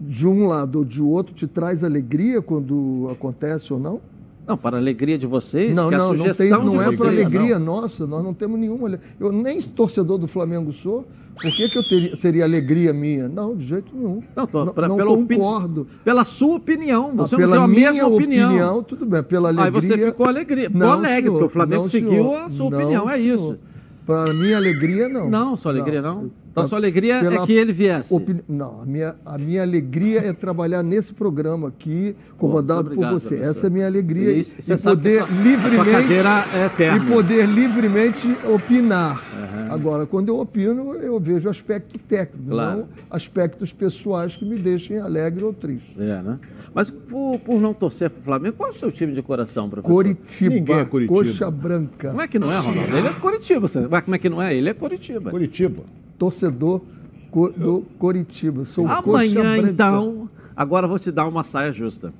de 0.00 0.26
um 0.26 0.46
lado 0.46 0.78
ou 0.80 0.84
de 0.84 1.02
outro 1.02 1.34
te 1.34 1.46
traz 1.46 1.84
alegria 1.84 2.40
quando 2.40 3.08
acontece 3.12 3.72
ou 3.72 3.78
não? 3.78 4.00
Não, 4.46 4.56
para 4.56 4.76
a 4.76 4.80
alegria 4.80 5.16
de 5.16 5.26
vocês, 5.26 5.76
Não, 5.76 5.88
a 5.88 5.90
não, 5.92 6.12
não, 6.14 6.32
tem, 6.34 6.50
não 6.50 6.80
é 6.80 6.86
para 6.86 6.90
vocês- 6.96 7.00
alegria 7.26 7.58
nossa, 7.58 8.06
nós 8.06 8.24
não 8.24 8.34
temos 8.34 8.58
nenhuma. 8.58 8.98
Eu 9.20 9.30
nem 9.30 9.60
torcedor 9.62 10.18
do 10.18 10.26
Flamengo 10.26 10.72
sou, 10.72 11.06
por 11.34 11.52
que, 11.52 11.68
que 11.68 11.78
eu 11.78 11.84
teria, 11.88 12.16
seria 12.16 12.44
alegria 12.44 12.92
minha? 12.92 13.28
Não, 13.28 13.54
de 13.54 13.64
jeito 13.64 13.94
nenhum. 13.94 14.20
Não, 14.34 14.46
tô, 14.48 14.64
não 14.64 14.72
pra- 14.74 14.88
não 14.88 14.96
pela 14.96 15.10
opini- 15.12 15.38
concordo. 15.40 15.86
Pela 16.02 16.24
sua 16.24 16.56
opinião, 16.56 17.10
Ah, 17.12 17.16
você 17.18 17.36
não 17.36 17.40
pela 17.40 17.52
deu 17.56 17.62
a 17.62 17.68
minha 17.68 17.92
mesma 17.92 18.08
opinião. 18.08 18.82
tudo 18.82 19.06
bem. 19.06 19.22
Pela 19.22 19.50
alegria. 19.50 19.66
Aí 19.66 19.70
você 19.70 20.06
ficou 20.06 20.26
alegria, 20.26 20.64
ficou 20.70 20.80
Não, 20.80 20.92
alegre, 20.94 21.20
senhor, 21.22 21.32
porque 21.32 21.44
o 21.44 21.48
Flamengo 21.50 21.82
não, 21.82 21.88
seguiu 21.88 22.10
senhor. 22.10 22.36
a 22.38 22.48
sua 22.48 22.70
Não, 22.70 22.78
opinião, 22.78 23.10
é 23.10 23.18
senhor. 23.18 23.34
isso. 23.36 23.58
Para 24.06 24.34
minha 24.34 24.56
alegria, 24.56 25.08
não. 25.08 25.30
Não, 25.30 25.56
sua 25.56 25.70
alegria 25.70 26.02
não. 26.02 26.28
Então, 26.50 26.64
Tá- 26.64 26.68
sua 26.68 26.78
alegria 26.78 27.20
pela 27.20 27.42
é 27.42 27.46
que 27.46 27.52
ele 27.52 27.72
viesse. 27.72 28.12
opini- 28.12 28.42
Não, 28.48 28.82
a 28.82 28.84
minha, 28.84 29.14
a 29.24 29.38
minha 29.38 29.62
alegria 29.62 30.18
é 30.26 30.32
trabalhar 30.32 30.82
nesse 30.82 31.14
programa 31.14 31.68
aqui, 31.68 32.16
comandado 32.36 32.80
obrigado, 32.88 33.10
por 33.12 33.20
você. 33.20 33.28
professor. 33.36 33.50
Essa 33.50 33.66
é 33.66 33.68
a 33.68 33.72
minha 33.72 33.86
alegria. 33.86 34.32
Isso, 34.32 34.56
E, 34.58 34.62
sabe 34.62 34.82
poder 34.82 35.18
sua- 35.20 35.28
a 35.28 35.42
livremente. 35.42 35.90
cadeira 35.90 36.44
é 36.52 36.96
e 36.96 37.00
poder 37.06 37.46
livremente 37.46 38.36
opinar. 38.52 39.22
Agora, 39.70 40.04
quando 40.06 40.28
eu 40.30 40.40
opino, 40.40 40.92
eu 40.94 41.20
vejo 41.20 41.48
aspecto 41.48 41.96
técnico, 42.00 42.50
Claro. 42.50 42.78
não 42.80 42.88
aspectos 43.08 43.72
pessoais 43.72 44.34
que 44.34 44.44
me 44.44 44.56
deixem 44.58 44.98
alegre 44.98 45.44
ou 45.44 45.52
triste. 45.52 45.94
É, 46.00 46.20
né? 46.20 46.38
Mas 46.74 46.90
por, 46.90 47.38
por 47.38 47.60
não 47.60 47.72
torcer 47.72 48.10
para 48.10 48.20
o 48.20 48.24
Flamengo, 48.24 48.56
qual 48.56 48.70
é 48.70 48.72
o 48.72 48.74
seu 48.76 48.90
time 48.90 49.14
de 49.14 49.22
coração, 49.22 49.70
professor? 49.70 49.92
Coritiba, 49.94 50.54
Ninguém 50.56 50.76
é 50.80 50.84
Curitiba. 50.84 51.14
coxa 51.20 51.48
branca, 51.50 52.08
Como 52.08 52.20
é 52.22 52.26
que 52.26 52.38
não 52.40 52.50
é, 52.50 52.58
Ronaldo? 52.58 52.96
Ele 52.96 53.06
é 53.08 53.12
Coritiba. 53.12 53.60
Você... 53.68 53.80
Mas 53.88 54.02
como 54.04 54.16
é 54.16 54.18
que 54.18 54.28
não 54.28 54.42
é? 54.42 54.54
Ele 54.56 54.68
é 54.68 54.74
Coritiba. 54.74 55.30
Curitiba. 55.30 55.82
Torcedor 56.20 56.82
co- 57.30 57.48
do 57.48 57.80
Coritiba. 57.98 58.66
Sou 58.66 58.86
coxa 58.86 59.00
Amanhã, 59.40 59.56
então, 59.58 60.28
agora 60.54 60.86
vou 60.86 60.98
te 60.98 61.10
dar 61.10 61.26
uma 61.26 61.42
saia 61.42 61.72
justa. 61.72 62.12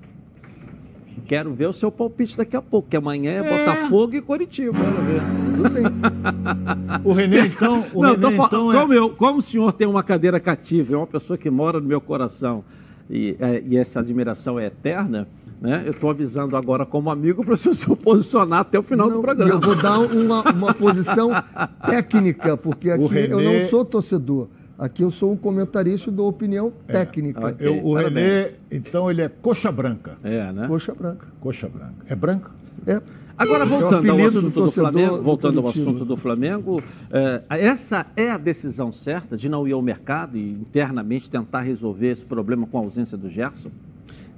Quero 1.26 1.52
ver 1.52 1.68
o 1.68 1.72
seu 1.72 1.92
palpite 1.92 2.36
daqui 2.36 2.56
a 2.56 2.62
pouco, 2.62 2.88
que 2.88 2.96
amanhã 2.96 3.30
é, 3.30 3.42
Botafogo 3.58 4.16
e 4.16 4.20
Coritiba. 4.22 4.72
Quero 4.72 5.02
ver. 5.02 5.22
Tudo 5.56 5.70
bem. 5.70 5.84
O 7.04 7.12
René, 7.12 7.46
então, 7.46 7.84
o 7.94 8.02
Não, 8.02 8.32
fal- 8.32 8.46
então 8.46 8.72
é... 8.72 8.74
como, 8.80 8.92
eu- 8.94 9.10
como 9.10 9.38
o 9.38 9.42
senhor 9.42 9.72
tem 9.72 9.86
uma 9.86 10.02
cadeira 10.02 10.40
cativa, 10.40 10.94
é 10.94 10.96
uma 10.96 11.06
pessoa 11.06 11.36
que 11.36 11.48
mora 11.50 11.78
no 11.78 11.86
meu 11.86 12.00
coração 12.00 12.64
e, 13.08 13.36
é, 13.38 13.62
e 13.64 13.76
essa 13.76 14.00
admiração 14.00 14.58
é 14.58 14.66
eterna, 14.66 15.28
né? 15.60 15.82
eu 15.86 15.92
estou 15.92 16.10
avisando 16.10 16.56
agora 16.56 16.86
como 16.86 17.10
amigo 17.10 17.44
para 17.44 17.54
o 17.54 17.56
senhor 17.56 17.74
se 17.74 17.86
posicionar 17.96 18.60
até 18.60 18.78
o 18.78 18.82
final 18.82 19.08
do 19.08 19.16
Não, 19.16 19.22
programa. 19.22 19.50
Eu 19.52 19.60
vou 19.60 19.76
dar 19.76 19.98
uma, 19.98 20.42
uma 20.52 20.74
posição 20.74 21.30
técnica, 21.86 22.56
porque 22.56 22.90
aqui 22.90 23.02
eu 23.02 23.08
René- 23.08 23.60
não 23.60 23.66
sou 23.66 23.84
torcedor. 23.84 24.48
Aqui 24.78 25.02
eu 25.02 25.10
sou 25.10 25.30
um 25.32 25.36
comentarista 25.36 26.10
dou 26.10 26.26
opinião 26.28 26.72
técnica. 26.86 27.48
ok. 27.48 27.66
Eu- 27.68 27.86
o 27.86 27.94
Parabéns. 27.94 28.26
René, 28.26 28.52
então, 28.70 29.10
ele 29.10 29.20
é 29.20 29.28
coxa 29.28 29.70
branca. 29.70 30.16
É, 30.24 30.50
né? 30.52 30.66
Coxa 30.66 30.94
branca. 30.94 31.26
Coxa 31.38 31.68
branca. 31.68 31.94
É 32.08 32.14
branca? 32.14 32.50
É. 32.86 33.00
Agora, 33.36 33.64
É 33.64 33.66
voltando 33.66 33.94
ao 33.94 34.00
apelido 34.00 34.20
assunto 34.28 34.42
do 34.42 34.50
do, 34.50 34.54
torcedor 34.54 34.90
Flamengo, 34.92 35.16
do 35.16 35.22
voltando 35.22 35.60
ao 35.60 35.68
assunto 35.68 36.04
do 36.04 36.16
Flamengo, 36.16 36.82
é, 37.10 37.42
essa 37.50 38.06
é 38.16 38.30
a 38.30 38.36
decisão 38.38 38.92
certa 38.92 39.34
de 39.36 39.48
não 39.48 39.66
ir 39.66 39.72
ao 39.72 39.80
mercado 39.80 40.36
e 40.36 40.50
internamente 40.52 41.28
tentar 41.30 41.60
resolver 41.60 42.08
esse 42.10 42.24
problema 42.24 42.66
com 42.66 42.76
a 42.78 42.80
ausência 42.82 43.16
do 43.16 43.28
Gerson? 43.30 43.70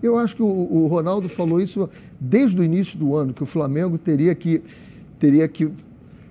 Eu 0.03 0.19
acho 0.19 0.37
que 0.37 0.43
o, 0.43 0.47
o 0.47 0.87
Ronaldo 0.87 1.29
falou 1.29 1.61
isso 1.61 1.89
desde 2.21 2.61
o 2.61 2.65
início 2.65 2.99
do 2.99 3.15
ano, 3.15 3.33
que 3.33 3.43
o 3.43 3.47
Flamengo 3.47 3.97
teria 3.97 4.35
que, 4.35 4.63
teria 5.19 5.47
que 5.47 5.71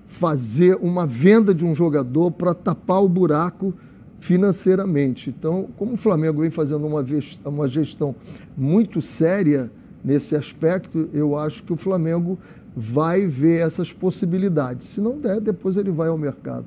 fazer 0.06 0.76
uma 0.80 1.06
venda 1.06 1.54
de 1.54 1.64
um 1.64 1.74
jogador 1.74 2.30
para 2.30 2.52
tapar 2.52 3.02
o 3.02 3.08
buraco 3.08 3.72
financeiramente. 4.20 5.30
Então, 5.30 5.68
como 5.76 5.94
o 5.94 5.96
Flamengo 5.96 6.42
vem 6.42 6.50
fazendo 6.50 6.86
uma, 6.86 7.04
uma 7.46 7.66
gestão 7.66 8.14
muito 8.56 9.00
séria 9.00 9.70
nesse 10.04 10.36
aspecto, 10.36 11.08
eu 11.12 11.36
acho 11.36 11.62
que 11.62 11.72
o 11.72 11.76
Flamengo 11.76 12.38
vai 12.76 13.26
ver 13.26 13.66
essas 13.66 13.92
possibilidades. 13.92 14.86
Se 14.86 15.00
não 15.00 15.18
der, 15.18 15.40
depois 15.40 15.76
ele 15.76 15.90
vai 15.90 16.08
ao 16.08 16.18
mercado. 16.18 16.66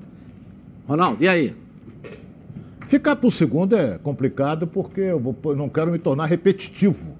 Ronaldo, 0.87 1.23
e 1.23 1.27
aí? 1.27 1.55
Ficar 2.87 3.15
para 3.15 3.27
o 3.27 3.31
segundo 3.31 3.75
é 3.75 3.97
complicado 3.97 4.67
porque 4.67 5.01
eu, 5.01 5.19
vou- 5.19 5.55
não 5.55 5.67
quero 5.69 5.91
me 5.91 5.97
tornar 5.99 6.25
repetitivo 6.25 7.13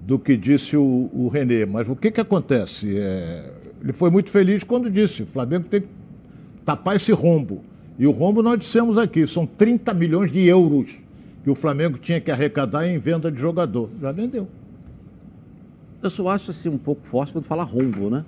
do 0.00 0.18
que 0.18 0.36
disse 0.36 0.76
o, 0.76 1.10
o 1.12 1.28
Renê. 1.28 1.64
Mas 1.64 1.88
o 1.88 1.96
que, 1.96 2.10
que 2.10 2.20
acontece? 2.20 2.98
É, 2.98 3.50
ele 3.82 3.92
foi 3.92 4.10
muito 4.10 4.30
feliz 4.30 4.62
quando 4.62 4.90
disse: 4.90 5.22
o 5.22 5.26
Flamengo 5.26 5.66
tem 5.68 5.80
que 5.82 5.88
tapar 6.64 6.96
esse 6.96 7.12
rombo. 7.12 7.62
E 7.98 8.06
o 8.06 8.10
rombo 8.10 8.42
nós 8.42 8.58
dissemos 8.58 8.98
aqui: 8.98 9.26
são 9.26 9.46
30 9.46 9.94
milhões 9.94 10.30
de 10.32 10.40
euros 10.46 10.98
que 11.42 11.50
o 11.50 11.54
Flamengo 11.54 11.96
tinha 11.98 12.20
que 12.20 12.30
arrecadar 12.30 12.86
em 12.86 12.98
venda 12.98 13.30
de 13.32 13.40
jogador. 13.40 13.88
Já 14.00 14.12
vendeu. 14.12 14.46
Eu 16.02 16.10
só 16.10 16.28
acho 16.28 16.50
assim 16.50 16.68
um 16.68 16.78
pouco 16.78 17.06
forte 17.06 17.32
quando 17.32 17.44
fala 17.44 17.62
rombo, 17.62 18.10
né? 18.10 18.24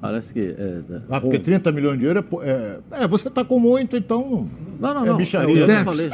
Parece 0.00 0.32
que. 0.32 0.40
É, 0.40 0.42
é, 0.42 1.00
Ah, 1.08 1.20
porque 1.20 1.36
rombo. 1.36 1.44
30 1.44 1.72
milhões 1.72 1.98
de 1.98 2.04
euros 2.06 2.24
é. 2.42 2.80
É, 2.92 3.04
é, 3.04 3.08
você 3.08 3.28
está 3.28 3.44
com 3.44 3.58
muito, 3.58 3.96
então. 3.96 4.46
Não, 4.78 4.94
não, 4.94 5.04
é 5.04 5.08
não. 5.08 5.16
bicharia. 5.16 5.54
Eu 5.54 5.66
não 5.66 5.94
Déficit. 5.94 6.12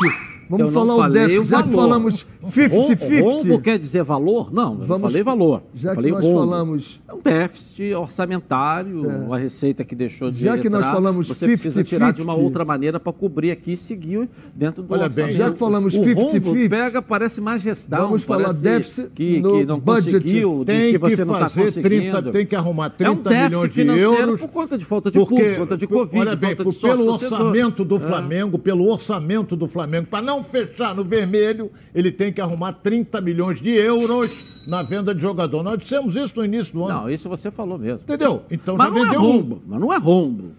Vamos 0.52 0.72
eu 0.74 0.80
não 0.84 0.86
falar 0.96 1.08
o 1.08 1.12
déficit. 1.12 1.46
Já 1.48 1.62
que 1.62 1.72
falamos 1.72 2.26
Rombo, 2.42 2.54
50-50. 2.54 3.22
rombo 3.22 3.60
quer 3.60 3.78
dizer 3.78 4.02
valor? 4.04 4.52
Não, 4.52 4.72
eu 4.72 4.78
não 4.80 4.86
Vamos- 4.86 5.02
falei 5.10 5.22
valor. 5.22 5.62
Já 5.74 5.90
que 5.90 5.94
falei 5.96 6.10
nós 6.12 6.24
rombo. 6.24 6.38
falamos 6.38 7.00
É 7.08 7.12
um 7.14 7.20
déficit 7.20 7.94
orçamentário, 7.94 9.32
a 9.32 9.38
receita 9.38 9.84
que 9.84 9.94
deixou 9.94 10.30
de 10.30 10.42
Já 10.42 10.58
que 10.58 10.68
nós 10.68 10.84
falamos 10.86 11.28
você 11.28 11.46
precisa 11.46 11.82
tirar 11.84 12.12
de 12.12 12.22
uma 12.22 12.34
50-50. 12.34 12.44
outra 12.44 12.64
maneira 12.64 13.00
para 13.00 13.12
cobrir 13.12 13.50
aqui 13.50 13.72
e 13.72 13.76
seguir 13.76 14.28
dentro 14.54 14.82
do 14.82 14.92
Olha 14.92 15.08
bem, 15.08 15.24
orçamento. 15.24 15.36
Já 15.36 15.52
que 15.52 15.58
falamos 15.58 15.94
o 15.94 15.98
50-50, 16.02 16.44
rombo 16.44 16.68
pega, 16.70 17.02
parece 17.02 17.40
má 17.40 17.58
gestão. 17.58 18.02
vamos 18.02 18.22
falar 18.24 18.52
déficit 18.52 19.08
que, 19.14 19.40
no 19.40 19.58
que 19.58 19.64
não 19.64 19.78
budget. 19.78 20.12
conseguiu, 20.12 20.64
Tem 20.64 20.80
que 20.92 20.92
que, 20.92 20.98
você 20.98 21.24
não 21.24 21.34
está 21.34 21.48
fazer 21.48 21.64
conseguindo. 21.66 21.88
30, 21.88 22.22
tem 22.32 22.46
que 22.46 22.56
arrumar 22.56 22.90
30 22.90 23.32
é 23.34 23.38
um 23.38 23.44
milhões 23.44 23.72
de 23.72 23.80
euros. 23.82 24.40
por 24.40 24.48
conta 24.50 24.76
de 24.78 24.84
falta 24.84 25.10
de 25.10 25.18
Porque, 25.18 25.34
público, 25.34 25.54
por 25.54 25.60
conta 25.60 25.76
de 25.76 25.86
Covid, 25.86 26.18
olha 26.18 26.36
bem, 26.36 26.56
pelo 26.56 27.08
orçamento 27.12 27.84
do 27.84 27.96
É. 27.96 28.00
Flamengo, 28.00 28.58
pelo 28.58 28.88
orçamento 28.90 29.56
do 29.56 29.68
Flamengo, 29.68 30.06
para 30.10 30.22
não 30.22 30.41
fechar 30.42 30.94
no 30.94 31.04
vermelho, 31.04 31.70
ele 31.94 32.10
tem 32.12 32.32
que 32.32 32.40
arrumar 32.40 32.72
30 32.74 33.20
milhões 33.20 33.60
de 33.60 33.70
euros 33.70 34.66
na 34.68 34.82
venda 34.82 35.14
de 35.14 35.20
jogador. 35.20 35.62
Nós 35.62 35.78
dissemos 35.78 36.14
isso 36.16 36.34
no 36.38 36.44
início 36.44 36.74
do 36.74 36.84
ano. 36.84 37.02
Não, 37.02 37.10
isso 37.10 37.28
você 37.28 37.50
falou 37.50 37.78
mesmo. 37.78 38.00
Entendeu? 38.02 38.42
Então 38.50 38.76
Mas 38.76 38.88
já 38.88 38.94
não 38.94 38.98
é 39.00 39.04
vendeu 39.04 39.20
um. 39.20 39.32
rombo, 39.32 39.62
mas 39.66 39.80
não 39.80 39.92
é 39.92 39.96
rombo. 39.98 40.50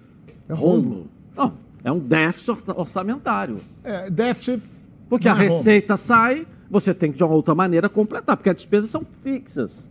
É 0.49 0.53
rombo. 0.53 1.07
Não, 1.35 1.53
é 1.83 1.91
um 1.91 1.99
déficit 1.99 2.51
or- 2.51 2.79
orçamentário. 2.79 3.57
É, 3.83 4.09
déficit. 4.09 4.61
Porque 5.09 5.27
a 5.27 5.31
é 5.31 5.33
rombo. 5.35 5.43
receita 5.57 5.95
sai, 5.97 6.45
você 6.69 6.93
tem 6.93 7.11
que 7.11 7.17
de 7.17 7.23
uma 7.23 7.33
outra 7.33 7.53
maneira 7.55 7.87
completar, 7.89 8.35
porque 8.37 8.49
as 8.49 8.55
despesas 8.55 8.89
são 8.89 9.05
fixas. 9.23 9.89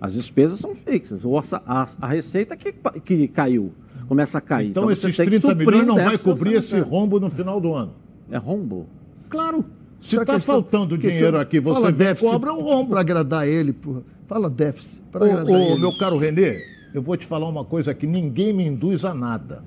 As 0.00 0.14
despesas 0.14 0.58
são 0.58 0.74
fixas. 0.74 1.24
Orça- 1.24 1.62
a, 1.66 1.86
a 2.00 2.06
receita 2.08 2.56
que, 2.56 2.74
que 3.04 3.28
caiu, 3.28 3.72
começa 4.08 4.38
a 4.38 4.40
cair. 4.40 4.70
Então, 4.70 4.84
você 4.84 5.06
esses 5.08 5.16
tem 5.16 5.24
que 5.26 5.30
30 5.38 5.48
suprir 5.48 5.66
milhões 5.66 5.86
não 5.86 5.94
vai 5.96 6.18
cobrir 6.18 6.54
esse 6.54 6.78
rombo 6.80 7.20
no 7.20 7.30
final 7.30 7.60
do 7.60 7.72
ano. 7.74 7.92
É 8.30 8.36
rombo? 8.38 8.86
Claro. 9.34 9.64
Se 10.00 10.16
Só 10.16 10.22
está 10.22 10.38
faltando 10.38 10.96
dinheiro 10.96 11.38
aqui, 11.38 11.58
você 11.58 11.90
vem 11.90 12.14
cobra 12.14 12.52
um 12.52 12.60
rombo. 12.60 12.90
Para 12.90 13.00
agradar 13.00 13.48
ele, 13.48 13.72
porra. 13.72 14.02
Fala 14.28 14.48
déficit. 14.48 15.02
Para 15.10 15.24
Ô, 15.24 15.24
agradar 15.24 15.60
ô, 15.60 15.62
ele. 15.72 15.80
meu 15.80 15.92
caro 15.96 16.16
Renê, 16.16 16.62
eu 16.94 17.02
vou 17.02 17.16
te 17.16 17.26
falar 17.26 17.48
uma 17.48 17.64
coisa 17.64 17.92
que 17.94 18.06
ninguém 18.06 18.52
me 18.52 18.66
induz 18.66 19.04
a 19.04 19.14
nada. 19.14 19.64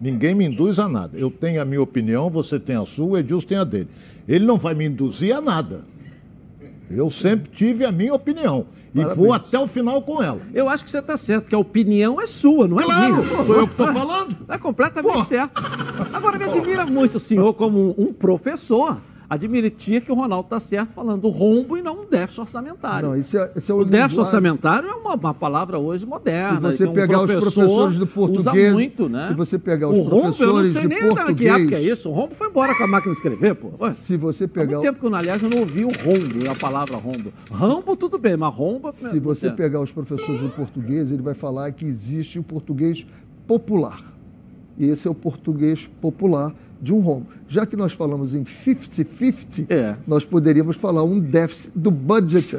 Ninguém 0.00 0.34
me 0.34 0.44
induz 0.46 0.78
a 0.78 0.88
nada. 0.88 1.18
Eu 1.18 1.30
tenho 1.30 1.60
a 1.60 1.64
minha 1.64 1.82
opinião, 1.82 2.30
você 2.30 2.60
tem 2.60 2.76
a 2.76 2.86
sua, 2.86 3.06
o 3.06 3.18
Edilson 3.18 3.46
tem 3.46 3.58
a 3.58 3.64
dele. 3.64 3.88
Ele 4.28 4.44
não 4.44 4.56
vai 4.58 4.74
me 4.74 4.86
induzir 4.86 5.34
a 5.34 5.40
nada. 5.40 5.84
Eu 6.90 7.10
sempre 7.10 7.50
tive 7.50 7.84
a 7.84 7.90
minha 7.90 8.14
opinião. 8.14 8.66
E 8.94 8.98
Parabéns. 9.00 9.16
vou 9.18 9.32
até 9.32 9.58
o 9.58 9.66
final 9.68 10.00
com 10.02 10.22
ela. 10.22 10.40
Eu 10.54 10.68
acho 10.68 10.84
que 10.84 10.90
você 10.90 10.98
está 10.98 11.16
certo, 11.16 11.48
que 11.48 11.54
a 11.54 11.58
opinião 11.58 12.20
é 12.20 12.26
sua, 12.26 12.66
não 12.66 12.80
é 12.80 12.84
Claro, 12.84 13.16
minha. 13.16 13.22
sou 13.44 13.56
eu 13.56 13.66
que 13.66 13.72
estou 13.72 13.92
falando. 13.92 14.36
É 14.48 14.58
completamente 14.58 15.12
Pô. 15.12 15.24
certo. 15.24 15.62
Agora, 16.12 16.38
me 16.38 16.44
admira 16.44 16.86
muito 16.86 17.16
o 17.16 17.20
senhor 17.20 17.52
como 17.54 17.94
um 17.98 18.12
professor 18.12 18.96
admitir 19.28 20.00
que 20.00 20.10
o 20.10 20.14
Ronaldo 20.14 20.46
está 20.46 20.58
certo 20.60 20.90
falando 20.94 21.28
rombo 21.28 21.76
e 21.76 21.82
não 21.82 22.00
um 22.02 22.06
déficit 22.06 22.40
orçamentário. 22.40 23.08
Não, 23.08 23.16
esse 23.16 23.36
é, 23.36 23.52
esse 23.54 23.70
é 23.70 23.74
o, 23.74 23.78
o 23.78 23.84
déficit 23.84 24.10
linguagem- 24.12 24.20
orçamentário 24.20 24.88
é 24.88 24.92
uma, 24.94 25.14
uma 25.14 25.34
palavra 25.34 25.78
hoje 25.78 26.06
moderna. 26.06 26.54
Se 26.56 26.60
você 26.62 26.84
então, 26.84 26.92
um 26.92 26.94
pegar 26.94 27.20
os 27.22 27.30
professor 27.30 27.52
professores 27.52 27.98
do 27.98 28.06
português, 28.06 28.72
muito, 28.72 29.08
né? 29.08 29.26
se 29.28 29.34
você 29.34 29.58
pegar 29.58 29.88
os 29.88 29.98
o 29.98 30.02
rombo, 30.02 30.20
professores 30.22 30.56
eu 30.56 30.64
não 30.64 30.72
sei 30.72 30.88
nem 30.88 30.98
que 31.08 31.14
português- 31.14 31.60
época 31.60 31.76
é 31.76 31.82
isso. 31.82 32.08
O 32.08 32.12
rombo 32.12 32.34
foi 32.34 32.48
embora 32.48 32.74
com 32.74 32.84
a 32.84 32.86
máquina 32.86 33.12
de 33.12 33.18
escrever, 33.18 33.54
pô. 33.54 33.70
Ué, 33.80 33.90
Se 33.90 34.16
você 34.16 34.44
Há 34.44 34.48
pegar, 34.48 34.66
muito 34.78 34.82
tempo 34.82 35.00
que, 35.00 35.06
eu, 35.06 35.14
aliás, 35.14 35.42
eu 35.42 35.50
não 35.50 35.58
ouvi 35.58 35.84
o 35.84 35.88
rombo, 35.88 36.50
a 36.50 36.54
palavra 36.54 36.96
rombo. 36.96 37.32
Rambo, 37.50 37.96
tudo 37.96 38.16
bem, 38.18 38.36
mas 38.36 38.54
rombo... 38.54 38.90
se 38.92 39.18
você 39.20 39.48
é. 39.48 39.50
pegar 39.50 39.80
os 39.80 39.92
professores 39.92 40.40
de 40.40 40.48
português, 40.48 41.10
ele 41.10 41.22
vai 41.22 41.34
falar 41.34 41.70
que 41.72 41.84
existe 41.84 42.38
o 42.38 42.42
português 42.42 43.04
popular. 43.46 44.00
E 44.78 44.86
esse 44.88 45.08
é 45.08 45.10
o 45.10 45.14
português 45.14 45.86
popular 46.00 46.54
de 46.80 46.94
um 46.94 47.00
rombo. 47.00 47.26
Já 47.48 47.66
que 47.66 47.74
nós 47.76 47.92
falamos 47.92 48.34
em 48.34 48.44
50-50, 48.44 49.66
É. 49.68 49.96
nós 50.06 50.24
poderíamos 50.24 50.76
falar 50.76 51.02
um 51.02 51.18
déficit 51.18 51.72
do 51.76 51.90
budget 51.90 52.56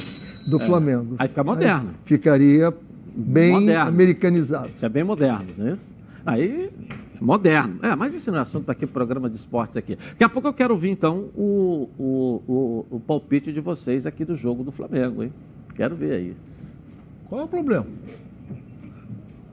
do 0.49 0.59
Flamengo. 0.59 1.15
Aí 1.17 1.27
fica 1.29 1.43
moderno. 1.43 1.89
ficaria 2.05 2.73
bem 3.15 3.53
Moderno. 3.53 3.87
americanizado. 3.89 4.69
Isso 4.75 4.85
é 4.85 4.89
bem 4.89 5.03
moderno, 5.03 5.45
não 5.57 5.67
é 5.67 5.73
isso? 5.73 5.93
Aí, 6.25 6.69
é 7.19 7.23
moderno. 7.23 7.79
É, 7.81 7.95
mas 7.95 8.13
isso 8.13 8.29
não 8.31 8.39
é 8.39 8.41
assunto 8.41 8.65
para 8.65 8.73
aqui, 8.73 8.85
programa 8.85 9.29
de 9.29 9.37
esportes 9.37 9.77
aqui. 9.77 9.95
Daqui 9.95 10.23
a 10.23 10.29
pouco 10.29 10.47
eu 10.47 10.53
quero 10.53 10.73
ouvir, 10.73 10.89
então, 10.89 11.29
o, 11.35 11.89
o, 11.97 12.41
o, 12.47 12.85
o 12.91 12.99
palpite 12.99 13.51
de 13.53 13.61
vocês 13.61 14.05
aqui 14.05 14.25
do 14.25 14.35
jogo 14.35 14.63
do 14.63 14.71
Flamengo, 14.71 15.23
hein? 15.23 15.31
Quero 15.75 15.95
ver 15.95 16.11
aí. 16.13 16.35
Qual 17.29 17.41
é 17.41 17.43
o 17.45 17.47
problema? 17.47 17.85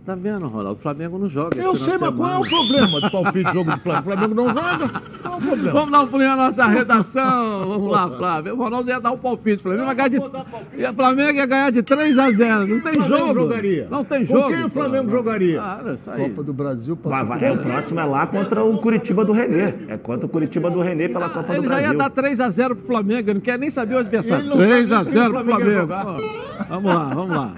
Tá 0.06 0.14
vendo, 0.14 0.46
Ronaldo? 0.46 0.78
O 0.78 0.82
Flamengo 0.82 1.18
não 1.18 1.28
joga. 1.28 1.60
Eu 1.60 1.74
sei, 1.74 1.98
mas 1.98 2.14
qual 2.14 2.30
é 2.34 2.38
o 2.38 2.48
problema 2.48 3.00
de 3.00 3.10
palpite 3.10 3.44
de 3.44 3.52
jogo 3.52 3.72
do 3.72 3.80
Flamengo? 3.80 4.00
O 4.00 4.04
Flamengo 4.04 4.34
não 4.36 4.46
joga? 4.54 4.88
Qual 5.20 5.34
é 5.34 5.36
o 5.36 5.40
problema? 5.40 5.70
Vamos 5.72 5.90
dar 5.90 6.00
um 6.02 6.06
pulinho 6.06 6.30
na 6.30 6.36
nossa 6.36 6.66
redação. 6.68 7.64
Vamos 7.66 7.90
lá, 7.90 8.08
Flávio. 8.10 8.54
O 8.54 8.56
Ronaldo 8.56 8.88
ia 8.88 9.00
dar 9.00 9.10
um 9.10 9.18
palpite. 9.18 9.56
O 9.58 9.62
Flamengo 9.62 9.84
vai 9.86 9.94
ganhar 9.96 10.08
de. 10.08 10.16
E 10.16 10.86
o 10.86 10.94
Flamengo 10.94 11.32
ia 11.38 11.46
ganhar 11.46 11.72
de 11.72 11.82
3 11.82 12.18
a 12.20 12.30
0. 12.30 12.66
Não 12.68 12.80
tem 12.80 12.94
jogo. 13.02 13.34
jogaria. 13.34 13.88
Não 13.90 14.04
tem 14.04 14.20
Com 14.26 14.32
jogo. 14.32 14.48
quem 14.48 14.60
o 14.60 14.70
pô. 14.70 14.80
Flamengo 14.80 15.10
jogaria? 15.10 15.58
Claro, 15.58 15.94
isso 15.94 16.08
aí. 16.12 16.28
Copa 16.28 16.42
do 16.44 16.52
Brasil 16.52 16.98
Vai, 17.02 17.10
passou 17.26 17.26
vai, 17.40 17.48
é, 17.48 17.52
o 17.52 17.58
próximo 17.58 18.00
é 18.00 18.04
lá 18.04 18.26
contra 18.28 18.62
o 18.64 18.78
Curitiba 18.78 19.24
do 19.24 19.32
Renê. 19.32 19.74
É 19.88 19.96
contra 19.96 20.26
o 20.26 20.28
Curitiba 20.28 20.70
do 20.70 20.80
Renê 20.80 21.08
pela 21.08 21.30
Copa 21.30 21.48
do 21.52 21.52
Ele 21.54 21.66
já 21.68 21.80
ia 21.82 21.92
Brasil. 21.92 21.98
dar 21.98 22.10
3x0 22.46 22.76
pro 22.76 22.86
Flamengo, 22.86 23.30
ele 23.30 23.34
não 23.34 23.40
quer 23.40 23.58
nem 23.58 23.70
saber 23.70 23.96
o 23.96 23.98
adversário. 23.98 24.44
Ele 24.44 24.50
não 24.50 24.56
sabe 24.56 24.72
nem 24.72 24.84
3x0 24.84 25.12
quem 25.12 25.30
pro 25.32 25.40
o 25.40 25.44
Flamengo 25.44 25.70
ia 25.70 25.86
Flamengo. 25.88 26.22
Pô, 26.22 26.46
Vamos 26.68 26.94
lá, 26.94 27.04
vamos 27.14 27.36
lá. 27.36 27.52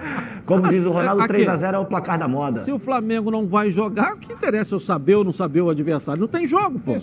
Como 0.45 0.67
diz 0.67 0.83
o 0.85 0.91
Ronaldo, 0.91 1.21
Aqui, 1.21 1.33
3x0 1.33 1.73
é 1.73 1.77
o 1.77 1.85
placar 1.85 2.17
da 2.19 2.27
moda. 2.39 2.59
Se 2.63 2.71
o 2.71 2.79
Flamengo 2.79 3.29
não 3.31 3.45
vai 3.45 3.69
jogar, 3.69 4.13
o 4.13 4.17
que 4.17 4.31
interessa 4.33 4.75
eu 4.75 4.79
saber 4.79 5.15
ou 5.15 5.23
não 5.23 5.33
saber 5.33 5.61
o 5.61 5.69
adversário? 5.69 6.21
Não 6.21 6.27
tem 6.27 6.45
jogo, 6.47 6.79
pô. 6.79 6.93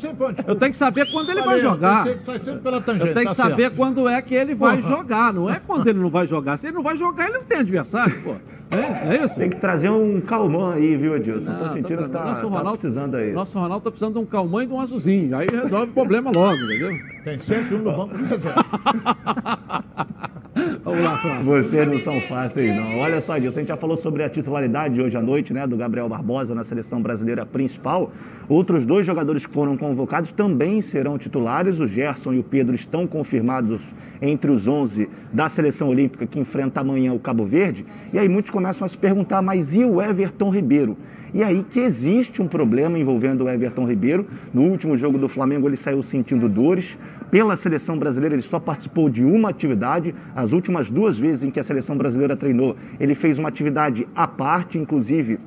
Eu 0.46 0.54
tenho 0.56 0.70
que 0.70 0.76
saber 0.76 1.10
quando 1.10 1.30
ele 1.30 1.42
vai 1.42 1.60
jogar. 1.60 2.04
tem 2.04 2.12
sempre- 2.14 2.24
Sai 2.24 2.38
sempre 2.40 2.60
pela 2.60 2.80
tangente. 2.80 3.06
Eu 3.08 3.14
tenho 3.14 3.26
tá 3.26 3.30
que 3.32 3.36
saber 3.36 3.62
certo. 3.62 3.76
quando 3.76 4.08
é 4.08 4.20
que 4.22 4.34
ele 4.34 4.54
vai 4.54 4.80
jogar, 4.82 5.32
não 5.32 5.48
é 5.50 5.60
quando 5.64 5.86
ele 5.86 5.98
não 5.98 6.10
vai 6.10 6.26
jogar. 6.26 6.56
Se 6.56 6.66
ele 6.68 6.76
não 6.76 6.82
vai 6.82 6.96
jogar, 6.96 7.28
ele 7.28 7.38
não 7.38 7.44
tem 7.44 7.58
adversário, 7.58 8.20
pô. 8.22 8.34
É, 8.68 9.14
é 9.16 9.24
isso? 9.24 9.36
Tem 9.36 9.48
que 9.48 9.56
trazer 9.60 9.90
um 9.90 10.20
calmão 10.20 10.70
aí, 10.70 10.96
viu, 10.96 11.14
Edilson? 11.14 11.48
Não, 11.50 11.58
Tô 11.58 11.68
sentindo 11.70 12.02
que 12.02 12.08
tá, 12.10 12.24
nosso 12.24 12.40
tá 12.42 12.46
Ronaldo, 12.48 12.70
precisando 12.78 13.14
aí. 13.16 13.32
Nosso 13.32 13.56
Ronaldo 13.58 13.84
tá 13.84 13.90
precisando 13.90 14.14
de 14.14 14.18
um 14.18 14.26
calmão 14.26 14.60
e 14.62 14.66
de 14.66 14.72
um 14.72 14.80
azulzinho. 14.80 15.36
Aí 15.36 15.46
resolve 15.46 15.90
o 15.90 15.94
problema 15.94 16.32
logo, 16.34 16.56
entendeu? 16.64 16.90
Tem 17.22 17.38
sempre 17.38 17.76
um 17.76 17.82
no 17.82 17.92
banco 17.92 18.16
de 18.16 18.24
reserva. 18.24 18.64
Vamos 20.82 21.04
lá. 21.04 21.20
Vocês 21.42 21.86
não 21.86 21.98
são 21.98 22.18
fáceis, 22.20 22.74
não. 22.74 23.00
Olha 23.00 23.20
só, 23.20 23.36
Edilson, 23.36 23.58
a 23.58 23.60
gente 23.60 23.68
já 23.68 23.76
falou 23.76 23.96
sobre 23.96 24.22
a 24.22 24.28
titularidade 24.30 24.94
de 24.94 25.02
hoje 25.02 25.14
à 25.14 25.20
noite, 25.20 25.52
né, 25.52 25.66
do 25.66 25.76
Gabriel 25.76 26.08
Barbosa 26.08 26.54
na 26.54 26.64
seleção 26.64 27.02
brasileira 27.02 27.44
principal. 27.44 28.10
Outros 28.48 28.86
dois 28.86 29.04
jogadores 29.04 29.44
que 29.44 29.52
foram 29.52 29.76
convocados 29.76 30.32
também 30.32 30.80
serão 30.80 31.18
titulares. 31.18 31.78
O 31.78 31.86
Gerson 31.86 32.32
e 32.32 32.38
o 32.38 32.42
Pedro 32.42 32.74
estão 32.74 33.06
confirmados 33.06 33.82
entre 34.22 34.50
os 34.50 34.66
11 34.66 35.10
da 35.30 35.48
seleção 35.48 35.88
olímpica 35.88 36.26
que 36.26 36.40
enfrenta 36.40 36.80
amanhã 36.80 37.12
o 37.12 37.18
Cabo 37.18 37.44
Verde. 37.44 37.84
E 38.12 38.18
aí 38.18 38.28
muitos 38.28 38.50
começam 38.50 38.86
a 38.86 38.88
se 38.88 38.96
perguntar, 38.96 39.42
mas 39.42 39.74
e 39.74 39.84
o 39.84 40.00
Everton 40.00 40.48
Ribeiro? 40.48 40.96
E 41.34 41.42
aí 41.42 41.64
que 41.64 41.80
existe 41.80 42.40
um 42.40 42.48
problema 42.48 42.98
envolvendo 42.98 43.44
o 43.44 43.48
Everton 43.50 43.86
Ribeiro. 43.86 44.26
No 44.54 44.62
último 44.62 44.96
jogo 44.96 45.18
do 45.18 45.28
Flamengo 45.28 45.68
ele 45.68 45.76
saiu 45.76 46.02
sentindo 46.02 46.48
dores. 46.48 46.96
Pela 47.30 47.56
seleção 47.56 47.98
brasileira 47.98 48.34
ele 48.34 48.42
só 48.42 48.60
participou 48.60 49.08
de 49.08 49.24
uma 49.24 49.48
atividade. 49.50 50.14
As 50.34 50.52
últimas 50.52 50.88
duas 50.88 51.18
vezes 51.18 51.42
em 51.42 51.50
que 51.50 51.58
a 51.58 51.64
seleção 51.64 51.96
brasileira 51.96 52.36
treinou, 52.36 52.76
ele 53.00 53.14
fez 53.14 53.38
uma 53.38 53.48
atividade 53.48 54.06
à 54.14 54.26
parte, 54.28 54.78
inclusive 54.78 55.38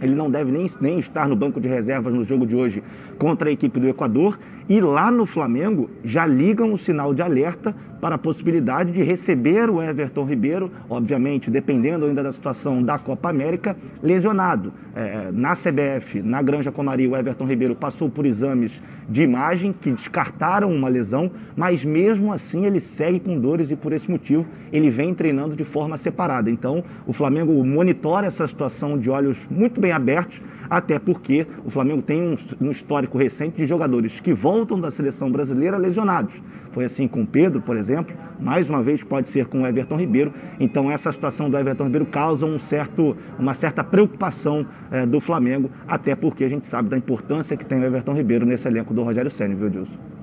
ele 0.00 0.14
não 0.14 0.30
deve 0.30 0.50
nem, 0.52 0.66
nem 0.80 0.98
estar 0.98 1.28
no 1.28 1.36
banco 1.36 1.60
de 1.60 1.68
reservas 1.68 2.12
no 2.12 2.24
jogo 2.24 2.46
de 2.46 2.54
hoje 2.54 2.82
contra 3.18 3.48
a 3.48 3.52
equipe 3.52 3.80
do 3.80 3.88
Equador. 3.88 4.38
E 4.68 4.80
lá 4.80 5.10
no 5.10 5.26
Flamengo 5.26 5.90
já 6.02 6.26
ligam 6.26 6.72
o 6.72 6.78
sinal 6.78 7.12
de 7.12 7.20
alerta 7.20 7.74
para 8.00 8.16
a 8.16 8.18
possibilidade 8.18 8.92
de 8.92 9.02
receber 9.02 9.70
o 9.70 9.82
Everton 9.82 10.24
Ribeiro, 10.24 10.70
obviamente, 10.90 11.50
dependendo 11.50 12.04
ainda 12.04 12.22
da 12.22 12.32
situação 12.32 12.82
da 12.82 12.98
Copa 12.98 13.30
América, 13.30 13.76
lesionado. 14.02 14.72
É, 14.94 15.30
na 15.32 15.54
CBF, 15.54 16.22
na 16.22 16.42
Granja 16.42 16.70
Comari, 16.70 17.06
o 17.06 17.16
Everton 17.16 17.46
Ribeiro 17.46 17.74
passou 17.74 18.10
por 18.10 18.26
exames 18.26 18.82
de 19.08 19.22
imagem 19.22 19.72
que 19.72 19.90
descartaram 19.90 20.70
uma 20.70 20.88
lesão, 20.88 21.30
mas 21.56 21.84
mesmo 21.84 22.32
assim 22.32 22.66
ele 22.66 22.78
segue 22.78 23.20
com 23.20 23.38
dores 23.38 23.70
e 23.70 23.76
por 23.76 23.92
esse 23.92 24.10
motivo 24.10 24.46
ele 24.72 24.90
vem 24.90 25.14
treinando 25.14 25.56
de 25.56 25.64
forma 25.64 25.96
separada. 25.96 26.50
Então 26.50 26.84
o 27.06 27.12
Flamengo 27.12 27.52
monitora 27.64 28.26
essa 28.26 28.46
situação 28.46 28.98
de 28.98 29.08
olhos 29.10 29.46
muito 29.50 29.80
bem 29.80 29.92
abertos, 29.92 30.42
até 30.68 30.98
porque 30.98 31.46
o 31.64 31.70
Flamengo 31.70 32.02
tem 32.02 32.22
um, 32.22 32.34
um 32.60 32.70
histórico 32.70 33.18
recente 33.18 33.56
de 33.56 33.66
jogadores 33.66 34.20
que 34.20 34.32
voltam 34.32 34.80
da 34.80 34.90
seleção 34.90 35.30
brasileira 35.30 35.76
lesionados. 35.76 36.40
Foi 36.72 36.84
assim 36.84 37.06
com 37.06 37.22
o 37.22 37.26
Pedro, 37.26 37.60
por 37.60 37.76
exemplo, 37.76 38.16
mais 38.40 38.68
uma 38.68 38.82
vez 38.82 39.02
pode 39.04 39.28
ser 39.28 39.46
com 39.46 39.62
o 39.62 39.66
Everton 39.66 39.96
Ribeiro. 39.96 40.32
Então 40.58 40.90
essa 40.90 41.12
situação 41.12 41.48
do 41.48 41.56
Everton 41.56 41.84
Ribeiro 41.84 42.06
causa 42.06 42.44
um 42.46 42.58
certo, 42.58 43.16
uma 43.38 43.54
certa 43.54 43.84
preocupação 43.84 44.66
eh, 44.90 45.06
do 45.06 45.20
Flamengo, 45.20 45.70
até 45.86 46.16
porque 46.16 46.44
a 46.44 46.48
gente 46.48 46.66
sabe 46.66 46.88
da 46.88 46.98
importância 46.98 47.56
que 47.56 47.64
tem 47.64 47.78
o 47.78 47.84
Everton 47.84 48.14
Ribeiro 48.14 48.44
nesse 48.44 48.66
elenco 48.66 48.92
do 48.92 49.02
Rogério 49.02 49.30
Ceni, 49.30 49.54
viu, 49.54 49.70
Dilson? 49.70 50.13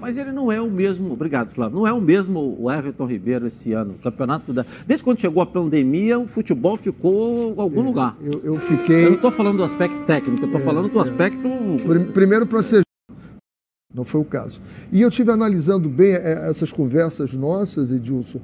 Mas 0.00 0.16
ele 0.16 0.32
não 0.32 0.50
é 0.50 0.60
o 0.60 0.70
mesmo, 0.70 1.12
obrigado, 1.12 1.50
Flávio, 1.54 1.76
não 1.78 1.86
é 1.86 1.92
o 1.92 2.00
mesmo 2.00 2.56
o 2.60 2.70
Everton 2.70 3.06
Ribeiro 3.06 3.46
esse 3.46 3.72
ano. 3.72 3.92
O 3.98 4.02
campeonato 4.02 4.52
da... 4.52 4.64
Desde 4.86 5.02
quando 5.04 5.20
chegou 5.20 5.42
a 5.42 5.46
pandemia, 5.46 6.18
o 6.18 6.26
futebol 6.26 6.76
ficou 6.76 7.54
em 7.56 7.60
algum 7.60 7.80
lugar. 7.82 8.16
Eu, 8.22 8.32
eu 8.32 8.40
Eu 8.44 8.54
não 8.54 8.60
fiquei. 8.60 9.08
estou 9.14 9.30
falando 9.30 9.58
do 9.58 9.64
aspecto 9.64 10.04
técnico, 10.04 10.42
eu 10.42 10.46
estou 10.46 10.60
falando 10.60 10.88
do 10.90 10.98
aspecto. 11.00 11.42
Prim- 11.86 12.04
Primeiro 12.12 12.46
para 12.46 12.62
ser. 12.62 12.82
Não 13.94 14.04
foi 14.04 14.20
o 14.20 14.24
caso. 14.24 14.60
E 14.92 15.02
eu 15.02 15.08
estive 15.08 15.30
analisando 15.32 15.88
bem 15.88 16.12
eh, 16.12 16.48
essas 16.48 16.70
conversas 16.70 17.32
nossas, 17.34 17.90
Edilson. 17.90 18.40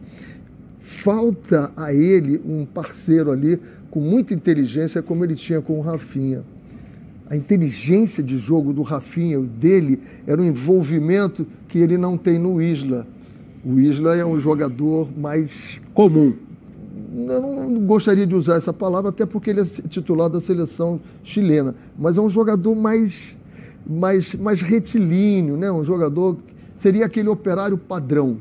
Falta 0.80 1.72
a 1.76 1.92
ele 1.92 2.40
um 2.44 2.64
parceiro 2.64 3.30
ali 3.30 3.60
com 3.90 4.00
muita 4.00 4.34
inteligência, 4.34 5.02
como 5.02 5.24
ele 5.24 5.34
tinha 5.34 5.60
com 5.60 5.78
o 5.78 5.82
Rafinha. 5.82 6.42
A 7.28 7.36
inteligência 7.36 8.22
de 8.22 8.38
jogo 8.38 8.72
do 8.72 8.82
Rafinha, 8.82 9.40
dele, 9.40 10.00
era 10.26 10.40
um 10.40 10.44
envolvimento 10.44 11.44
que 11.66 11.78
ele 11.78 11.98
não 11.98 12.16
tem 12.16 12.38
no 12.38 12.62
Isla. 12.62 13.06
O 13.64 13.80
Isla 13.80 14.14
é 14.14 14.24
um 14.24 14.36
jogador 14.36 15.08
mais 15.18 15.80
comum. 15.92 16.34
eu 17.12 17.40
não 17.40 17.80
gostaria 17.80 18.24
de 18.24 18.34
usar 18.34 18.54
essa 18.54 18.72
palavra, 18.72 19.10
até 19.10 19.26
porque 19.26 19.50
ele 19.50 19.60
é 19.60 19.64
titular 19.64 20.30
da 20.30 20.38
seleção 20.38 21.00
chilena, 21.24 21.74
mas 21.98 22.16
é 22.16 22.20
um 22.20 22.28
jogador 22.28 22.76
mais, 22.76 23.36
mais, 23.84 24.32
mais 24.36 24.60
retilíneo, 24.60 25.56
né? 25.56 25.70
um 25.72 25.82
jogador. 25.82 26.36
Seria 26.76 27.06
aquele 27.06 27.28
operário 27.28 27.76
padrão, 27.76 28.36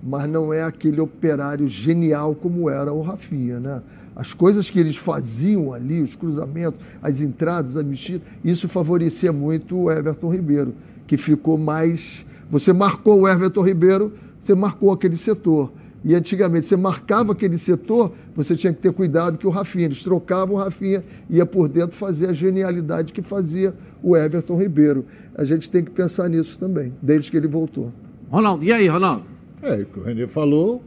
mas 0.00 0.30
não 0.30 0.52
é 0.52 0.62
aquele 0.62 1.00
operário 1.00 1.66
genial 1.66 2.36
como 2.36 2.70
era 2.70 2.92
o 2.92 3.02
Rafinha. 3.02 3.58
Né? 3.58 3.82
As 4.14 4.34
coisas 4.34 4.68
que 4.68 4.78
eles 4.78 4.96
faziam 4.96 5.72
ali, 5.72 6.02
os 6.02 6.14
cruzamentos, 6.14 6.80
as 7.02 7.20
entradas, 7.20 7.76
a 7.76 7.82
mexida, 7.82 8.22
isso 8.44 8.68
favorecia 8.68 9.32
muito 9.32 9.76
o 9.76 9.90
Everton 9.90 10.30
Ribeiro, 10.30 10.74
que 11.06 11.16
ficou 11.16 11.56
mais. 11.56 12.26
Você 12.50 12.72
marcou 12.72 13.20
o 13.20 13.28
Everton 13.28 13.62
Ribeiro, 13.62 14.12
você 14.40 14.54
marcou 14.54 14.92
aquele 14.92 15.16
setor. 15.16 15.72
E 16.04 16.14
antigamente 16.14 16.66
você 16.66 16.76
marcava 16.76 17.32
aquele 17.32 17.56
setor, 17.56 18.12
você 18.34 18.56
tinha 18.56 18.72
que 18.72 18.80
ter 18.80 18.92
cuidado 18.92 19.38
que 19.38 19.46
o 19.46 19.50
Rafinha, 19.50 19.84
eles 19.84 20.02
trocavam 20.02 20.56
o 20.56 20.58
Rafinha, 20.58 21.04
ia 21.30 21.46
por 21.46 21.68
dentro 21.68 21.96
fazer 21.96 22.28
a 22.28 22.32
genialidade 22.32 23.12
que 23.12 23.22
fazia 23.22 23.72
o 24.02 24.16
Everton 24.16 24.58
Ribeiro. 24.58 25.06
A 25.34 25.44
gente 25.44 25.70
tem 25.70 25.84
que 25.84 25.90
pensar 25.90 26.28
nisso 26.28 26.58
também, 26.58 26.92
desde 27.00 27.30
que 27.30 27.36
ele 27.36 27.46
voltou. 27.46 27.92
Ronaldo, 28.28 28.64
e 28.64 28.72
aí, 28.72 28.88
Ronaldo? 28.88 29.22
É, 29.62 29.76
o 29.76 29.86
que 29.86 30.00
o 30.00 30.02
Renê 30.02 30.26
falou, 30.26 30.82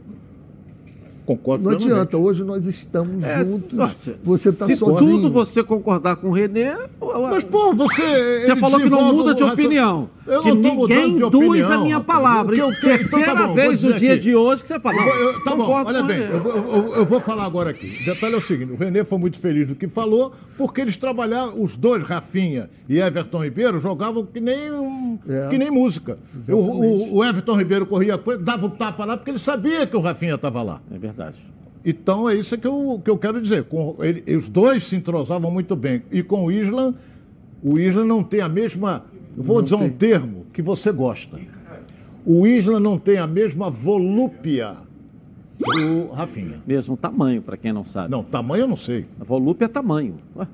concordo 1.26 1.64
Não 1.64 1.72
adianta, 1.72 2.16
hoje 2.16 2.44
nós 2.44 2.64
estamos 2.66 3.22
É, 3.24 3.44
juntos, 3.44 3.72
nossa, 3.72 4.14
você 4.22 4.48
está 4.50 4.64
Se 4.66 4.76
sozinho. 4.76 5.16
tudo 5.22 5.30
você 5.32 5.62
concordar 5.62 6.16
com 6.16 6.28
o 6.28 6.30
Renê. 6.32 6.72
Mas, 7.30 7.44
pô, 7.44 7.74
você. 7.74 8.44
Você 8.46 8.56
falou 8.56 8.80
que 8.80 8.88
não 8.88 9.12
muda 9.14 9.34
de 9.34 9.42
opinião. 9.42 10.08
Eu 10.26 10.42
que 10.42 10.48
não 10.48 10.56
tô 10.56 10.68
ninguém 10.68 10.76
mudando 11.08 11.16
de 11.16 11.24
induz 11.24 11.48
opinião. 11.64 11.80
a 11.80 11.84
minha 11.84 12.00
palavra. 12.00 12.54
Que 12.54 12.60
eu 12.60 12.68
quero- 12.70 12.80
então 12.80 12.98
Terceira 12.98 13.34
tá 13.34 13.46
bom, 13.46 13.54
vez 13.54 13.82
no 13.82 13.94
dia 13.94 14.12
aqui. 14.14 14.22
de 14.22 14.34
hoje 14.34 14.62
que 14.62 14.68
você 14.68 14.80
fala. 14.80 14.96
Eu 15.00 15.14
eu- 15.32 15.44
tá 15.44 15.54
bom, 15.54 15.70
olha 15.70 16.02
bem, 16.02 16.18
eu 16.20 16.40
vou, 16.40 16.52
eu- 16.52 16.94
eu 16.96 17.04
vou 17.06 17.20
falar 17.20 17.44
agora 17.44 17.70
aqui. 17.70 17.86
O 18.02 18.04
detalhe 18.06 18.34
é 18.34 18.38
o 18.38 18.40
seguinte: 18.40 18.72
o 18.72 18.76
Renê 18.76 19.04
foi 19.04 19.18
muito 19.18 19.38
feliz 19.38 19.68
do 19.68 19.74
que 19.76 19.86
falou, 19.86 20.32
porque 20.58 20.80
eles 20.80 20.96
trabalharam, 20.96 21.62
os 21.62 21.76
dois, 21.76 22.02
Rafinha 22.02 22.68
e 22.88 22.98
Everton 22.98 23.44
Ribeiro, 23.44 23.78
jogavam 23.78 24.26
que 24.26 24.40
nem 24.40 24.72
um 24.72 24.95
É. 25.28 25.48
que 25.48 25.58
nem 25.58 25.70
música. 25.70 26.18
Exatamente. 26.36 26.76
o, 27.12 27.14
o 27.16 27.24
Everton 27.24 27.54
Ribeiro 27.56 27.86
corria 27.86 28.16
com 28.18 28.32
ele, 28.32 28.42
dava 28.42 28.66
o 28.66 28.70
tapa 28.70 29.04
lá 29.04 29.16
porque 29.16 29.30
ele 29.30 29.38
sabia 29.38 29.86
que 29.86 29.96
o 29.96 30.00
Rafinha 30.00 30.34
estava 30.34 30.62
lá. 30.62 30.80
É 30.90 30.98
verdade. 30.98 31.36
Então 31.84 32.28
é 32.28 32.34
isso 32.34 32.58
que 32.58 32.66
eu, 32.66 33.00
que 33.04 33.08
eu 33.10 33.16
quero 33.16 33.40
dizer. 33.40 33.64
Com 33.64 33.96
ele- 34.00 34.36
os 34.36 34.48
dois 34.48 34.84
se 34.84 34.96
entrosavam 34.96 35.50
muito 35.50 35.76
bem. 35.76 36.02
E 36.10 36.22
com 36.22 36.44
o 36.44 36.50
Isla, 36.52 36.94
o 37.62 37.78
Isla 37.78 38.04
não 38.04 38.22
tem 38.24 38.40
a 38.40 38.48
mesma. 38.48 39.04
Vou 39.36 39.56
Não 39.56 39.62
dizer 39.64 39.76
um 39.76 39.78
tem. 39.80 39.90
termo 39.92 40.46
que 40.52 40.60
você 40.62 40.90
gosta. 40.90 41.38
O 42.24 42.46
Isla 42.46 42.80
não 42.80 42.98
tem 42.98 43.18
a 43.18 43.26
mesma 43.26 43.70
volúpia 43.70 44.76
do 45.58 46.08
Rafinha. 46.12 46.60
Mesmo 46.66 46.96
tamanho, 46.96 47.40
para 47.40 47.56
quem 47.56 47.72
não 47.72 47.84
sabe. 47.84 48.10
Não, 48.10 48.24
tamanho 48.24 48.62
eu 48.64 48.68
não 48.68 48.76
sei. 48.76 49.06
A 49.20 49.24
volúpia 49.24 49.66
é 49.66 49.68
tamanho. 49.68 50.14
Ué, 50.34 50.46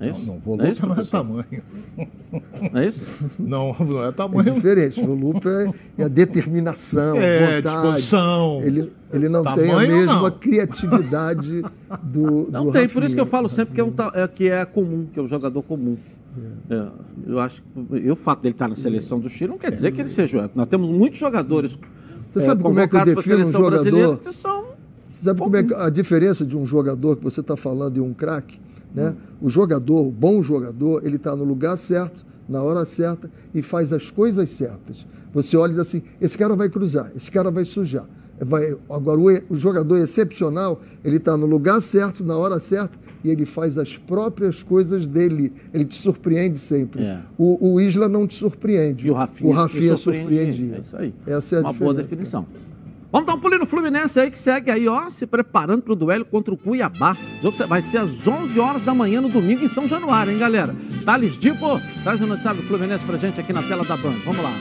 é 0.00 0.10
isso? 0.10 0.26
Não, 0.26 0.38
volúpia 0.38 0.70
isso, 0.70 0.82
não 0.86 0.92
é 0.92 0.94
professor? 0.94 1.18
tamanho. 1.18 1.62
Não 2.72 2.80
é 2.80 2.86
isso? 2.86 3.30
Não, 3.38 3.76
não 3.78 4.04
é 4.04 4.08
É 4.08 4.12
tamanho. 4.12 4.54
diferente. 4.54 5.00
O 5.00 5.14
Lupe 5.14 5.46
é, 5.48 5.72
é 5.98 6.04
a 6.04 6.08
determinação, 6.08 7.16
É, 7.16 7.56
vontade. 7.60 7.76
disposição. 7.82 8.60
Ele, 8.62 8.92
ele 9.12 9.28
não 9.28 9.42
tem 9.42 9.52
a 9.52 9.56
Tamanho, 9.56 9.92
mesma 9.96 10.22
não. 10.22 10.30
criatividade 10.30 11.62
do. 12.02 12.48
Não 12.50 12.66
do 12.66 12.72
tem, 12.72 12.88
por 12.88 13.02
isso 13.02 13.14
que 13.14 13.20
eu 13.20 13.24
Rafinha. 13.24 13.26
falo 13.26 13.48
sempre 13.48 13.74
que 13.74 13.80
é, 13.80 13.84
um, 13.84 13.92
é, 14.14 14.28
que 14.28 14.48
é 14.48 14.64
comum, 14.64 15.06
que 15.12 15.18
é 15.18 15.22
um 15.22 15.28
jogador 15.28 15.62
comum. 15.62 15.96
É, 16.70 16.86
eu 17.26 17.40
acho 17.40 17.60
que 17.62 18.10
o 18.10 18.16
fato 18.16 18.40
dele 18.42 18.54
estar 18.54 18.68
na 18.68 18.74
seleção 18.76 19.18
do 19.18 19.28
Chile 19.28 19.50
não 19.50 19.58
quer 19.58 19.72
dizer 19.72 19.90
que 19.92 20.00
ele 20.00 20.08
seja. 20.08 20.48
Nós 20.54 20.68
temos 20.68 20.88
muitos 20.88 21.18
jogadores. 21.18 21.78
Você 22.30 22.40
sabe 22.40 22.62
como 22.62 22.78
é 22.78 22.86
que 22.86 22.94
eu 22.96 23.04
defino 23.04 23.18
um 23.20 23.22
seleção 23.22 23.62
brasileira 23.64 24.06
jogador? 24.08 24.22
que 24.28 24.32
são 24.34 24.64
Você 25.10 25.24
sabe 25.24 25.40
como 25.40 25.56
é 25.56 25.66
a 25.84 25.90
diferença 25.90 26.46
de 26.46 26.56
um 26.56 26.64
jogador 26.64 27.16
que 27.16 27.24
você 27.24 27.40
está 27.40 27.56
falando 27.56 27.96
e 27.96 28.00
um 28.00 28.14
craque? 28.14 28.60
Né? 28.94 29.14
O 29.40 29.48
jogador, 29.48 30.06
o 30.06 30.10
bom 30.10 30.42
jogador, 30.42 31.06
ele 31.06 31.16
está 31.16 31.34
no 31.36 31.44
lugar 31.44 31.76
certo, 31.76 32.24
na 32.48 32.62
hora 32.62 32.84
certa 32.84 33.30
e 33.54 33.62
faz 33.62 33.92
as 33.92 34.10
coisas 34.10 34.50
certas. 34.50 35.06
Você 35.32 35.56
olha 35.56 35.70
e 35.70 35.74
diz 35.74 35.80
assim: 35.80 36.02
esse 36.20 36.36
cara 36.36 36.56
vai 36.56 36.68
cruzar, 36.68 37.12
esse 37.14 37.30
cara 37.30 37.50
vai 37.50 37.64
sujar. 37.64 38.06
Vai, 38.42 38.74
agora, 38.88 39.20
o, 39.20 39.26
o 39.52 39.54
jogador 39.54 39.98
excepcional, 39.98 40.80
ele 41.04 41.18
está 41.18 41.36
no 41.36 41.44
lugar 41.44 41.80
certo, 41.82 42.24
na 42.24 42.36
hora 42.36 42.58
certa 42.58 42.98
e 43.22 43.28
ele 43.28 43.44
faz 43.44 43.76
as 43.76 43.98
próprias 43.98 44.62
coisas 44.62 45.06
dele. 45.06 45.52
Ele 45.74 45.84
te 45.84 45.96
surpreende 45.96 46.58
sempre. 46.58 47.02
É. 47.02 47.20
O, 47.36 47.74
o 47.74 47.80
Isla 47.80 48.08
não 48.08 48.26
te 48.26 48.34
surpreende. 48.34 49.06
E 49.06 49.10
o 49.10 49.14
Rafinha, 49.14 49.50
o 49.50 49.52
Rafinha 49.52 49.92
me 49.92 49.98
surpreendia. 49.98 50.46
surpreendia. 50.46 50.76
É 50.76 50.80
isso 50.80 50.96
aí. 50.96 51.14
Essa 51.26 51.56
é 51.56 51.58
a 51.58 51.62
Uma 51.62 51.72
boa 51.74 51.94
diferença. 51.94 52.02
definição. 52.02 52.46
Vamos 53.12 53.26
dar 53.26 53.34
um 53.34 53.40
pulinho 53.40 53.60
no 53.60 53.66
Fluminense 53.66 54.20
aí 54.20 54.30
que 54.30 54.38
segue 54.38 54.70
aí, 54.70 54.86
ó, 54.86 55.10
se 55.10 55.26
preparando 55.26 55.82
para 55.82 55.92
o 55.92 55.96
duelo 55.96 56.24
contra 56.24 56.54
o 56.54 56.56
Cuiabá. 56.56 57.16
O 57.40 57.42
jogo 57.42 57.56
vai 57.66 57.82
ser 57.82 57.98
às 57.98 58.26
11 58.26 58.58
horas 58.60 58.84
da 58.84 58.94
manhã 58.94 59.20
no 59.20 59.28
domingo 59.28 59.64
em 59.64 59.68
São 59.68 59.88
Januário, 59.88 60.32
hein, 60.32 60.38
galera? 60.38 60.74
Thales 61.04 61.38
Dipo, 61.40 61.80
traz 62.04 62.20
o 62.20 62.26
noticiário 62.26 62.60
do 62.60 62.68
Fluminense 62.68 63.04
pra 63.04 63.16
gente 63.16 63.40
aqui 63.40 63.52
na 63.52 63.62
tela 63.62 63.84
da 63.84 63.96
Band. 63.96 64.14
Vamos 64.24 64.42
lá. 64.42 64.52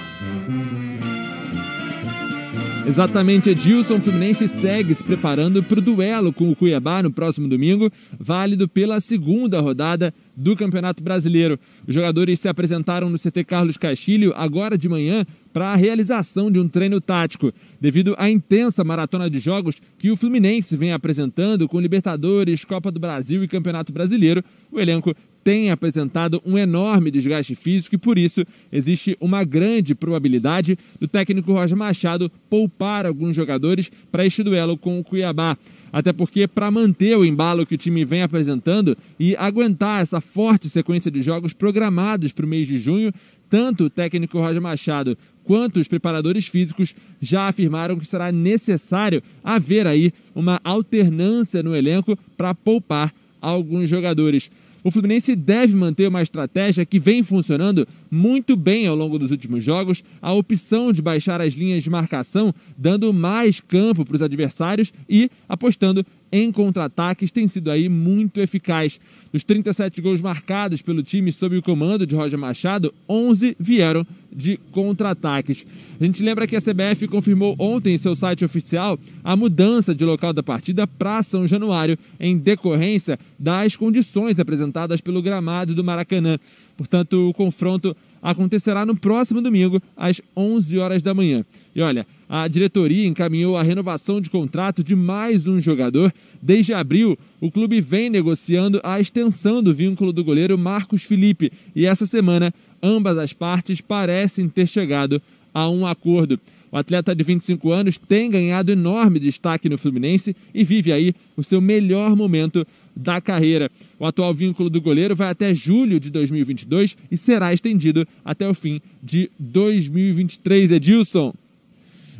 Exatamente, 2.87 3.51
Edilson 3.51 3.99
Fluminense 3.99 4.47
segue 4.47 4.95
se 4.95 5.03
preparando 5.03 5.61
para 5.61 5.77
o 5.77 5.81
duelo 5.81 6.33
com 6.33 6.49
o 6.49 6.55
Cuiabá 6.55 7.03
no 7.03 7.11
próximo 7.11 7.47
domingo, 7.47 7.91
válido 8.19 8.67
pela 8.67 8.99
segunda 8.99 9.61
rodada 9.61 10.11
do 10.39 10.55
Campeonato 10.55 11.03
Brasileiro. 11.03 11.59
Os 11.85 11.93
jogadores 11.93 12.39
se 12.39 12.47
apresentaram 12.47 13.09
no 13.09 13.19
CT 13.19 13.43
Carlos 13.43 13.77
Castilho 13.77 14.33
agora 14.35 14.77
de 14.77 14.87
manhã 14.87 15.25
para 15.51 15.73
a 15.73 15.75
realização 15.75 16.49
de 16.49 16.59
um 16.59 16.67
treino 16.67 17.01
tático, 17.01 17.51
devido 17.81 18.15
à 18.17 18.29
intensa 18.29 18.83
maratona 18.83 19.29
de 19.29 19.39
jogos 19.39 19.75
que 19.97 20.09
o 20.09 20.15
Fluminense 20.15 20.77
vem 20.77 20.93
apresentando 20.93 21.67
com 21.67 21.79
Libertadores, 21.79 22.63
Copa 22.63 22.91
do 22.91 22.99
Brasil 22.99 23.43
e 23.43 23.47
Campeonato 23.47 23.91
Brasileiro. 23.91 24.43
O 24.71 24.79
elenco 24.79 25.13
tem 25.43 25.71
apresentado 25.71 26.41
um 26.45 26.57
enorme 26.57 27.11
desgaste 27.11 27.55
físico 27.55 27.95
e 27.95 27.97
por 27.97 28.17
isso 28.17 28.45
existe 28.71 29.17
uma 29.19 29.43
grande 29.43 29.95
probabilidade 29.95 30.77
do 30.99 31.07
técnico 31.07 31.53
Roger 31.53 31.77
Machado 31.77 32.31
poupar 32.49 33.05
alguns 33.05 33.35
jogadores 33.35 33.91
para 34.11 34.25
este 34.25 34.43
duelo 34.43 34.77
com 34.77 34.99
o 34.99 35.03
Cuiabá. 35.03 35.57
Até 35.91 36.13
porque, 36.13 36.47
para 36.47 36.69
manter 36.69 37.17
o 37.17 37.25
embalo 37.25 37.65
que 37.65 37.75
o 37.75 37.77
time 37.77 38.05
vem 38.05 38.21
apresentando 38.21 38.95
e 39.19 39.35
aguentar 39.35 40.01
essa 40.01 40.21
forte 40.21 40.69
sequência 40.69 41.09
de 41.09 41.21
jogos 41.21 41.51
programados 41.51 42.31
para 42.31 42.45
o 42.45 42.49
mês 42.49 42.67
de 42.67 42.77
junho, 42.77 43.11
tanto 43.49 43.85
o 43.85 43.89
técnico 43.89 44.37
Roger 44.37 44.61
Machado 44.61 45.17
quanto 45.43 45.79
os 45.79 45.87
preparadores 45.87 46.47
físicos 46.47 46.93
já 47.19 47.47
afirmaram 47.47 47.97
que 47.97 48.05
será 48.05 48.31
necessário 48.31 49.23
haver 49.43 49.87
aí 49.87 50.13
uma 50.35 50.61
alternância 50.63 51.63
no 51.63 51.75
elenco 51.75 52.15
para 52.37 52.53
poupar 52.53 53.11
alguns 53.41 53.89
jogadores. 53.89 54.51
O 54.83 54.91
Fluminense 54.91 55.35
deve 55.35 55.75
manter 55.75 56.07
uma 56.07 56.21
estratégia 56.21 56.85
que 56.85 56.99
vem 56.99 57.21
funcionando 57.21 57.87
muito 58.09 58.55
bem 58.55 58.87
ao 58.87 58.95
longo 58.95 59.19
dos 59.19 59.31
últimos 59.31 59.63
jogos, 59.63 60.03
a 60.21 60.31
opção 60.31 60.93
de 60.93 61.01
baixar 61.01 61.41
as 61.41 61.53
linhas 61.53 61.83
de 61.83 61.89
marcação, 61.89 62.53
dando 62.77 63.13
mais 63.13 63.59
campo 63.59 64.05
para 64.05 64.15
os 64.15 64.21
adversários 64.21 64.93
e 65.09 65.29
apostando 65.49 66.05
em 66.31 66.51
contra-ataques 66.51 67.31
tem 67.31 67.47
sido 67.47 67.71
aí 67.71 67.89
muito 67.89 68.39
eficaz. 68.39 68.99
Dos 69.31 69.43
37 69.43 70.01
gols 70.01 70.21
marcados 70.21 70.81
pelo 70.81 71.03
time 71.03 71.31
sob 71.31 71.57
o 71.57 71.61
comando 71.61 72.05
de 72.05 72.15
Roger 72.15 72.39
Machado, 72.39 72.93
11 73.07 73.55
vieram 73.59 74.05
de 74.31 74.57
contra-ataques. 74.71 75.65
A 75.99 76.05
gente 76.05 76.21
lembra 76.21 76.47
que 76.47 76.55
a 76.55 76.61
CBF 76.61 77.07
confirmou 77.07 77.55
ontem 77.57 77.95
em 77.95 77.97
seu 77.97 78.15
site 78.15 78.45
oficial 78.45 78.97
a 79.23 79.35
mudança 79.35 79.93
de 79.93 80.05
local 80.05 80.33
da 80.33 80.43
partida 80.43 80.85
para 80.85 81.23
São 81.23 81.47
Januário, 81.47 81.97
em 82.19 82.37
decorrência 82.37 83.19
das 83.37 83.75
condições 83.75 84.39
apresentadas 84.39 85.01
pelo 85.01 85.21
gramado 85.21 85.73
do 85.73 85.83
Maracanã. 85.83 86.37
Portanto, 86.77 87.29
o 87.29 87.33
confronto 87.33 87.95
acontecerá 88.21 88.85
no 88.85 88.95
próximo 88.95 89.41
domingo, 89.41 89.81
às 89.95 90.21
11 90.35 90.77
horas 90.77 91.01
da 91.01 91.13
manhã. 91.13 91.43
E 91.75 91.81
olha, 91.81 92.05
a 92.29 92.47
diretoria 92.47 93.07
encaminhou 93.07 93.57
a 93.57 93.63
renovação 93.63 94.21
de 94.21 94.29
contrato 94.29 94.83
de 94.83 94.95
mais 94.95 95.47
um 95.47 95.59
jogador. 95.59 96.13
Desde 96.39 96.75
abril, 96.75 97.17
o 97.41 97.49
clube 97.49 97.81
vem 97.81 98.07
negociando 98.07 98.79
a 98.83 98.99
extensão 98.99 99.63
do 99.63 99.73
vínculo 99.73 100.13
do 100.13 100.23
goleiro 100.23 100.55
Marcos 100.55 101.01
Felipe. 101.01 101.51
E 101.75 101.87
essa 101.87 102.05
semana, 102.05 102.53
ambas 102.83 103.17
as 103.17 103.33
partes 103.33 103.81
parecem 103.81 104.47
ter 104.47 104.67
chegado 104.67 105.19
a 105.51 105.67
um 105.67 105.87
acordo. 105.87 106.39
O 106.71 106.77
atleta 106.77 107.15
de 107.15 107.23
25 107.23 107.71
anos 107.71 107.97
tem 107.97 108.29
ganhado 108.29 108.71
enorme 108.71 109.19
destaque 109.19 109.67
no 109.67 109.75
Fluminense 109.75 110.35
e 110.53 110.63
vive 110.63 110.93
aí 110.93 111.15
o 111.35 111.43
seu 111.43 111.59
melhor 111.59 112.15
momento 112.15 112.63
da 112.95 113.19
carreira. 113.19 113.71
O 113.97 114.05
atual 114.05 114.31
vínculo 114.35 114.69
do 114.69 114.79
goleiro 114.79 115.15
vai 115.15 115.29
até 115.29 115.51
julho 115.51 115.99
de 115.99 116.11
2022 116.11 116.95
e 117.09 117.17
será 117.17 117.51
estendido 117.51 118.07
até 118.23 118.47
o 118.47 118.53
fim 118.53 118.79
de 119.01 119.31
2023. 119.39 120.73
Edilson, 120.73 121.33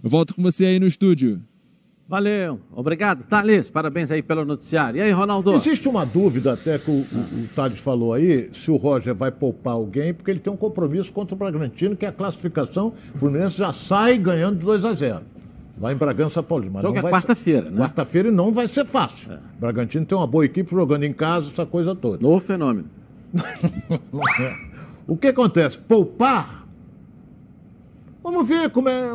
eu 0.03 0.09
volto 0.09 0.33
com 0.35 0.41
você 0.41 0.65
aí 0.65 0.79
no 0.79 0.87
estúdio. 0.87 1.41
Valeu, 2.07 2.59
obrigado. 2.75 3.23
Thales, 3.25 3.69
parabéns 3.69 4.09
aí 4.09 4.23
pelo 4.23 4.43
noticiário. 4.43 4.97
E 4.97 5.01
aí, 5.01 5.11
Ronaldo? 5.11 5.53
Existe 5.53 5.87
uma 5.87 6.05
dúvida 6.07 6.53
até 6.53 6.79
que 6.79 6.89
o, 6.89 6.93
o, 6.95 7.43
o 7.43 7.47
Thales 7.55 7.79
falou 7.79 8.13
aí, 8.13 8.49
se 8.51 8.71
o 8.71 8.77
Roger 8.77 9.13
vai 9.13 9.29
poupar 9.31 9.73
alguém, 9.73 10.11
porque 10.11 10.31
ele 10.31 10.39
tem 10.39 10.51
um 10.51 10.57
compromisso 10.57 11.13
contra 11.13 11.35
o 11.35 11.37
Bragantino, 11.37 11.95
que 11.95 12.05
é 12.05 12.09
a 12.09 12.11
classificação. 12.11 12.93
O 13.13 13.17
Fluminense 13.19 13.57
já 13.59 13.71
sai 13.71 14.17
ganhando 14.17 14.57
de 14.57 14.65
2 14.65 14.85
a 14.85 14.93
0 14.93 15.21
Lá 15.79 15.93
em 15.93 15.95
Bragança 15.95 16.41
Paulista. 16.41 16.81
Mas 16.81 16.95
é 16.95 17.01
vai 17.01 17.11
quarta-feira, 17.11 17.63
ser- 17.65 17.71
né? 17.71 17.77
Quarta-feira 17.81 18.27
e 18.27 18.31
não 18.31 18.51
vai 18.51 18.67
ser 18.67 18.85
fácil. 18.85 19.33
O 19.57 19.59
Bragantino 19.61 20.03
tem 20.05 20.17
uma 20.17 20.27
boa 20.27 20.43
equipe 20.43 20.69
jogando 20.71 21.03
em 21.03 21.13
casa, 21.13 21.49
essa 21.53 21.65
coisa 21.65 21.93
toda. 21.95 22.17
Novo 22.21 22.43
fenômeno. 22.43 22.85
O 25.07 25.15
que 25.17 25.27
acontece? 25.27 25.77
Poupar. 25.79 26.67
Vamos 28.31 28.47
ver 28.47 28.69
como 28.69 28.87
é. 28.89 29.09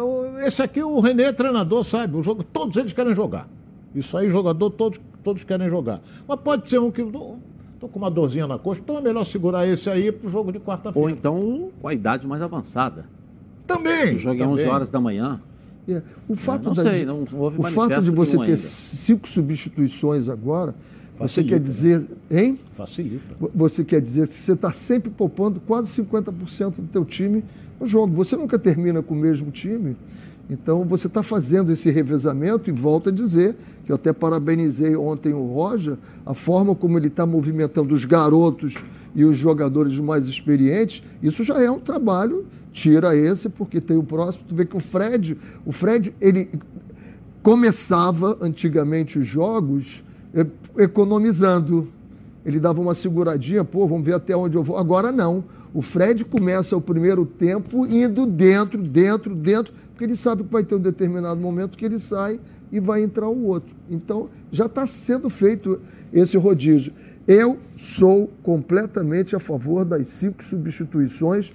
Esse 0.47 0.63
aqui, 0.63 0.83
o 0.83 0.99
René 1.01 1.25
é 1.25 1.33
treinador, 1.33 1.85
sabe? 1.85 2.17
O 2.17 2.23
jogo, 2.23 2.43
todos 2.43 2.77
eles 2.77 2.93
querem 2.93 3.15
jogar. 3.15 3.49
Isso 3.95 4.17
aí, 4.17 4.29
jogador, 4.29 4.71
todos, 4.71 5.01
todos 5.23 5.45
querem 5.45 5.69
jogar. 5.71 6.01
Mas 6.27 6.41
pode 6.41 6.69
ser 6.69 6.79
um 6.81 6.91
que. 6.91 7.01
Estou 7.01 7.89
com 7.93 7.99
uma 7.99 8.11
dorzinha 8.11 8.47
na 8.47 8.59
coxa, 8.59 8.81
então 8.83 8.99
é 8.99 9.01
melhor 9.01 9.25
segurar 9.25 9.67
esse 9.69 9.89
aí 9.91 10.11
pro 10.11 10.29
jogo 10.29 10.51
de 10.51 10.59
Ou 10.59 10.65
quarta-feira. 10.65 11.11
então 11.13 11.71
com 11.81 11.87
a 11.89 11.95
idade 11.95 12.27
mais 12.27 12.41
avançada. 12.43 13.05
Também. 13.67 14.17
O 14.17 14.19
jogo 14.19 14.37
é 14.37 14.39
também. 14.39 14.55
11 14.65 14.65
horas 14.69 14.91
da 14.91 15.01
manhã. 15.01 15.41
É, 15.89 16.03
O 16.29 16.35
fato, 16.35 16.65
não 16.65 16.73
da- 16.73 16.83
sei, 16.83 17.05
não 17.05 17.25
houve 17.35 17.61
o 17.61 17.63
fato 17.63 18.01
de 18.01 18.11
você 18.11 18.37
ter 18.39 18.43
ainda. 18.45 18.57
cinco 18.57 19.29
substituições 19.29 20.29
agora, 20.31 20.75
você 21.19 21.43
Facilita, 21.43 21.53
quer 21.55 21.61
dizer, 21.63 22.07
hein? 22.31 22.59
Facilita. 22.73 23.37
Você 23.55 23.85
quer 23.85 24.01
dizer 24.01 24.27
que 24.27 24.35
você 24.35 24.53
está 24.53 24.73
sempre 24.73 25.11
poupando 25.11 25.61
quase 25.61 25.89
50% 26.03 26.77
do 26.77 26.89
teu 26.89 27.05
time 27.05 27.45
no 27.81 27.87
jogo. 27.87 28.15
Você 28.17 28.37
nunca 28.37 28.59
termina 28.59 29.03
com 29.03 29.15
o 29.15 29.19
mesmo 29.19 29.51
time. 29.51 29.97
Então 30.49 30.85
você 30.85 31.07
está 31.07 31.23
fazendo 31.23 31.73
esse 31.73 31.91
revezamento 31.91 32.69
e 32.69 32.73
volto 32.73 33.09
a 33.09 33.13
dizer 33.13 33.57
que 33.85 33.91
eu 33.91 33.97
até 33.97 34.13
parabenizei 34.13 34.95
ontem 34.97 35.33
o 35.33 35.47
Roger, 35.47 35.97
a 36.25 36.35
forma 36.35 36.75
como 36.75 36.99
ele 36.99 37.09
está 37.09 37.25
movimentando 37.25 37.95
os 37.95 38.05
garotos 38.05 38.77
e 39.15 39.25
os 39.25 39.37
jogadores 39.37 39.99
mais 39.99 40.27
experientes, 40.27 41.03
isso 41.23 41.45
já 41.45 41.63
é 41.63 41.71
um 41.71 41.79
trabalho, 41.79 42.47
tira 42.73 43.17
esse, 43.17 43.49
porque 43.49 43.81
tem 43.81 43.97
o 43.97 44.03
próximo. 44.03 44.45
Tu 44.49 44.55
vê 44.55 44.67
que 44.67 44.77
o 44.77 44.81
Fred, 44.81 45.39
o 45.65 45.73
Fred, 45.73 46.15
ele 46.21 46.51
começava 47.43 48.37
antigamente 48.41 49.19
os 49.19 49.27
jogos 49.27 50.05
eh, 50.35 50.47
economizando. 50.79 51.89
ele 52.45 52.59
dava 52.59 52.81
uma 52.81 52.95
seguradinha, 52.95 53.65
pô, 53.65 53.87
vamos 53.87 54.05
ver 54.05 54.15
até 54.15 54.37
onde 54.37 54.57
eu 54.57 54.63
vou. 54.63 54.77
Agora 54.77 55.13
não. 55.13 55.45
O 55.75 55.83
Fred 55.83 56.25
começa 56.25 56.77
o 56.77 56.81
primeiro 56.81 57.27
tempo 57.27 57.85
indo 57.85 58.25
dentro, 58.27 58.81
dentro, 58.81 59.35
dentro, 59.35 59.75
porque 59.91 60.05
ele 60.05 60.15
sabe 60.15 60.45
que 60.45 60.53
vai 60.53 60.63
ter 60.63 60.77
um 60.77 60.81
determinado 60.81 61.41
momento 61.41 61.77
que 61.77 61.85
ele 61.85 61.99
sai 61.99 62.39
e 62.71 62.79
vai 62.79 63.03
entrar 63.03 63.29
o 63.29 63.45
outro. 63.45 63.75
Então, 63.91 64.31
já 64.53 64.67
está 64.67 64.87
sendo 64.87 65.29
feito 65.29 65.81
esse 66.13 66.37
rodízio. 66.37 66.93
Eu 67.27 67.59
sou 67.77 68.31
completamente 68.41 69.35
a 69.35 69.41
favor 69.41 69.85
das 69.85 70.07
cinco 70.07 70.45
substituições, 70.45 71.53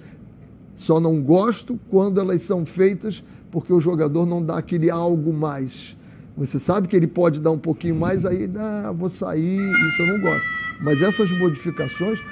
só 0.76 1.00
não 1.00 1.22
gosto 1.22 1.80
quando 1.88 2.20
elas 2.20 2.42
são 2.42 2.66
feitas 2.66 3.24
porque 3.50 3.72
o 3.72 3.80
jogador 3.80 4.26
não 4.26 4.44
dá 4.44 4.58
aquele 4.58 4.90
algo 4.90 5.32
mais. 5.32 5.96
Você 6.36 6.58
sabe 6.58 6.88
que 6.88 6.96
ele 6.96 7.06
pode 7.06 7.40
dar 7.40 7.50
um 7.50 7.58
pouquinho 7.58 7.96
mais, 7.96 8.24
aí, 8.24 8.50
ah, 8.56 8.92
vou 8.92 9.08
sair, 9.08 9.58
isso 9.88 10.02
eu 10.02 10.06
não 10.06 10.20
gosto. 10.20 10.46
Mas 10.80 11.02
essas 11.02 11.30
modificações, 11.38 12.22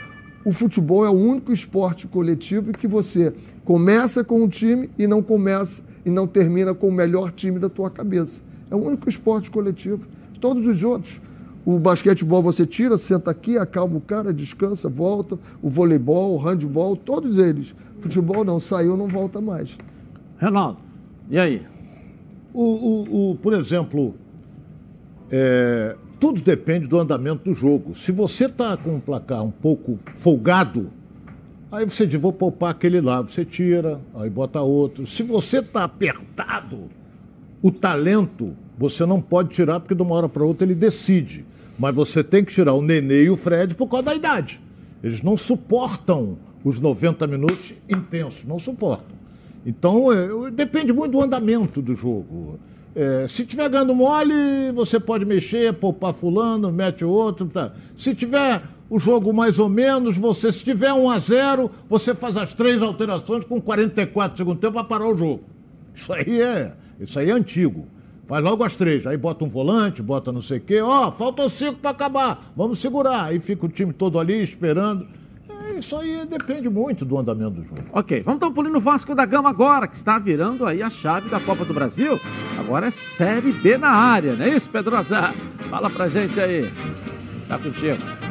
o 0.48 0.52
futebol 0.52 1.04
é 1.04 1.10
o 1.10 1.12
único 1.12 1.52
esporte 1.52 2.06
coletivo 2.06 2.72
que 2.72 2.86
você 2.86 3.34
começa 3.66 4.24
com 4.24 4.42
um 4.42 4.48
time 4.48 4.88
e 4.98 5.06
não 5.06 5.22
começa 5.22 5.84
e 6.06 6.10
não 6.10 6.26
termina 6.26 6.72
com 6.72 6.88
o 6.88 6.92
melhor 6.92 7.30
time 7.32 7.58
da 7.58 7.68
tua 7.68 7.90
cabeça. 7.90 8.40
É 8.70 8.74
o 8.74 8.78
único 8.78 9.10
esporte 9.10 9.50
coletivo. 9.50 10.06
Todos 10.40 10.66
os 10.66 10.82
outros, 10.82 11.20
o 11.66 11.78
basquetebol 11.78 12.42
você 12.42 12.64
tira, 12.64 12.96
senta 12.96 13.30
aqui, 13.30 13.58
acalma 13.58 13.98
o 13.98 14.00
cara, 14.00 14.32
descansa, 14.32 14.88
volta. 14.88 15.38
O 15.60 15.68
voleibol, 15.68 16.32
o 16.32 16.38
handball, 16.38 16.96
todos 16.96 17.36
eles. 17.36 17.74
Futebol 18.00 18.42
não, 18.42 18.58
saiu, 18.58 18.96
não 18.96 19.06
volta 19.06 19.42
mais. 19.42 19.76
Renaldo, 20.38 20.80
e 21.28 21.38
aí? 21.38 21.66
O, 22.54 22.62
o, 22.62 23.32
o 23.32 23.36
por 23.36 23.52
exemplo, 23.52 24.14
é, 25.30 25.94
tudo 26.18 26.40
depende 26.40 26.86
do 26.86 26.98
andamento 26.98 27.44
do 27.44 27.54
jogo. 27.54 27.94
Se 27.94 28.12
você 28.12 28.46
está 28.46 28.76
com 28.76 28.96
um 28.96 29.00
placar 29.00 29.42
um 29.44 29.50
pouco 29.50 29.98
folgado, 30.16 30.90
aí 31.70 31.84
você 31.84 32.06
diz, 32.06 32.20
vou 32.20 32.32
poupar 32.32 32.70
aquele 32.70 33.00
lá, 33.00 33.22
você 33.22 33.44
tira, 33.44 34.00
aí 34.14 34.28
bota 34.28 34.60
outro. 34.60 35.06
Se 35.06 35.22
você 35.22 35.58
está 35.58 35.84
apertado, 35.84 36.84
o 37.62 37.70
talento 37.70 38.54
você 38.76 39.04
não 39.04 39.20
pode 39.20 39.50
tirar, 39.50 39.80
porque 39.80 39.94
de 39.94 40.02
uma 40.02 40.14
hora 40.14 40.28
para 40.28 40.44
outra 40.44 40.64
ele 40.64 40.74
decide. 40.74 41.44
Mas 41.78 41.94
você 41.94 42.24
tem 42.24 42.44
que 42.44 42.52
tirar 42.52 42.74
o 42.74 42.82
Nenê 42.82 43.24
e 43.24 43.30
o 43.30 43.36
Fred 43.36 43.74
por 43.74 43.88
causa 43.88 44.06
da 44.06 44.14
idade. 44.14 44.60
Eles 45.02 45.22
não 45.22 45.36
suportam 45.36 46.36
os 46.64 46.80
90 46.80 47.26
minutos 47.26 47.74
intensos, 47.88 48.44
não 48.44 48.58
suportam. 48.58 49.16
Então, 49.64 50.12
é, 50.12 50.50
depende 50.50 50.92
muito 50.92 51.12
do 51.12 51.22
andamento 51.22 51.80
do 51.80 51.94
jogo. 51.94 52.58
É, 53.00 53.28
se 53.28 53.46
tiver 53.46 53.68
ganhando 53.68 53.94
mole, 53.94 54.72
você 54.74 54.98
pode 54.98 55.24
mexer, 55.24 55.72
poupar 55.74 56.12
fulano, 56.12 56.72
mete 56.72 57.04
outro. 57.04 57.46
Tá. 57.46 57.70
Se 57.96 58.12
tiver 58.12 58.60
o 58.90 58.98
jogo 58.98 59.32
mais 59.32 59.60
ou 59.60 59.68
menos, 59.68 60.16
você, 60.16 60.50
se 60.50 60.64
tiver 60.64 60.92
1 60.92 61.08
a 61.08 61.18
0 61.20 61.70
você 61.88 62.12
faz 62.12 62.36
as 62.36 62.52
três 62.54 62.82
alterações 62.82 63.44
com 63.44 63.60
44 63.60 64.36
segundos 64.36 64.60
tempo 64.60 64.72
para 64.72 64.82
parar 64.82 65.06
o 65.06 65.16
jogo. 65.16 65.44
Isso 65.94 66.12
aí 66.12 66.42
é, 66.42 66.72
isso 66.98 67.16
aí 67.20 67.30
é 67.30 67.32
antigo. 67.32 67.86
Faz 68.26 68.42
logo 68.42 68.64
as 68.64 68.74
três, 68.74 69.06
aí 69.06 69.16
bota 69.16 69.44
um 69.44 69.48
volante, 69.48 70.02
bota 70.02 70.32
não 70.32 70.40
sei 70.40 70.58
o 70.58 70.62
quê. 70.62 70.80
Ó, 70.80 71.06
oh, 71.06 71.12
faltam 71.12 71.48
cinco 71.48 71.76
para 71.76 71.92
acabar, 71.92 72.52
vamos 72.56 72.80
segurar. 72.80 73.26
Aí 73.26 73.38
fica 73.38 73.64
o 73.64 73.68
time 73.68 73.92
todo 73.92 74.18
ali 74.18 74.42
esperando. 74.42 75.06
Isso 75.78 75.96
aí 75.96 76.26
depende 76.26 76.68
muito 76.68 77.04
do 77.04 77.16
andamento 77.16 77.52
do 77.52 77.62
jogo. 77.62 77.82
Ok, 77.92 78.22
vamos 78.22 78.40
dar 78.40 78.48
um 78.48 78.52
pulinho 78.52 78.74
no 78.74 78.80
Vasco 78.80 79.14
da 79.14 79.24
Gama 79.24 79.48
agora, 79.48 79.86
que 79.86 79.94
está 79.94 80.18
virando 80.18 80.66
aí 80.66 80.82
a 80.82 80.90
chave 80.90 81.28
da 81.30 81.38
Copa 81.38 81.64
do 81.64 81.72
Brasil. 81.72 82.18
Agora 82.58 82.88
é 82.88 82.90
Série 82.90 83.52
B 83.52 83.78
na 83.78 83.90
área, 83.90 84.34
não 84.34 84.44
é 84.44 84.50
isso, 84.50 84.68
Pedrosa? 84.68 85.32
Fala 85.70 85.88
pra 85.88 86.08
gente 86.08 86.38
aí. 86.40 86.68
Tá 87.48 87.58
contigo. 87.58 88.27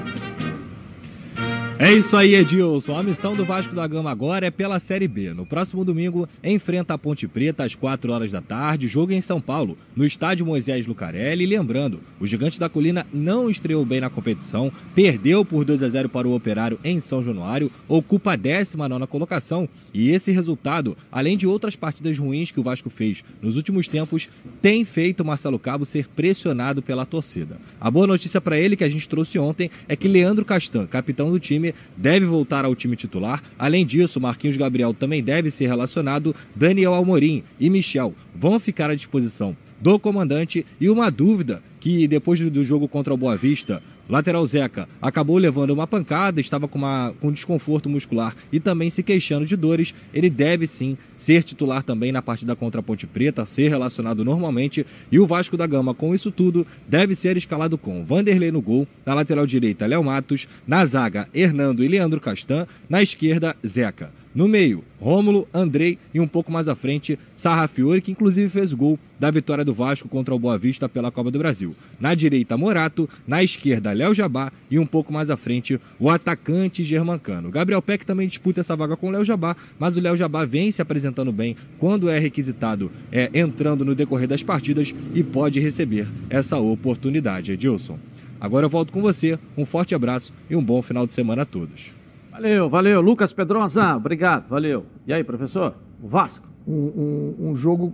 É 1.80 1.94
isso 1.94 2.18
aí, 2.18 2.34
Edilson. 2.34 2.98
A 2.98 3.04
missão 3.04 3.36
do 3.36 3.46
Vasco 3.46 3.76
da 3.76 3.86
Gama 3.86 4.10
agora 4.10 4.48
é 4.48 4.50
pela 4.50 4.80
Série 4.80 5.08
B. 5.08 5.32
No 5.36 5.46
próximo 5.46 5.86
domingo, 5.86 6.28
enfrenta 6.44 6.96
a 6.96 6.98
Ponte 6.98 7.28
Preta 7.28 7.64
às 7.64 7.76
4 7.76 8.12
horas 8.12 8.32
da 8.32 8.42
tarde, 8.42 8.88
jogo 8.88 9.14
em 9.14 9.22
São 9.22 9.40
Paulo, 9.40 9.78
no 9.96 10.04
estádio 10.04 10.44
Moisés 10.44 10.88
Lucarelli. 10.88 11.46
Lembrando, 11.46 12.00
o 12.20 12.26
Gigante 12.26 12.60
da 12.60 12.68
Colina 12.68 13.06
não 13.14 13.48
estreou 13.48 13.86
bem 13.86 14.02
na 14.02 14.10
competição, 14.10 14.72
perdeu 14.96 15.46
por 15.46 15.64
2 15.64 15.84
a 15.84 15.90
0 15.90 16.10
para 16.10 16.28
o 16.28 16.34
Operário 16.34 16.80
em 16.84 17.00
São 17.00 17.22
Januário, 17.22 17.72
ocupa 17.88 18.34
a 18.34 18.36
19 18.36 19.06
colocação. 19.06 19.70
E 19.94 20.10
esse 20.10 20.32
resultado, 20.32 20.98
além 21.12 21.38
de 21.38 21.46
outras 21.46 21.76
partidas 21.76 22.18
ruins 22.18 22.52
que 22.52 22.60
o 22.60 22.64
Vasco 22.64 22.90
fez 22.90 23.24
nos 23.40 23.56
últimos 23.56 23.88
tempos, 23.88 24.28
tem 24.64 24.84
feito 24.84 25.24
Marcelo 25.24 25.60
Cabo 25.60 25.86
ser 25.86 26.08
pressionado 26.08 26.82
pela 26.82 27.06
torcida. 27.06 27.60
A 27.80 27.92
boa 27.92 28.08
notícia 28.08 28.42
para 28.42 28.60
ele 28.60 28.76
que 28.76 28.84
a 28.84 28.90
gente 28.90 29.08
trouxe 29.08 29.38
ontem 29.38 29.70
é 29.88 29.96
que 29.96 30.08
Leandro 30.08 30.44
Castan, 30.44 30.88
capitão 30.88 31.30
do 31.30 31.40
time, 31.40 31.67
deve 31.96 32.26
voltar 32.26 32.66
ao 32.66 32.76
time 32.76 32.96
titular. 32.96 33.42
Além 33.58 33.86
disso, 33.86 34.20
Marquinhos 34.20 34.58
Gabriel 34.58 34.94
também 34.94 35.24
deve 35.24 35.50
ser 35.50 35.68
relacionado. 35.68 36.36
Daniel 36.56 36.94
Almorim 36.94 37.44
e 37.60 37.70
Michel 37.70 38.14
vão 38.36 38.60
ficar 38.60 38.90
à 38.90 38.96
disposição 38.96 39.56
do 39.82 40.00
comandante. 40.00 40.66
E 40.80 40.90
uma 40.90 41.10
dúvida 41.10 41.62
que 41.80 42.08
depois 42.08 42.40
do 42.40 42.66
jogo 42.66 42.88
contra 42.88 43.14
o 43.14 43.18
Boa 43.18 43.36
Vista, 43.36 43.82
Lateral 44.10 44.46
Zeca 44.46 44.88
acabou 45.02 45.38
levando 45.38 45.72
uma 45.72 45.86
pancada, 45.86 46.40
estava 46.40 46.68
com, 46.68 46.78
uma, 46.78 47.14
com 47.20 47.32
desconforto 47.32 47.90
muscular 47.90 48.36
e 48.52 48.60
também 48.60 48.90
se 48.90 49.04
queixando 49.04 49.46
de 49.46 49.56
dores. 49.56 49.94
Ele 50.14 50.30
deve 50.30 50.66
sim 50.66 50.98
ser 51.18 51.44
titular 51.44 51.84
também 51.84 52.12
na 52.12 52.22
partida 52.22 52.56
contra 52.56 52.80
a 52.80 52.84
Ponte 52.84 53.06
Preta, 53.06 53.46
ser 53.46 53.70
relacionado 53.70 54.24
normalmente. 54.24 54.86
E 55.12 55.20
o 55.20 55.28
Vasco 55.28 55.58
da 55.58 55.68
Gama, 55.68 55.94
com 55.94 56.16
isso 56.16 56.32
tudo, 56.32 56.66
deve 56.88 57.16
ser 57.16 57.38
escalado 57.38 57.78
com 57.78 58.06
Vanderlei 58.06 58.52
no 58.52 58.62
gol, 58.62 58.88
na 59.06 59.14
lateral 59.14 59.46
direita, 59.46 59.86
Léo 59.86 60.04
Matos, 60.04 60.48
na 60.66 60.86
zaga, 60.86 61.28
Hernando 61.34 61.84
e 61.84 61.88
Leandro 61.88 62.20
Castan, 62.20 62.66
na 62.90 63.02
esquerda, 63.02 63.56
Zeca. 63.66 64.17
No 64.38 64.48
meio, 64.48 64.84
Rômulo, 65.02 65.48
Andrei 65.52 65.98
e 66.14 66.20
um 66.20 66.28
pouco 66.28 66.52
mais 66.52 66.68
à 66.68 66.76
frente, 66.76 67.18
Sarrafiori, 67.36 68.04
que 68.04 68.12
inclusive 68.12 68.48
fez 68.48 68.72
gol 68.72 69.00
da 69.20 69.32
vitória 69.32 69.66
do 69.66 69.74
Vasco 69.74 70.08
contra 70.08 70.36
o 70.36 70.38
Boa 70.38 70.56
Vista 70.60 70.88
pela 70.88 71.10
Copa 71.10 71.32
do 71.32 71.40
Brasil. 71.40 71.76
Na 72.00 72.14
direita, 72.14 72.56
Morato, 72.56 73.10
na 73.28 73.42
esquerda, 73.42 73.92
Léo 73.94 74.14
Jabá 74.14 74.52
e 74.70 74.78
um 74.78 74.86
pouco 74.86 75.12
mais 75.12 75.32
à 75.32 75.36
frente, 75.36 75.82
o 76.00 76.08
atacante 76.08 76.84
Germancano. 76.84 77.50
Gabriel 77.50 77.82
Peck 77.82 78.06
também 78.06 78.28
disputa 78.28 78.60
essa 78.60 78.76
vaga 78.76 78.96
com 78.96 79.08
o 79.08 79.12
Léo 79.12 79.26
Jabá, 79.26 79.56
mas 79.80 79.98
o 79.98 80.02
Léo 80.02 80.16
Jabá 80.16 80.46
vem 80.46 80.72
se 80.72 80.84
apresentando 80.84 81.32
bem 81.32 81.56
quando 81.80 82.08
é 82.08 82.20
requisitado, 82.20 82.92
é 83.12 83.32
entrando 83.34 83.84
no 83.84 83.96
decorrer 83.96 84.28
das 84.28 84.44
partidas 84.44 84.94
e 85.16 85.24
pode 85.24 85.60
receber 85.60 86.08
essa 86.30 86.60
oportunidade, 86.60 87.54
Edilson. 87.54 87.98
Agora 88.40 88.68
eu 88.68 88.70
volto 88.70 88.94
com 88.94 89.02
você, 89.02 89.40
um 89.58 89.66
forte 89.66 89.96
abraço 89.96 90.32
e 90.48 90.56
um 90.56 90.64
bom 90.64 90.80
final 90.84 91.08
de 91.08 91.16
semana 91.16 91.42
a 91.42 91.46
todos. 91.46 91.97
Valeu, 92.38 92.70
valeu. 92.70 93.02
Lucas 93.02 93.34
Pedrosa, 93.34 93.96
obrigado, 93.96 94.48
valeu. 94.48 94.86
E 95.08 95.12
aí, 95.12 95.24
professor? 95.24 95.74
O 96.00 96.08
Vasco? 96.08 96.48
Um, 96.68 97.34
um, 97.40 97.50
um 97.50 97.56
jogo 97.56 97.92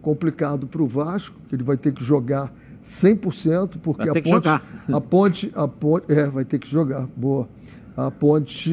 complicado 0.00 0.66
para 0.66 0.82
o 0.82 0.86
Vasco, 0.86 1.36
que 1.46 1.54
ele 1.54 1.62
vai 1.62 1.76
ter 1.76 1.92
que 1.92 2.02
jogar 2.02 2.50
100%, 2.82 3.76
porque 3.82 4.08
a 4.08 4.14
ponte, 4.14 4.48
a 4.48 5.00
ponte, 5.02 5.52
a 5.54 5.68
ponte, 5.68 6.06
é, 6.10 6.26
vai 6.28 6.46
ter 6.46 6.58
que 6.58 6.66
jogar, 6.66 7.06
boa. 7.14 7.46
A 7.94 8.10
ponte 8.10 8.72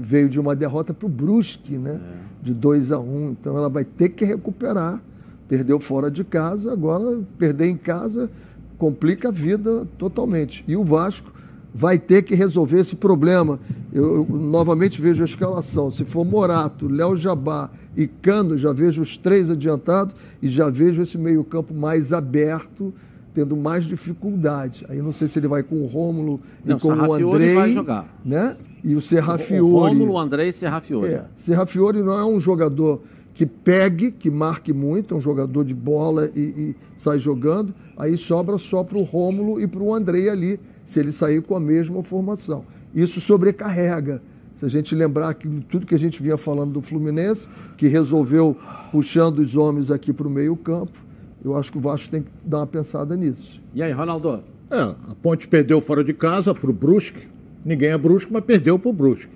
veio 0.00 0.30
de 0.30 0.40
uma 0.40 0.56
derrota 0.56 0.94
para 0.94 1.04
o 1.04 1.10
Brusque, 1.10 1.76
né? 1.76 2.00
É. 2.02 2.44
De 2.46 2.54
2 2.54 2.90
a 2.90 2.98
1 2.98 3.02
um, 3.02 3.30
então 3.32 3.54
ela 3.54 3.68
vai 3.68 3.84
ter 3.84 4.08
que 4.08 4.24
recuperar. 4.24 5.02
Perdeu 5.46 5.78
fora 5.78 6.10
de 6.10 6.24
casa, 6.24 6.72
agora 6.72 7.20
perder 7.36 7.68
em 7.68 7.76
casa 7.76 8.30
complica 8.78 9.28
a 9.28 9.32
vida 9.32 9.86
totalmente. 9.98 10.64
E 10.66 10.74
o 10.74 10.84
Vasco 10.84 11.32
vai 11.74 11.98
ter 11.98 12.22
que 12.22 12.34
resolver 12.34 12.80
esse 12.80 12.96
problema. 12.96 13.58
Eu, 13.92 14.16
eu, 14.16 14.26
novamente 14.28 15.00
vejo 15.00 15.22
a 15.22 15.24
escalação. 15.24 15.90
Se 15.90 16.04
for 16.04 16.24
Morato, 16.24 16.88
Léo 16.88 17.16
Jabá 17.16 17.70
e 17.96 18.06
Cano, 18.06 18.56
já 18.56 18.72
vejo 18.72 19.02
os 19.02 19.16
três 19.16 19.50
adiantados 19.50 20.14
e 20.42 20.48
já 20.48 20.68
vejo 20.68 21.02
esse 21.02 21.18
meio-campo 21.18 21.74
mais 21.74 22.12
aberto, 22.12 22.92
tendo 23.34 23.56
mais 23.56 23.84
dificuldade. 23.84 24.84
Aí 24.88 25.00
não 25.00 25.12
sei 25.12 25.28
se 25.28 25.38
ele 25.38 25.48
vai 25.48 25.62
com 25.62 25.76
o 25.76 25.86
Rômulo 25.86 26.40
e 26.64 26.74
com 26.74 26.88
o 26.88 27.12
Andrei. 27.12 27.54
vai 27.54 27.72
jogar. 27.72 28.20
Né? 28.24 28.56
E 28.82 28.94
o 28.94 29.00
Serrafiori. 29.00 29.62
O 29.62 29.78
Rômulo, 29.78 30.12
o 30.12 30.18
Andrei 30.18 30.48
e 30.48 30.52
Serrafiori. 30.52 31.12
É, 31.12 31.26
Serrafiori 31.36 32.02
não 32.02 32.12
é 32.12 32.24
um 32.24 32.40
jogador 32.40 33.02
que 33.34 33.46
pegue, 33.46 34.10
que 34.10 34.28
marque 34.28 34.72
muito, 34.72 35.14
é 35.14 35.16
um 35.16 35.20
jogador 35.20 35.64
de 35.64 35.74
bola 35.74 36.28
e, 36.34 36.40
e 36.40 36.76
sai 36.96 37.20
jogando. 37.20 37.72
Aí 37.96 38.18
sobra 38.18 38.58
só 38.58 38.82
para 38.82 38.98
o 38.98 39.02
Rômulo 39.02 39.60
e 39.60 39.66
para 39.66 39.80
o 39.80 39.94
Andrei 39.94 40.28
ali 40.28 40.58
se 40.88 40.98
ele 40.98 41.12
sair 41.12 41.42
com 41.42 41.54
a 41.54 41.60
mesma 41.60 42.02
formação. 42.02 42.64
Isso 42.94 43.20
sobrecarrega. 43.20 44.22
Se 44.56 44.64
a 44.64 44.68
gente 44.68 44.94
lembrar 44.94 45.34
que 45.34 45.46
tudo 45.68 45.84
que 45.84 45.94
a 45.94 45.98
gente 45.98 46.22
vinha 46.22 46.38
falando 46.38 46.72
do 46.72 46.80
Fluminense, 46.80 47.46
que 47.76 47.88
resolveu 47.88 48.56
puxando 48.90 49.40
os 49.40 49.54
homens 49.54 49.90
aqui 49.90 50.14
para 50.14 50.26
o 50.26 50.30
meio-campo, 50.30 50.98
eu 51.44 51.54
acho 51.54 51.70
que 51.70 51.76
o 51.76 51.80
Vasco 51.80 52.10
tem 52.10 52.22
que 52.22 52.30
dar 52.42 52.60
uma 52.60 52.66
pensada 52.66 53.14
nisso. 53.14 53.62
E 53.74 53.82
aí, 53.82 53.92
Ronaldo? 53.92 54.40
É, 54.70 54.80
a 54.80 55.14
Ponte 55.22 55.46
perdeu 55.46 55.78
fora 55.82 56.02
de 56.02 56.14
casa 56.14 56.54
para 56.54 56.70
o 56.70 56.72
Brusque. 56.72 57.28
Ninguém 57.62 57.90
é 57.90 57.98
Brusque, 57.98 58.32
mas 58.32 58.42
perdeu 58.42 58.78
para 58.78 58.88
o 58.88 58.92
Brusque. 58.94 59.30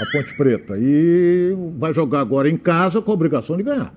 A 0.00 0.06
Ponte 0.12 0.36
Preta. 0.36 0.74
E 0.78 1.52
vai 1.76 1.92
jogar 1.92 2.20
agora 2.20 2.48
em 2.48 2.56
casa 2.56 3.02
com 3.02 3.10
a 3.10 3.14
obrigação 3.14 3.56
de 3.56 3.64
ganhar. 3.64 3.92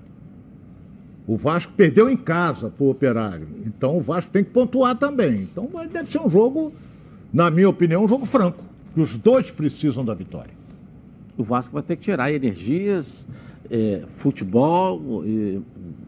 O 1.30 1.36
Vasco 1.36 1.72
perdeu 1.76 2.10
em 2.10 2.16
casa 2.16 2.70
para 2.70 2.84
o 2.84 2.90
Operário. 2.90 3.46
Então 3.64 3.96
o 3.96 4.00
Vasco 4.00 4.32
tem 4.32 4.42
que 4.42 4.50
pontuar 4.50 4.96
também. 4.96 5.42
Então 5.42 5.70
deve 5.88 6.10
ser 6.10 6.18
um 6.18 6.28
jogo 6.28 6.72
na 7.32 7.48
minha 7.48 7.68
opinião, 7.68 8.02
um 8.02 8.08
jogo 8.08 8.26
franco. 8.26 8.64
E 8.96 9.00
os 9.00 9.16
dois 9.16 9.48
precisam 9.48 10.04
da 10.04 10.12
vitória. 10.12 10.50
O 11.38 11.44
Vasco 11.44 11.72
vai 11.72 11.84
ter 11.84 11.94
que 11.94 12.02
tirar 12.02 12.32
energias, 12.32 13.28
é, 13.70 14.02
futebol, 14.16 15.22
é, 15.24 15.60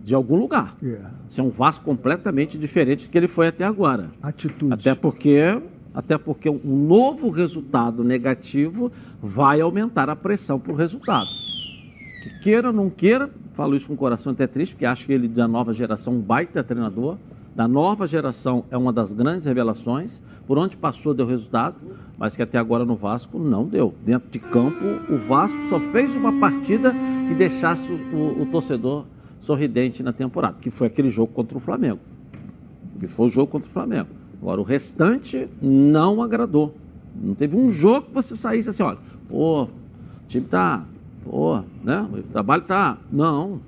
de 0.05 0.13
algum 0.13 0.35
lugar. 0.35 0.77
Yeah. 0.83 1.13
Isso 1.31 1.41
é 1.41 1.45
um 1.45 1.51
Vasco 1.51 1.85
completamente 1.85 2.59
diferente 2.59 3.07
do 3.07 3.11
que 3.13 3.17
ele 3.17 3.29
foi 3.29 3.47
até 3.47 3.65
agora. 3.65 4.11
Atitude. 4.21 4.75
Até 4.75 4.93
porque, 4.93 5.63
até 5.95 6.19
porque 6.19 6.51
um 6.51 6.87
novo 6.89 7.31
resultado 7.31 8.03
negativo 8.03 8.91
vai 9.23 9.61
aumentar 9.61 10.11
a 10.11 10.17
pressão 10.17 10.59
para 10.59 10.73
o 10.73 10.75
resultado. 10.75 11.31
Que 12.43 12.51
queira 12.51 12.69
ou 12.69 12.75
não 12.75 12.91
queira, 12.91 13.31
falo 13.55 13.77
isso 13.77 13.87
com 13.87 13.95
o 13.95 13.97
coração 13.97 14.33
até 14.33 14.49
triste, 14.49 14.75
porque 14.75 14.85
acho 14.85 15.07
que 15.07 15.13
ele 15.13 15.29
da 15.29 15.47
nova 15.47 15.73
geração 15.73 16.15
um 16.15 16.21
baita 16.21 16.65
treinador. 16.65 17.17
Da 17.55 17.69
nova 17.69 18.05
geração 18.05 18.65
é 18.69 18.77
uma 18.77 18.93
das 18.93 19.13
grandes 19.13 19.47
revelações. 19.47 20.21
Por 20.45 20.59
onde 20.59 20.77
passou 20.77 21.15
deu 21.15 21.25
resultado, 21.25 21.77
mas 22.19 22.35
que 22.35 22.43
até 22.43 22.59
agora 22.59 22.85
no 22.85 22.97
Vasco 22.97 23.39
não 23.39 23.65
deu. 23.65 23.95
Dentro 24.05 24.29
de 24.29 24.41
campo, 24.41 24.85
o 25.09 25.17
Vasco 25.19 25.65
só 25.67 25.79
fez 25.79 26.17
uma 26.17 26.33
partida 26.41 26.93
que 27.29 27.35
deixasse 27.37 27.89
o, 27.93 28.43
o 28.43 28.47
torcedor 28.51 29.05
sorridente 29.41 30.03
na 30.03 30.13
temporada, 30.13 30.57
que 30.61 30.69
foi 30.69 30.89
aquele 30.89 31.11
jogo 31.11 31.33
contra 31.33 31.57
o 31.57 31.61
Flamengo. 31.61 32.01
Que 32.99 33.07
foi 33.07 33.27
o 33.29 33.31
jogo 33.31 33.53
contra 33.53 33.71
o 33.71 33.73
Flamengo. 33.73 34.09
Agora, 34.41 34.61
o 34.61 34.65
restante 34.65 35.49
não 35.63 36.21
agradou. 36.21 36.75
Não 37.15 37.37
teve 37.37 37.57
um 37.57 37.71
jogo 37.71 38.09
que 38.09 38.15
você 38.15 38.37
saísse 38.37 38.69
assim, 38.69 38.83
olha, 38.83 38.99
pô, 39.29 39.63
o 39.63 39.69
time 40.27 40.45
tá, 40.45 40.85
pô, 41.25 41.63
né? 41.83 42.07
O 42.13 42.23
trabalho 42.23 42.63
tá. 42.63 42.99
Não. 43.11 43.61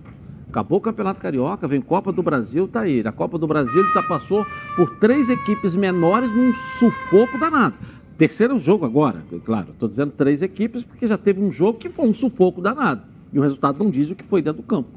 Acabou 0.48 0.78
o 0.78 0.80
Campeonato 0.80 1.20
Carioca, 1.20 1.66
vem 1.66 1.80
Copa 1.80 2.12
do 2.12 2.22
Brasil, 2.22 2.68
tá 2.68 2.82
aí. 2.82 3.02
Na 3.02 3.10
Copa 3.10 3.36
do 3.36 3.46
Brasil 3.46 3.82
ele 3.82 3.92
já 3.92 4.02
passou 4.04 4.46
por 4.76 4.98
três 4.98 5.28
equipes 5.28 5.74
menores 5.74 6.30
num 6.30 6.52
sufoco 6.78 7.36
danado. 7.38 7.74
Terceiro 8.16 8.56
jogo 8.56 8.84
agora, 8.84 9.24
claro, 9.44 9.70
estou 9.72 9.88
dizendo 9.88 10.12
três 10.12 10.42
equipes 10.42 10.84
porque 10.84 11.08
já 11.08 11.18
teve 11.18 11.42
um 11.42 11.50
jogo 11.50 11.78
que 11.78 11.88
foi 11.88 12.06
um 12.06 12.14
sufoco 12.14 12.60
danado. 12.60 13.02
E 13.32 13.38
o 13.38 13.42
resultado 13.42 13.82
não 13.82 13.90
diz 13.90 14.08
o 14.12 14.14
que 14.14 14.22
foi 14.22 14.40
dentro 14.40 14.62
do 14.62 14.66
campo. 14.66 14.90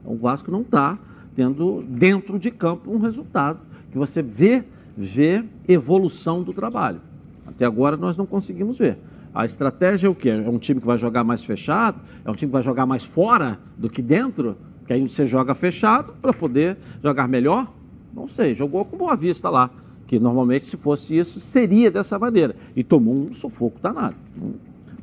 Então, 0.00 0.12
o 0.12 0.16
Vasco 0.16 0.48
não 0.48 0.60
está 0.60 0.96
tendo 1.34 1.82
dentro 1.88 2.38
de 2.38 2.52
campo 2.52 2.92
um 2.92 2.98
resultado 2.98 3.58
que 3.90 3.98
você 3.98 4.22
vê, 4.22 4.64
vê 4.96 5.44
evolução 5.66 6.44
do 6.44 6.52
trabalho. 6.52 7.00
Até 7.44 7.64
agora 7.64 7.96
nós 7.96 8.16
não 8.16 8.26
conseguimos 8.26 8.78
ver. 8.78 8.96
A 9.34 9.44
estratégia 9.44 10.08
é 10.08 10.10
o 10.10 10.14
quê? 10.14 10.30
É 10.30 10.48
um 10.48 10.58
time 10.58 10.80
que 10.80 10.86
vai 10.86 10.98
jogar 10.98 11.22
mais 11.22 11.44
fechado? 11.44 12.00
É 12.24 12.30
um 12.30 12.34
time 12.34 12.50
que 12.50 12.52
vai 12.52 12.62
jogar 12.62 12.84
mais 12.84 13.04
fora 13.04 13.58
do 13.78 13.88
que 13.88 14.02
dentro? 14.02 14.56
Que 14.86 14.92
aí 14.92 15.02
você 15.08 15.26
joga 15.26 15.54
fechado 15.54 16.14
para 16.20 16.32
poder 16.32 16.76
jogar 17.02 17.28
melhor? 17.28 17.72
Não 18.12 18.26
sei, 18.26 18.54
jogou 18.54 18.84
com 18.84 18.96
Boa 18.96 19.14
Vista 19.14 19.48
lá. 19.48 19.70
Que 20.08 20.18
normalmente, 20.18 20.66
se 20.66 20.76
fosse 20.76 21.16
isso, 21.16 21.38
seria 21.38 21.92
dessa 21.92 22.18
maneira. 22.18 22.56
E 22.74 22.82
tomou 22.82 23.14
um 23.14 23.32
sufoco 23.32 23.78
danado. 23.80 24.16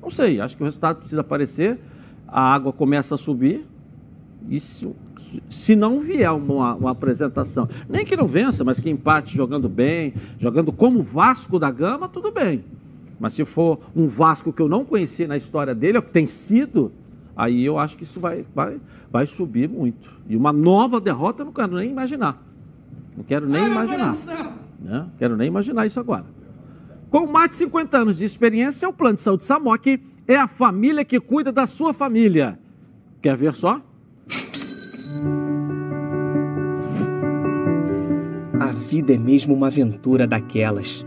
Não, 0.01 0.11
sei, 0.11 0.41
acho 0.41 0.57
que 0.57 0.63
o 0.63 0.65
resultado 0.65 0.97
precisa 0.97 1.21
aparecer. 1.21 1.79
A 2.27 2.53
água 2.53 2.73
começa 2.73 3.15
a 3.15 3.17
subir. 3.17 3.65
E 4.49 4.59
se, 4.59 4.93
se 5.49 5.73
não 5.73 6.01
vier 6.01 6.29
uma, 6.31 6.75
uma 6.75 6.91
apresentação, 6.91 7.69
nem 7.87 8.03
que 8.03 8.17
não 8.17 8.27
vença, 8.27 8.65
mas 8.65 8.81
que 8.81 8.89
empate 8.89 9.35
jogando 9.35 9.69
bem, 9.69 10.13
jogando 10.37 10.73
como 10.73 11.01
Vasco 11.01 11.57
da 11.57 11.71
Gama, 11.71 12.09
tudo 12.09 12.29
bem. 12.29 12.63
Mas 13.19 13.33
se 13.33 13.43
for 13.45 13.79
um 13.95 14.07
Vasco 14.07 14.53
que 14.53 14.61
eu 14.61 14.69
não 14.69 14.85
conheci 14.85 15.25
na 15.25 15.37
história 15.37 15.73
dele, 15.73 15.97
é 15.97 15.99
o 15.99 16.03
que 16.03 16.11
tem 16.11 16.27
sido, 16.27 16.91
aí 17.35 17.65
eu 17.65 17.79
acho 17.79 17.97
que 17.97 18.03
isso 18.03 18.19
vai, 18.19 18.45
vai, 18.53 18.79
vai 19.11 19.25
subir 19.25 19.67
muito. 19.67 20.09
E 20.27 20.35
uma 20.35 20.53
nova 20.53 20.99
derrota 20.99 21.41
eu 21.41 21.45
não 21.45 21.53
quero 21.53 21.75
nem 21.75 21.89
imaginar. 21.89 22.41
Não 23.15 23.23
quero 23.23 23.47
nem 23.47 23.65
imaginar. 23.65 24.15
Né? 24.79 25.07
Quero 25.17 25.35
nem 25.35 25.47
imaginar 25.47 25.85
isso 25.85 25.99
agora. 25.99 26.25
Com 27.09 27.25
mais 27.25 27.51
de 27.51 27.55
50 27.55 27.97
anos 27.97 28.17
de 28.17 28.25
experiência, 28.25 28.87
o 28.87 28.93
Plano 28.93 29.15
de 29.15 29.21
Saúde 29.21 29.45
Samok 29.45 29.99
é 30.27 30.35
a 30.35 30.47
família 30.47 31.05
que 31.05 31.19
cuida 31.19 31.51
da 31.51 31.65
sua 31.65 31.93
família. 31.93 32.59
Quer 33.21 33.35
ver 33.37 33.53
só? 33.53 33.81
A 38.59 38.73
vida 38.73 39.13
é 39.13 39.17
mesmo 39.17 39.53
uma 39.53 39.67
aventura 39.67 40.27
daquelas. 40.27 41.06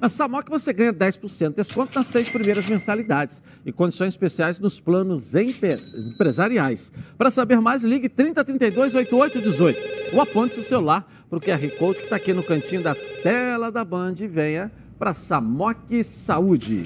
Na 0.00 0.08
Samok 0.08 0.48
você 0.48 0.72
ganha 0.72 0.92
10% 0.92 1.48
de 1.50 1.54
desconto 1.56 1.92
nas 1.98 2.06
seis 2.06 2.28
primeiras 2.30 2.68
mensalidades 2.68 3.42
e 3.66 3.72
condições 3.72 4.08
especiais 4.14 4.58
nos 4.58 4.78
planos 4.78 5.34
empre- 5.34 5.74
empresariais. 6.14 6.92
Para 7.16 7.30
saber 7.32 7.60
mais, 7.60 7.82
ligue 7.82 8.08
3032 8.08 8.94
8818 8.94 10.14
ou 10.14 10.20
aponte 10.20 10.54
seu 10.54 10.62
celular 10.62 11.10
para 11.28 11.38
o 11.38 11.40
QR 11.40 11.68
Code 11.78 11.98
que 11.98 12.04
está 12.04 12.16
aqui 12.16 12.32
no 12.32 12.42
cantinho 12.44 12.82
da 12.82 12.94
tela 13.22 13.72
da 13.72 13.84
Band 13.84 14.14
e 14.20 14.26
venha 14.28 14.70
para 14.98 15.12
Samok 15.12 16.02
Saúde. 16.04 16.84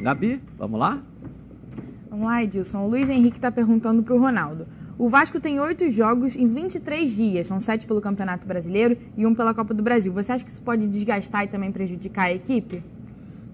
Gabi, 0.00 0.40
vamos 0.56 0.78
lá? 0.78 1.02
Vamos 2.10 2.26
lá, 2.26 2.44
Edilson. 2.44 2.78
O 2.84 2.88
Luiz 2.88 3.10
Henrique 3.10 3.38
está 3.38 3.50
perguntando 3.50 4.02
para 4.04 4.14
o 4.14 4.18
Ronaldo. 4.20 4.66
O 4.96 5.08
Vasco 5.08 5.40
tem 5.40 5.58
oito 5.58 5.90
jogos 5.90 6.36
em 6.36 6.46
23 6.46 7.16
dias, 7.16 7.48
são 7.48 7.58
sete 7.58 7.84
pelo 7.84 8.00
Campeonato 8.00 8.46
Brasileiro 8.46 8.96
e 9.16 9.26
um 9.26 9.34
pela 9.34 9.52
Copa 9.52 9.74
do 9.74 9.82
Brasil. 9.82 10.12
Você 10.12 10.30
acha 10.30 10.44
que 10.44 10.50
isso 10.50 10.62
pode 10.62 10.86
desgastar 10.86 11.44
e 11.44 11.48
também 11.48 11.72
prejudicar 11.72 12.26
a 12.26 12.32
equipe? 12.32 12.80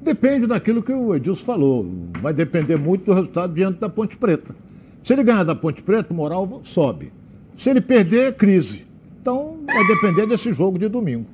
Depende 0.03 0.47
daquilo 0.47 0.83
que 0.83 0.93
o 0.93 1.15
Edilson 1.15 1.45
falou. 1.45 1.91
Vai 2.21 2.35
depender 2.35 2.77
muito 2.77 3.07
do 3.07 3.15
resultado 3.15 3.55
diante 3.55 3.79
da 3.79 3.89
Ponte 3.89 4.19
Preta. 4.19 4.55
Se 5.03 5.15
ele 5.15 5.23
ganhar 5.23 5.45
da 5.45 5.55
Ponte 5.55 5.83
Preta, 5.83 6.13
o 6.13 6.17
moral 6.17 6.61
sobe. 6.63 7.11
Se 7.57 7.71
ele 7.71 7.81
perder, 7.81 8.35
crise. 8.35 8.87
Então, 9.21 9.61
vai 9.67 9.87
depender 9.87 10.27
desse 10.27 10.53
jogo 10.53 10.79
de 10.79 10.89
domingo. 10.89 11.27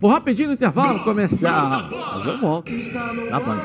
Vou 0.00 0.10
rapidinho 0.10 0.48
no 0.48 0.54
intervalo 0.54 1.04
comercial. 1.04 1.88
Mas 1.88 2.26
eu 2.26 2.38
volto. 2.40 2.72
Na 3.30 3.38
Band. 3.38 3.60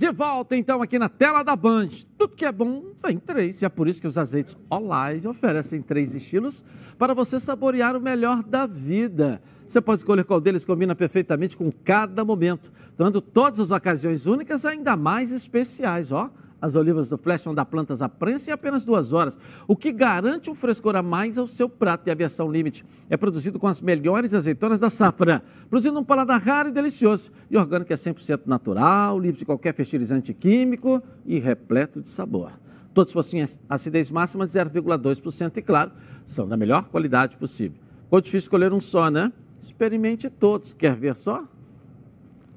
De 0.00 0.10
volta 0.10 0.56
então 0.56 0.80
aqui 0.80 0.98
na 0.98 1.10
tela 1.10 1.42
da 1.42 1.54
Band. 1.54 1.90
Tudo 2.16 2.34
que 2.34 2.46
é 2.46 2.50
bom 2.50 2.84
vem 3.04 3.18
três. 3.18 3.60
E 3.60 3.66
é 3.66 3.68
por 3.68 3.86
isso 3.86 4.00
que 4.00 4.06
os 4.06 4.16
azeites 4.16 4.56
Olive 4.70 5.28
oferecem 5.28 5.82
três 5.82 6.14
estilos 6.14 6.64
para 6.98 7.12
você 7.12 7.38
saborear 7.38 7.94
o 7.94 8.00
melhor 8.00 8.42
da 8.42 8.64
vida. 8.64 9.42
Você 9.68 9.78
pode 9.78 10.00
escolher 10.00 10.24
qual 10.24 10.40
deles 10.40 10.64
combina 10.64 10.94
perfeitamente 10.94 11.54
com 11.54 11.70
cada 11.84 12.24
momento, 12.24 12.72
tornando 12.96 13.20
todas 13.20 13.60
as 13.60 13.70
ocasiões 13.70 14.24
únicas 14.24 14.64
ainda 14.64 14.96
mais 14.96 15.32
especiais, 15.32 16.10
ó. 16.10 16.30
As 16.60 16.76
olivas 16.76 17.08
do 17.08 17.16
Flash 17.16 17.44
vão 17.44 17.54
dar 17.54 17.64
plantas 17.64 18.02
à 18.02 18.08
prensa 18.08 18.50
em 18.50 18.52
apenas 18.52 18.84
duas 18.84 19.12
horas, 19.12 19.38
o 19.66 19.74
que 19.74 19.90
garante 19.90 20.50
um 20.50 20.54
frescor 20.54 20.94
a 20.94 21.02
mais 21.02 21.38
ao 21.38 21.46
seu 21.46 21.68
prato. 21.68 22.06
E 22.08 22.10
a 22.10 22.14
versão 22.14 22.50
Limite 22.50 22.84
é 23.08 23.16
produzido 23.16 23.58
com 23.58 23.66
as 23.66 23.80
melhores 23.80 24.34
azeitonas 24.34 24.78
da 24.78 24.90
safra, 24.90 25.42
produzindo 25.68 25.98
um 25.98 26.04
paladar 26.04 26.40
raro 26.40 26.68
e 26.68 26.72
delicioso. 26.72 27.30
E 27.50 27.56
orgânico 27.56 27.92
é 27.92 27.96
100% 27.96 28.42
natural, 28.46 29.18
livre 29.18 29.38
de 29.38 29.44
qualquer 29.44 29.74
fertilizante 29.74 30.34
químico 30.34 31.02
e 31.24 31.38
repleto 31.38 32.00
de 32.02 32.10
sabor. 32.10 32.52
Todos 32.92 33.12
possuem 33.12 33.44
acidez 33.68 34.10
máxima 34.10 34.44
de 34.44 34.52
0,2% 34.52 35.56
e, 35.56 35.62
claro, 35.62 35.92
são 36.26 36.46
da 36.46 36.56
melhor 36.56 36.84
qualidade 36.84 37.36
possível. 37.36 37.78
Ficou 38.04 38.20
difícil 38.20 38.46
escolher 38.46 38.72
um 38.72 38.80
só, 38.80 39.08
né? 39.08 39.32
Experimente 39.62 40.28
todos. 40.28 40.74
Quer 40.74 40.96
ver 40.96 41.14
só? 41.14 41.44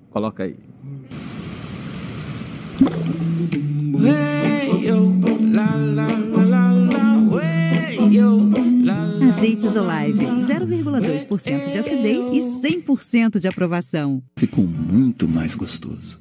Coloca 0.09 0.43
aí. 0.43 0.57
Azeites 9.43 9.75
Olive, 9.75 10.25
0,2% 10.25 11.71
de 11.71 11.77
acidez 11.77 12.27
e 12.27 12.39
100% 12.39 13.39
de 13.39 13.47
aprovação. 13.47 14.23
Ficou 14.37 14.65
muito 14.65 15.27
mais 15.27 15.53
gostoso. 15.53 16.19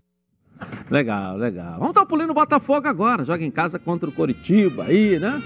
Legal, 0.91 1.37
legal. 1.37 1.79
Vamos 1.79 1.95
dar 1.95 2.03
um 2.03 2.07
pulinho 2.07 2.29
no 2.29 2.35
Botafogo 2.35 2.89
agora. 2.89 3.25
Joga 3.25 3.45
em 3.45 3.51
casa 3.51 3.79
contra 3.79 4.09
o 4.09 4.13
Coritiba 4.13 4.85
aí, 4.85 5.19
né? 5.19 5.41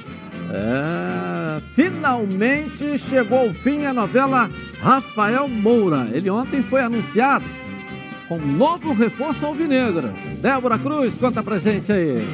É, 0.51 1.61
finalmente 1.75 2.99
chegou 2.99 3.41
ao 3.41 3.55
fim 3.55 3.85
a 3.85 3.93
novela 3.93 4.51
Rafael 4.81 5.47
Moura. 5.47 6.09
Ele 6.13 6.31
ontem 6.31 6.63
foi 6.63 6.81
anunciado 6.81 7.45
com 8.29 8.39
novo 8.39 8.93
reforço 8.93 9.47
alvinegro. 9.47 10.13
Débora 10.41 10.79
Cruz, 10.79 11.15
conta 11.15 11.43
pra 11.43 11.59
gente 11.59 11.93
aí. 11.93 12.25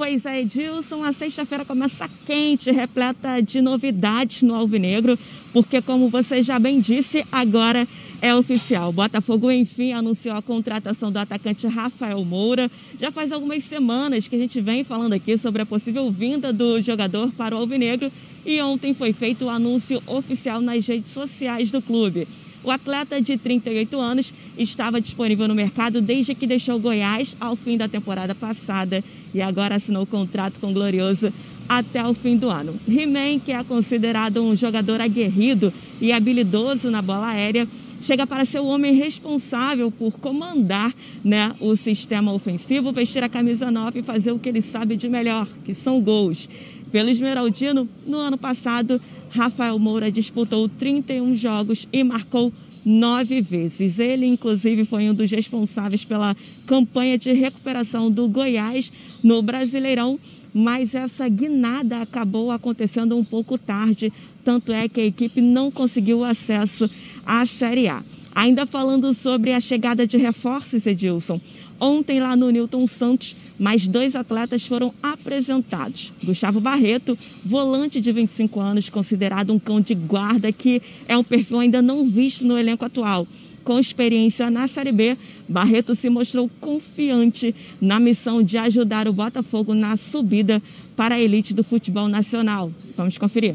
Pois 0.00 0.24
é, 0.24 0.40
Edilson, 0.40 1.04
a 1.04 1.12
sexta-feira 1.12 1.62
começa 1.62 2.08
quente, 2.24 2.70
repleta 2.70 3.38
de 3.42 3.60
novidades 3.60 4.40
no 4.40 4.54
Alvinegro, 4.54 5.18
porque, 5.52 5.82
como 5.82 6.08
você 6.08 6.40
já 6.40 6.58
bem 6.58 6.80
disse, 6.80 7.22
agora 7.30 7.86
é 8.22 8.34
oficial. 8.34 8.90
Botafogo, 8.92 9.50
enfim, 9.50 9.92
anunciou 9.92 10.34
a 10.34 10.40
contratação 10.40 11.12
do 11.12 11.18
atacante 11.18 11.66
Rafael 11.66 12.24
Moura. 12.24 12.70
Já 12.98 13.12
faz 13.12 13.30
algumas 13.30 13.62
semanas 13.62 14.26
que 14.26 14.36
a 14.36 14.38
gente 14.38 14.58
vem 14.62 14.84
falando 14.84 15.12
aqui 15.12 15.36
sobre 15.36 15.60
a 15.60 15.66
possível 15.66 16.10
vinda 16.10 16.50
do 16.50 16.80
jogador 16.80 17.30
para 17.32 17.54
o 17.54 17.58
Alvinegro 17.58 18.10
e 18.46 18.58
ontem 18.62 18.94
foi 18.94 19.12
feito 19.12 19.44
o 19.44 19.50
anúncio 19.50 20.02
oficial 20.06 20.62
nas 20.62 20.86
redes 20.86 21.10
sociais 21.10 21.70
do 21.70 21.82
clube. 21.82 22.26
O 22.62 22.70
atleta 22.70 23.20
de 23.20 23.38
38 23.38 23.98
anos 23.98 24.34
estava 24.58 25.00
disponível 25.00 25.48
no 25.48 25.54
mercado 25.54 26.00
desde 26.00 26.34
que 26.34 26.46
deixou 26.46 26.78
Goiás 26.78 27.36
ao 27.40 27.56
fim 27.56 27.76
da 27.76 27.88
temporada 27.88 28.34
passada 28.34 29.02
e 29.34 29.40
agora 29.40 29.76
assinou 29.76 30.02
o 30.02 30.06
contrato 30.06 30.60
com 30.60 30.70
o 30.70 30.72
Glorioso 30.72 31.32
até 31.68 32.04
o 32.06 32.12
fim 32.12 32.36
do 32.36 32.50
ano. 32.50 32.74
He-Man, 32.86 33.38
que 33.38 33.52
é 33.52 33.62
considerado 33.64 34.42
um 34.42 34.54
jogador 34.54 35.00
aguerrido 35.00 35.72
e 36.00 36.12
habilidoso 36.12 36.90
na 36.90 37.00
bola 37.00 37.28
aérea, 37.28 37.66
chega 38.02 38.26
para 38.26 38.44
ser 38.44 38.60
o 38.60 38.66
homem 38.66 38.94
responsável 38.94 39.90
por 39.90 40.18
comandar 40.18 40.92
né, 41.24 41.52
o 41.60 41.76
sistema 41.76 42.32
ofensivo, 42.32 42.92
vestir 42.92 43.22
a 43.22 43.28
camisa 43.28 43.70
9 43.70 44.00
e 44.00 44.02
fazer 44.02 44.32
o 44.32 44.38
que 44.38 44.48
ele 44.48 44.62
sabe 44.62 44.96
de 44.96 45.08
melhor, 45.08 45.46
que 45.64 45.74
são 45.74 46.00
gols. 46.00 46.48
Pelo 46.90 47.08
Esmeraldino, 47.08 47.88
no 48.04 48.18
ano 48.18 48.36
passado, 48.36 49.00
Rafael 49.30 49.78
Moura 49.78 50.10
disputou 50.10 50.68
31 50.68 51.34
jogos 51.34 51.88
e 51.92 52.02
marcou 52.02 52.52
nove 52.84 53.40
vezes. 53.40 53.98
Ele, 53.98 54.26
inclusive, 54.26 54.84
foi 54.84 55.08
um 55.08 55.14
dos 55.14 55.30
responsáveis 55.30 56.04
pela 56.04 56.36
campanha 56.66 57.16
de 57.16 57.32
recuperação 57.32 58.10
do 58.10 58.28
Goiás 58.28 58.92
no 59.22 59.42
Brasileirão, 59.42 60.18
mas 60.52 60.94
essa 60.94 61.28
guinada 61.28 62.00
acabou 62.02 62.50
acontecendo 62.50 63.16
um 63.16 63.24
pouco 63.24 63.56
tarde, 63.56 64.12
tanto 64.44 64.72
é 64.72 64.88
que 64.88 65.00
a 65.00 65.06
equipe 65.06 65.40
não 65.40 65.70
conseguiu 65.70 66.24
acesso 66.24 66.90
à 67.24 67.46
Série 67.46 67.88
A. 67.88 68.02
Ainda 68.34 68.64
falando 68.66 69.12
sobre 69.12 69.52
a 69.52 69.60
chegada 69.60 70.06
de 70.06 70.16
reforços, 70.16 70.86
Edilson, 70.86 71.40
Ontem, 71.80 72.20
lá 72.20 72.36
no 72.36 72.50
Newton 72.50 72.86
Santos, 72.86 73.34
mais 73.58 73.88
dois 73.88 74.14
atletas 74.14 74.66
foram 74.66 74.92
apresentados. 75.02 76.12
Gustavo 76.22 76.60
Barreto, 76.60 77.18
volante 77.44 78.00
de 78.02 78.12
25 78.12 78.60
anos, 78.60 78.90
considerado 78.90 79.50
um 79.50 79.58
cão 79.58 79.80
de 79.80 79.94
guarda, 79.94 80.52
que 80.52 80.82
é 81.08 81.16
um 81.16 81.24
perfil 81.24 81.60
ainda 81.60 81.80
não 81.80 82.06
visto 82.06 82.44
no 82.44 82.58
elenco 82.58 82.84
atual. 82.84 83.26
Com 83.64 83.78
experiência 83.78 84.50
na 84.50 84.68
Série 84.68 84.92
B, 84.92 85.16
Barreto 85.48 85.94
se 85.94 86.10
mostrou 86.10 86.50
confiante 86.60 87.54
na 87.80 87.98
missão 87.98 88.42
de 88.42 88.58
ajudar 88.58 89.08
o 89.08 89.12
Botafogo 89.12 89.74
na 89.74 89.96
subida 89.96 90.62
para 90.96 91.14
a 91.14 91.20
elite 91.20 91.54
do 91.54 91.64
futebol 91.64 92.08
nacional. 92.08 92.72
Vamos 92.96 93.16
conferir. 93.16 93.54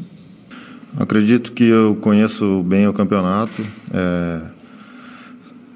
Acredito 0.96 1.52
que 1.52 1.64
eu 1.64 1.96
conheço 1.96 2.62
bem 2.62 2.88
o 2.88 2.92
campeonato. 2.92 3.64
É, 3.92 4.40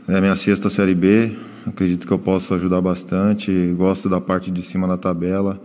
é 0.09 0.17
a 0.17 0.21
minha 0.21 0.37
sexta 0.37 0.71
Série 0.71 0.95
B. 0.95 1.37
Acredito 1.71 2.05
que 2.05 2.13
eu 2.13 2.19
posso 2.19 2.53
ajudar 2.53 2.81
bastante. 2.81 3.73
Gosto 3.77 4.09
da 4.09 4.21
parte 4.21 4.51
de 4.51 4.63
cima 4.63 4.89
da 4.89 4.97
tabela. 4.97 5.61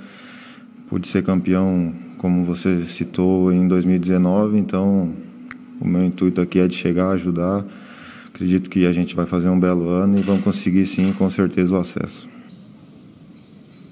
Pude 0.87 1.07
ser 1.07 1.23
campeão, 1.23 1.93
como 2.19 2.45
você 2.45 2.85
citou, 2.85 3.51
em 3.51 3.67
2019. 3.67 4.57
Então, 4.57 5.11
o 5.81 5.87
meu 5.87 6.05
intuito 6.05 6.39
aqui 6.39 6.59
é 6.59 6.67
de 6.67 6.75
chegar, 6.75 7.09
ajudar. 7.09 7.65
Acredito 8.27 8.69
que 8.69 8.85
a 8.85 8.91
gente 8.91 9.15
vai 9.15 9.25
fazer 9.25 9.49
um 9.49 9.59
belo 9.59 9.89
ano 9.89 10.19
e 10.19 10.21
vamos 10.21 10.43
conseguir, 10.43 10.85
sim, 10.85 11.11
com 11.13 11.27
certeza, 11.27 11.75
o 11.75 11.79
acesso. 11.79 12.29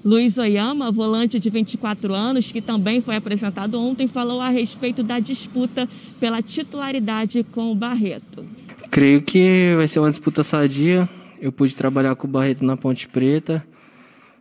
Luiz 0.04 0.38
Oyama, 0.38 0.92
volante 0.92 1.40
de 1.40 1.50
24 1.50 2.14
anos, 2.14 2.52
que 2.52 2.60
também 2.60 3.00
foi 3.00 3.16
apresentado 3.16 3.80
ontem, 3.80 4.06
falou 4.06 4.40
a 4.40 4.50
respeito 4.50 5.02
da 5.02 5.18
disputa 5.18 5.88
pela 6.20 6.40
titularidade 6.40 7.42
com 7.42 7.72
o 7.72 7.74
Barreto. 7.74 8.44
Creio 8.90 9.20
que 9.20 9.74
vai 9.76 9.88
ser 9.88 9.98
uma 9.98 10.10
disputa 10.10 10.44
sadia. 10.44 11.08
Eu 11.44 11.52
pude 11.52 11.76
trabalhar 11.76 12.16
com 12.16 12.26
o 12.26 12.30
Barreto 12.30 12.64
na 12.64 12.74
Ponte 12.74 13.06
Preta, 13.06 13.62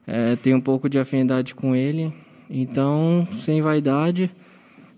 é, 0.08 0.38
tenho 0.38 0.56
um 0.56 0.62
pouco 0.62 0.88
de 0.88 0.98
afinidade 0.98 1.54
com 1.54 1.76
ele, 1.76 2.14
então, 2.50 3.28
sem 3.30 3.62
vaidade, 3.62 4.32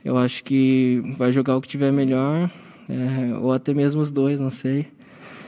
eu 0.04 0.16
acho 0.16 0.44
que 0.44 1.02
vai 1.18 1.32
jogar 1.32 1.58
o 1.58 1.62
que 1.62 1.68
tiver 1.68 1.92
melhor, 1.92 2.48
é, 2.88 3.36
ou 3.40 3.52
até 3.52 3.74
mesmo 3.74 4.02
os 4.02 4.12
dois, 4.12 4.40
não 4.40 4.52
sei. 4.52 4.86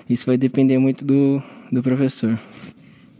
Isso 0.09 0.25
vai 0.25 0.35
depender 0.35 0.79
muito 0.79 1.05
do, 1.05 1.39
do 1.71 1.83
professor. 1.83 2.39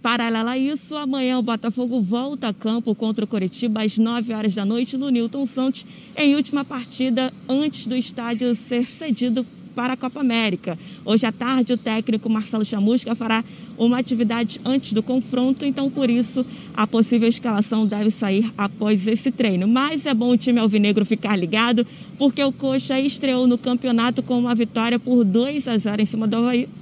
Paralela 0.01 0.53
a 0.53 0.57
isso, 0.57 0.95
amanhã 0.95 1.37
o 1.37 1.43
Botafogo 1.43 2.01
volta 2.01 2.47
a 2.47 2.53
campo 2.55 2.95
contra 2.95 3.23
o 3.23 3.27
Coritiba 3.27 3.83
às 3.83 3.99
9 3.99 4.33
horas 4.33 4.55
da 4.55 4.65
noite 4.65 4.97
no 4.97 5.11
Newton 5.11 5.45
Santos, 5.45 5.85
em 6.15 6.35
última 6.35 6.65
partida 6.65 7.31
antes 7.47 7.85
do 7.85 7.95
estádio 7.95 8.55
ser 8.55 8.87
cedido 8.87 9.45
para 9.77 9.93
a 9.93 9.97
Copa 9.97 10.21
América. 10.21 10.75
Hoje 11.05 11.27
à 11.27 11.31
tarde, 11.31 11.71
o 11.71 11.77
técnico 11.77 12.27
Marcelo 12.27 12.65
Chamusca 12.65 13.13
fará 13.13 13.43
uma 13.77 13.99
atividade 13.99 14.59
antes 14.65 14.91
do 14.91 15.03
confronto, 15.03 15.67
então 15.67 15.87
por 15.91 16.09
isso 16.09 16.43
a 16.73 16.87
possível 16.87 17.29
escalação 17.29 17.85
deve 17.85 18.09
sair 18.09 18.51
após 18.57 19.05
esse 19.05 19.31
treino. 19.31 19.67
Mas 19.67 20.07
é 20.07 20.15
bom 20.15 20.31
o 20.31 20.37
time 20.37 20.59
alvinegro 20.59 21.05
ficar 21.05 21.35
ligado, 21.35 21.85
porque 22.17 22.43
o 22.43 22.51
Coxa 22.51 22.99
estreou 22.99 23.45
no 23.45 23.55
campeonato 23.55 24.23
com 24.23 24.39
uma 24.39 24.55
vitória 24.55 24.97
por 24.97 25.23
2 25.23 25.67
a 25.67 25.77
0 25.77 26.01
em 26.01 26.05
cima 26.07 26.27
do 26.27 26.37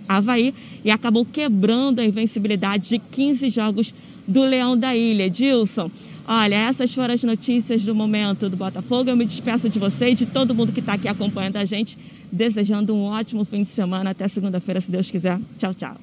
Havaí, 0.08 0.54
e 0.82 0.90
acabou 0.90 1.26
quebrando 1.26 2.00
a 2.00 2.06
invencibilidade 2.06 2.88
de 2.88 3.00
15 3.00 3.50
jogos 3.50 3.94
do 4.26 4.46
Leão 4.46 4.78
da 4.78 4.96
Ilha. 4.96 5.30
Dilson. 5.30 5.92
Olha, 6.28 6.56
essas 6.56 6.94
foram 6.94 7.14
as 7.14 7.24
notícias 7.24 7.84
do 7.84 7.94
momento 7.94 8.50
do 8.50 8.58
Botafogo. 8.58 9.10
Eu 9.10 9.16
me 9.16 9.26
despeço 9.26 9.70
de 9.70 9.78
você 9.78 10.10
e 10.10 10.16
de 10.16 10.26
todo 10.26 10.56
mundo 10.56 10.72
que 10.72 10.80
está 10.80 10.94
aqui 10.94 11.08
acompanhando 11.08 11.58
a 11.58 11.66
gente, 11.66 12.00
desejando 12.32 12.96
um 12.96 13.04
ótimo 13.04 13.46
fim 13.46 13.64
de 13.64 13.70
semana. 13.70 14.10
Até 14.10 14.28
segunda-feira, 14.28 14.82
se 14.82 14.90
Deus 14.90 15.12
quiser. 15.12 15.40
Tchau, 15.58 15.74
tchau. 15.74 15.96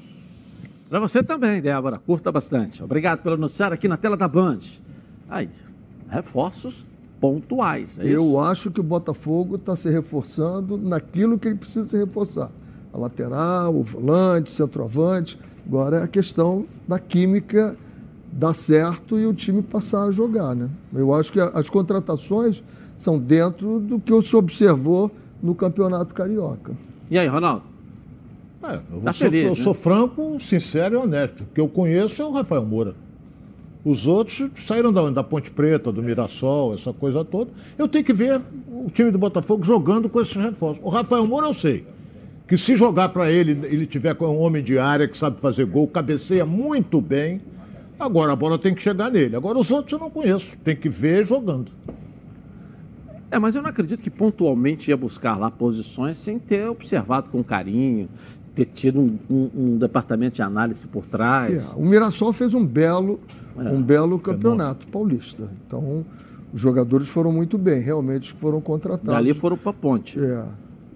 Para 0.89 1.01
você 1.01 1.25
também, 1.25 1.61
Débora. 1.61 1.99
Curta 1.99 2.31
bastante. 2.31 2.83
Obrigado 2.85 3.21
pelo 3.21 3.37
noticiário 3.37 3.75
aqui 3.75 3.89
na 3.89 3.97
tela 3.97 4.17
da 4.17 4.29
Band. 4.29 4.61
Aí, 5.29 5.49
reforços 6.09 6.85
pontuais. 7.21 7.99
É 7.99 8.07
Eu 8.07 8.39
acho 8.39 8.71
que 8.71 8.79
o 8.79 8.83
Botafogo 8.83 9.57
está 9.57 9.75
se 9.75 9.91
reforçando 9.91 10.77
naquilo 10.77 11.37
que 11.37 11.49
ele 11.49 11.57
precisa 11.57 11.89
se 11.89 11.97
reforçar. 11.97 12.51
A 12.93 12.99
lateral, 12.99 13.75
o 13.75 13.83
volante, 13.83 14.53
o 14.53 14.55
centroavante. 14.55 15.37
Agora 15.67 15.99
é 15.99 16.03
a 16.05 16.09
questão 16.09 16.65
da 16.87 16.99
química 16.99 17.77
dar 18.33 18.55
certo 18.55 19.19
e 19.19 19.27
o 19.27 19.35
time 19.35 19.63
passar 19.63 20.05
a 20.05 20.11
jogar. 20.11 20.57
Né? 20.57 20.69
Eu 20.95 21.15
acho 21.15 21.31
que 21.31 21.39
as 21.39 21.69
contratações 21.69 22.63
são 22.97 23.19
dentro 23.19 23.79
do 23.79 24.01
que 24.01 24.23
se 24.23 24.35
observou 24.35 25.11
no 25.43 25.55
Campeonato 25.55 26.15
Carioca. 26.15 26.73
E 27.11 27.19
aí, 27.19 27.27
Ronaldo? 27.27 27.65
É, 28.63 28.81
eu, 28.93 29.01
tá 29.01 29.13
sou, 29.13 29.29
feliz, 29.29 29.45
eu 29.45 29.51
né? 29.51 29.57
sou 29.57 29.75
franco, 29.75 30.39
sincero 30.41 30.95
e 30.95 30.99
honesto. 30.99 31.43
O 31.43 31.47
que 31.47 31.61
eu 31.61 31.69
conheço 31.69 32.23
é 32.23 32.25
o 32.25 32.31
Rafael 32.31 32.65
Moura. 32.65 32.95
Os 33.85 34.07
outros 34.07 34.49
saíram 34.57 34.93
da, 34.93 35.11
da 35.11 35.25
Ponte 35.25 35.51
Preta, 35.51 35.91
do 35.91 36.01
Mirassol, 36.01 36.73
essa 36.73 36.93
coisa 36.93 37.25
toda. 37.25 37.51
Eu 37.77 37.89
tenho 37.89 38.05
que 38.05 38.13
ver 38.13 38.41
o 38.69 38.89
time 38.89 39.11
do 39.11 39.19
Botafogo 39.19 39.65
jogando 39.65 40.09
com 40.09 40.21
esses 40.21 40.37
reforços. 40.37 40.83
O 40.85 40.89
Rafael 40.89 41.27
Moura 41.27 41.49
eu 41.49 41.53
sei 41.53 41.85
que 42.53 42.57
se 42.59 42.77
jogar 42.77 43.09
para 43.09 43.31
ele, 43.33 43.53
ele 43.67 43.87
tiver 43.87 44.15
com 44.15 44.27
um 44.27 44.39
homem 44.39 44.63
de 44.63 44.79
área 44.79 45.09
que 45.09 45.17
sabe 45.17 45.41
fazer 45.41 45.65
gol, 45.65 45.89
cabeceia 45.89 46.45
muito 46.45 47.01
bem, 47.01 47.41
Agora 48.03 48.33
a 48.33 48.37
bola 48.37 48.59
tem 48.59 48.75
que 48.75 48.83
chegar 48.83 49.11
nele. 49.11 49.37
Agora 49.37 49.59
os 49.59 49.71
outros 49.71 49.93
eu 49.93 49.99
não 49.99 50.11
conheço. 50.11 50.57
Tem 50.65 50.77
que 50.77 50.89
ver 50.89 51.25
jogando. 51.25 51.71
É, 53.31 53.39
mas 53.39 53.55
eu 53.55 53.63
não 53.63 53.71
acredito 53.71 54.03
que 54.03 54.11
pontualmente 54.11 54.91
ia 54.91 54.97
buscar 54.97 55.39
lá 55.39 55.51
posições 55.51 56.19
sem 56.19 56.39
ter 56.39 56.69
observado 56.69 57.31
com 57.31 57.43
carinho, 57.43 58.09
ter 58.55 58.67
tido 58.67 59.01
um, 59.01 59.19
um, 59.31 59.51
um 59.55 59.79
departamento 59.79 60.37
de 60.37 60.43
análise 60.43 60.87
por 60.87 61.07
trás. 61.07 61.73
É, 61.73 61.75
o 61.75 61.83
Mirassol 61.83 62.33
fez 62.35 62.53
um 62.53 62.65
belo, 62.65 63.21
é, 63.57 63.63
um 63.63 63.81
belo 63.81 64.19
campeonato 64.19 64.87
paulista. 64.89 65.49
Então, 65.67 66.05
os 66.53 66.61
jogadores 66.61 67.09
foram 67.09 67.33
muito 67.33 67.57
bem, 67.57 67.81
realmente 67.81 68.33
foram 68.35 68.61
contratados. 68.61 69.15
Dali 69.15 69.33
foram 69.33 69.57
para 69.57 69.71
a 69.71 69.75
ponte. 69.75 70.23
É. 70.23 70.45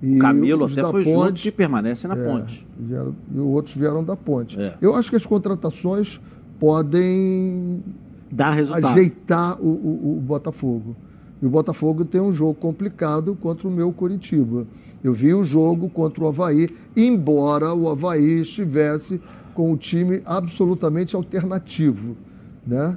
E 0.02 0.18
Camilo 0.18 0.66
até 0.66 0.82
foi 0.82 1.04
ponte, 1.04 1.44
junto 1.44 1.56
permanece 1.56 2.06
na 2.06 2.14
é, 2.14 2.22
ponte. 2.22 2.66
Vieram, 2.78 3.14
e 3.34 3.40
outros 3.40 3.74
vieram 3.74 4.04
da 4.04 4.14
ponte. 4.14 4.60
É. 4.60 4.74
Eu 4.80 4.94
acho 4.94 5.08
que 5.08 5.16
as 5.16 5.24
contratações 5.24 6.20
podem 6.58 7.82
dar 8.30 8.50
resultado. 8.50 8.86
ajeitar 8.86 9.60
o, 9.60 9.66
o, 9.66 10.18
o 10.18 10.20
Botafogo. 10.20 10.96
E 11.40 11.46
o 11.46 11.50
Botafogo 11.50 12.04
tem 12.04 12.20
um 12.20 12.32
jogo 12.32 12.54
complicado 12.54 13.34
contra 13.34 13.68
o 13.68 13.70
meu 13.70 13.92
Curitiba. 13.92 14.66
Eu 15.04 15.12
vi 15.12 15.34
o 15.34 15.44
jogo 15.44 15.88
contra 15.88 16.24
o 16.24 16.28
Havaí, 16.28 16.70
embora 16.96 17.74
o 17.74 17.88
Havaí 17.88 18.40
estivesse 18.40 19.20
com 19.54 19.72
o 19.72 19.76
time 19.76 20.22
absolutamente 20.24 21.14
alternativo. 21.14 22.16
Né? 22.66 22.96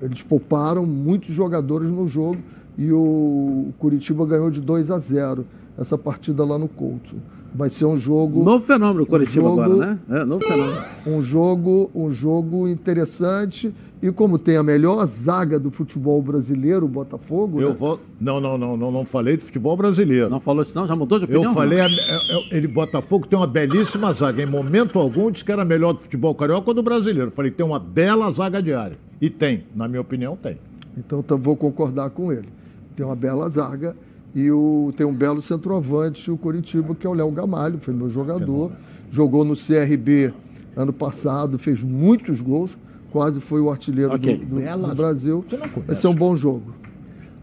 Eles 0.00 0.22
pouparam 0.22 0.86
muitos 0.86 1.34
jogadores 1.34 1.90
no 1.90 2.06
jogo 2.06 2.38
e 2.76 2.92
o 2.92 3.72
Curitiba 3.78 4.24
ganhou 4.26 4.50
de 4.50 4.60
2 4.60 4.90
a 4.90 4.98
0 4.98 5.46
essa 5.78 5.96
partida 5.96 6.44
lá 6.44 6.58
no 6.58 6.68
Couto. 6.68 7.16
Vai 7.54 7.68
ser 7.68 7.84
um 7.84 7.98
jogo. 7.98 8.42
Novo 8.42 8.64
fenômeno 8.64 9.02
o 9.02 9.06
Curitiba 9.06 9.44
um 9.46 9.56
jogo, 9.56 9.62
agora, 9.62 9.86
né? 9.86 9.98
É, 10.10 10.24
novo 10.24 10.42
fenômeno. 10.44 10.78
Um 11.06 11.20
jogo, 11.22 11.90
um 11.94 12.10
jogo 12.10 12.66
interessante. 12.66 13.72
E 14.02 14.10
como 14.10 14.36
tem 14.38 14.56
a 14.56 14.62
melhor 14.62 15.04
zaga 15.06 15.60
do 15.60 15.70
futebol 15.70 16.20
brasileiro, 16.22 16.86
o 16.86 16.88
Botafogo. 16.88 17.60
Eu 17.60 17.68
né? 17.68 17.74
vou. 17.78 18.00
Não, 18.20 18.40
não, 18.40 18.58
não, 18.58 18.76
não, 18.76 18.90
não 18.90 19.04
falei 19.04 19.36
de 19.36 19.44
futebol 19.44 19.76
brasileiro. 19.76 20.28
Não 20.28 20.40
falou 20.40 20.62
isso, 20.62 20.74
não? 20.74 20.86
Já 20.86 20.96
mudou 20.96 21.18
de 21.18 21.24
opinião? 21.26 21.44
Eu 21.44 21.52
falei, 21.52 21.80
a- 21.80 21.86
é- 21.86 21.88
é- 21.88 22.56
ele 22.56 22.66
Botafogo 22.68 23.26
tem 23.28 23.38
uma 23.38 23.46
belíssima 23.46 24.12
zaga. 24.12 24.42
Em 24.42 24.46
momento 24.46 24.98
algum 24.98 25.30
disse 25.30 25.44
que 25.44 25.52
era 25.52 25.64
melhor 25.64 25.92
do 25.92 26.00
futebol 26.00 26.34
carioca 26.34 26.68
ou 26.70 26.74
do 26.74 26.82
brasileiro. 26.82 27.28
Eu 27.28 27.32
falei, 27.32 27.50
tem 27.50 27.64
uma 27.64 27.78
bela 27.78 28.28
zaga 28.32 28.60
diária. 28.62 28.96
E 29.20 29.30
tem, 29.30 29.64
na 29.76 29.86
minha 29.86 30.00
opinião, 30.00 30.36
tem. 30.36 30.58
Então 30.98 31.22
tam- 31.22 31.38
vou 31.38 31.56
concordar 31.56 32.10
com 32.10 32.32
ele. 32.32 32.48
Tem 32.96 33.06
uma 33.06 33.14
bela 33.14 33.48
zaga 33.48 33.94
e 34.34 34.50
o, 34.50 34.92
tem 34.96 35.06
um 35.06 35.12
belo 35.14 35.40
centroavante, 35.42 36.30
o 36.30 36.36
Curitiba, 36.38 36.94
que 36.94 37.06
é 37.06 37.10
o 37.10 37.12
Léo 37.14 37.30
Gamalho, 37.30 37.78
foi 37.78 37.92
meu 37.94 38.08
jogador. 38.08 38.72
Jogou 39.10 39.44
no 39.44 39.54
CRB 39.54 40.32
ano 40.74 40.92
passado, 40.92 41.58
fez 41.58 41.82
muitos 41.82 42.40
gols, 42.40 42.76
quase 43.10 43.40
foi 43.40 43.60
o 43.60 43.70
artilheiro 43.70 44.14
Ok. 44.14 44.36
do, 44.38 44.46
do- 44.60 44.86
do 44.88 44.94
Brasil. 44.94 45.44
Começa. 45.74 45.94
ser 46.00 46.06
um 46.08 46.14
bom 46.14 46.34
jogo. 46.34 46.74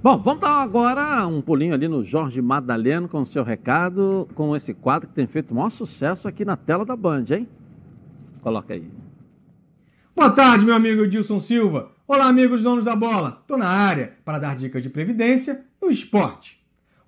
Bom, 0.01 0.17
vamos 0.17 0.39
dar 0.41 0.61
agora 0.63 1.27
um 1.27 1.41
pulinho 1.41 1.73
ali 1.73 1.87
no 1.87 2.01
Jorge 2.03 2.41
Madaleno 2.41 3.07
com 3.09 3.19
o 3.21 3.25
seu 3.25 3.43
recado, 3.43 4.27
com 4.33 4.55
esse 4.55 4.73
quadro 4.73 5.09
que 5.09 5.13
tem 5.13 5.27
feito 5.27 5.51
o 5.51 5.55
maior 5.55 5.69
sucesso 5.69 6.27
aqui 6.27 6.43
na 6.45 6.55
tela 6.55 6.85
da 6.85 6.95
Band, 6.95 7.25
hein? 7.31 7.47
Coloca 8.41 8.73
aí. 8.73 8.89
Boa 10.15 10.31
tarde, 10.31 10.65
meu 10.65 10.73
amigo 10.73 11.03
Edilson 11.03 11.39
Silva. 11.39 11.89
Olá, 12.07 12.27
amigos 12.27 12.63
donos 12.63 12.83
da 12.83 12.95
bola. 12.95 13.37
Estou 13.41 13.57
na 13.57 13.67
área 13.67 14.13
para 14.25 14.39
dar 14.39 14.55
dicas 14.55 14.81
de 14.81 14.89
previdência 14.89 15.65
no 15.81 15.89
esporte. 15.89 16.58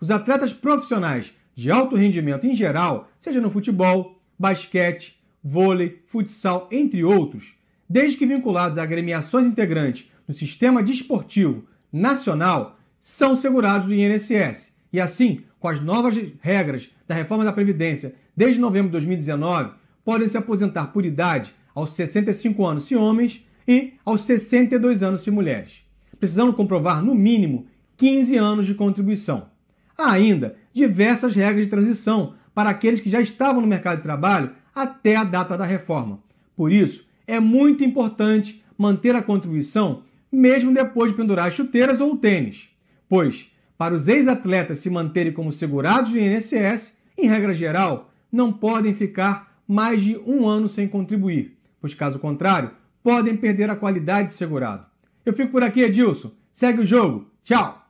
Os 0.02 0.10
atletas 0.10 0.52
profissionais 0.52 1.32
de 1.54 1.70
alto 1.70 1.96
rendimento 1.96 2.48
em 2.48 2.56
geral, 2.56 3.12
seja 3.20 3.40
no 3.40 3.52
futebol, 3.52 4.20
basquete, 4.38 5.22
vôlei, 5.44 6.02
futsal, 6.08 6.68
entre 6.72 7.04
outros, 7.04 7.54
desde 7.88 8.18
que 8.18 8.26
vinculados 8.26 8.80
a 8.80 8.84
agremiações 8.84 9.46
integrantes 9.46 10.12
do 10.28 10.34
Sistema 10.34 10.82
Desportivo 10.82 11.66
Nacional, 11.94 12.80
são 13.00 13.36
segurados 13.36 13.86
do 13.86 13.94
INSS. 13.94 14.74
E 14.92 15.00
assim, 15.00 15.44
com 15.60 15.68
as 15.68 15.80
novas 15.80 16.20
regras 16.42 16.90
da 17.08 17.14
reforma 17.14 17.46
da 17.46 17.54
Previdência 17.54 18.16
desde 18.36 18.60
novembro 18.60 18.88
de 18.88 18.94
2019, 18.94 19.74
podem 20.04 20.28
se 20.28 20.38
aposentar 20.38 20.88
por 20.88 21.06
idade 21.06 21.54
aos 21.76 21.92
65 21.92 22.66
anos 22.66 22.86
se 22.86 22.96
homens 22.96 23.46
e 23.68 23.94
aos 24.04 24.24
62 24.24 25.04
anos 25.04 25.22
se 25.22 25.30
mulheres, 25.30 25.86
precisando 26.20 26.54
comprovar 26.54 27.04
no 27.04 27.14
mínimo 27.14 27.68
15 27.98 28.36
anos 28.38 28.66
de 28.66 28.74
contribuição. 28.74 29.51
Há 29.98 30.12
ainda 30.12 30.56
diversas 30.74 31.36
regras 31.36 31.66
de 31.66 31.70
transição 31.70 32.34
para 32.54 32.70
aqueles 32.70 33.00
que 33.00 33.10
já 33.10 33.22
estavam 33.22 33.62
no 33.62 33.68
mercado 33.68 33.98
de 33.98 34.04
trabalho 34.04 34.52
até 34.74 35.16
a 35.16 35.24
data 35.24 35.58
da 35.58 35.66
reforma. 35.66 36.20
Por 36.56 36.72
isso, 36.72 37.10
é 37.28 37.40
muito 37.40 37.84
importante 37.84 38.64
manter 38.78 39.16
a 39.16 39.22
contribuição 39.22 40.04
mesmo 40.32 40.74
depois 40.74 41.12
de 41.12 41.18
pendurar 41.18 41.48
as 41.48 41.54
chuteiras 41.54 42.00
ou 42.00 42.14
o 42.14 42.18
tênis, 42.18 42.70
pois, 43.10 43.52
para 43.78 43.94
os 43.94 44.08
ex-atletas 44.08 44.80
se 44.80 44.90
manterem 44.90 45.34
como 45.34 45.52
segurados 45.52 46.12
do 46.12 46.20
INSS, 46.20 46.98
em 47.18 47.28
regra 47.28 47.54
geral, 47.54 48.12
não 48.32 48.54
podem 48.54 48.94
ficar 48.94 49.60
mais 49.68 50.02
de 50.02 50.18
um 50.26 50.48
ano 50.48 50.68
sem 50.68 50.88
contribuir, 50.88 51.58
pois, 51.82 51.94
caso 51.94 52.20
contrário, 52.20 52.72
podem 53.04 53.36
perder 53.36 53.70
a 53.70 53.76
qualidade 53.76 54.30
de 54.30 54.34
segurado. 54.34 54.86
Eu 55.26 55.34
fico 55.34 55.52
por 55.52 55.64
aqui, 55.64 55.82
Edilson. 55.82 56.32
Segue 56.54 56.82
o 56.82 56.86
jogo. 56.86 57.30
Tchau! 57.44 57.81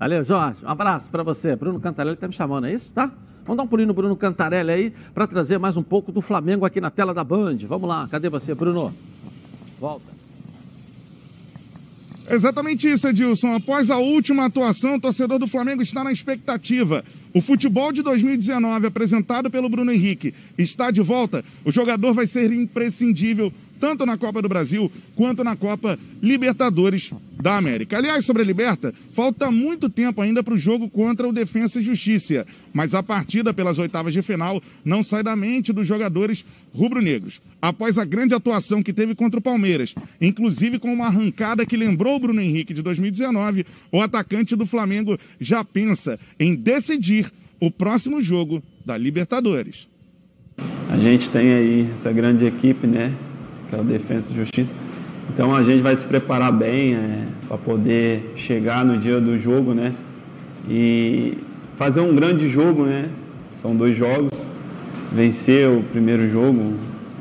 Valeu, 0.00 0.24
Jorge. 0.24 0.64
Um 0.64 0.68
abraço 0.70 1.10
para 1.10 1.22
você. 1.22 1.54
Bruno 1.54 1.78
Cantarelli 1.78 2.14
está 2.14 2.26
me 2.26 2.32
chamando, 2.32 2.66
é 2.66 2.72
isso? 2.72 2.94
Tá? 2.94 3.12
Vamos 3.44 3.58
dar 3.58 3.64
um 3.64 3.66
pulinho 3.66 3.88
no 3.88 3.92
Bruno 3.92 4.16
Cantarelli 4.16 4.70
aí 4.70 4.92
para 5.12 5.26
trazer 5.26 5.58
mais 5.58 5.76
um 5.76 5.82
pouco 5.82 6.10
do 6.10 6.22
Flamengo 6.22 6.64
aqui 6.64 6.80
na 6.80 6.90
tela 6.90 7.12
da 7.12 7.22
Band. 7.22 7.58
Vamos 7.68 7.86
lá, 7.86 8.08
cadê 8.10 8.30
você, 8.30 8.54
Bruno? 8.54 8.94
Volta. 9.78 10.06
Exatamente 12.30 12.88
isso, 12.88 13.08
Edilson. 13.08 13.54
Após 13.56 13.90
a 13.90 13.98
última 13.98 14.46
atuação, 14.46 14.94
o 14.94 15.00
torcedor 15.00 15.38
do 15.38 15.46
Flamengo 15.46 15.82
está 15.82 16.02
na 16.02 16.12
expectativa. 16.12 17.04
O 17.34 17.42
futebol 17.42 17.92
de 17.92 18.02
2019, 18.02 18.86
apresentado 18.86 19.50
pelo 19.50 19.68
Bruno 19.68 19.92
Henrique, 19.92 20.32
está 20.56 20.90
de 20.90 21.02
volta. 21.02 21.44
O 21.62 21.70
jogador 21.70 22.14
vai 22.14 22.26
ser 22.26 22.50
imprescindível 22.52 23.52
tanto 23.80 24.04
na 24.04 24.18
Copa 24.18 24.42
do 24.42 24.48
Brasil 24.48 24.92
quanto 25.16 25.42
na 25.42 25.56
Copa 25.56 25.98
Libertadores 26.22 27.10
da 27.40 27.56
América. 27.56 27.96
Aliás, 27.96 28.24
sobre 28.26 28.42
a 28.42 28.44
Liberta, 28.44 28.92
falta 29.14 29.50
muito 29.50 29.88
tempo 29.88 30.20
ainda 30.20 30.42
para 30.42 30.52
o 30.52 30.58
jogo 30.58 30.88
contra 30.88 31.26
o 31.26 31.32
Defensa 31.32 31.80
e 31.80 31.82
Justiça, 31.82 32.46
mas 32.72 32.94
a 32.94 33.02
partida 33.02 33.54
pelas 33.54 33.78
oitavas 33.78 34.12
de 34.12 34.20
final 34.20 34.62
não 34.84 35.02
sai 35.02 35.22
da 35.22 35.34
mente 35.34 35.72
dos 35.72 35.86
jogadores 35.86 36.44
rubro-negros. 36.74 37.40
Após 37.60 37.98
a 37.98 38.04
grande 38.04 38.34
atuação 38.34 38.82
que 38.82 38.92
teve 38.92 39.14
contra 39.14 39.40
o 39.40 39.42
Palmeiras, 39.42 39.94
inclusive 40.20 40.78
com 40.78 40.92
uma 40.92 41.06
arrancada 41.06 41.64
que 41.64 41.76
lembrou 41.76 42.16
o 42.16 42.20
Bruno 42.20 42.40
Henrique 42.40 42.74
de 42.74 42.82
2019, 42.82 43.64
o 43.90 44.00
atacante 44.02 44.54
do 44.54 44.66
Flamengo 44.66 45.18
já 45.40 45.64
pensa 45.64 46.20
em 46.38 46.54
decidir 46.54 47.32
o 47.58 47.70
próximo 47.70 48.20
jogo 48.20 48.62
da 48.84 48.96
Libertadores. 48.96 49.88
A 50.88 50.98
gente 50.98 51.30
tem 51.30 51.52
aí 51.52 51.90
essa 51.92 52.12
grande 52.12 52.44
equipe, 52.44 52.86
né? 52.86 53.12
Que 53.70 53.76
é 53.76 53.78
o 53.78 53.86
e 53.88 54.34
Justiça. 54.34 54.74
Então 55.32 55.54
a 55.54 55.62
gente 55.62 55.80
vai 55.80 55.94
se 55.96 56.04
preparar 56.04 56.50
bem 56.50 56.94
é, 56.94 57.24
para 57.46 57.56
poder 57.56 58.32
chegar 58.34 58.84
no 58.84 58.98
dia 58.98 59.20
do 59.20 59.38
jogo, 59.38 59.72
né? 59.72 59.92
E 60.68 61.38
fazer 61.76 62.00
um 62.00 62.12
grande 62.12 62.48
jogo, 62.48 62.84
né? 62.84 63.08
São 63.54 63.76
dois 63.76 63.96
jogos. 63.96 64.44
Vencer 65.12 65.68
o 65.68 65.84
primeiro 65.84 66.28
jogo 66.28 66.74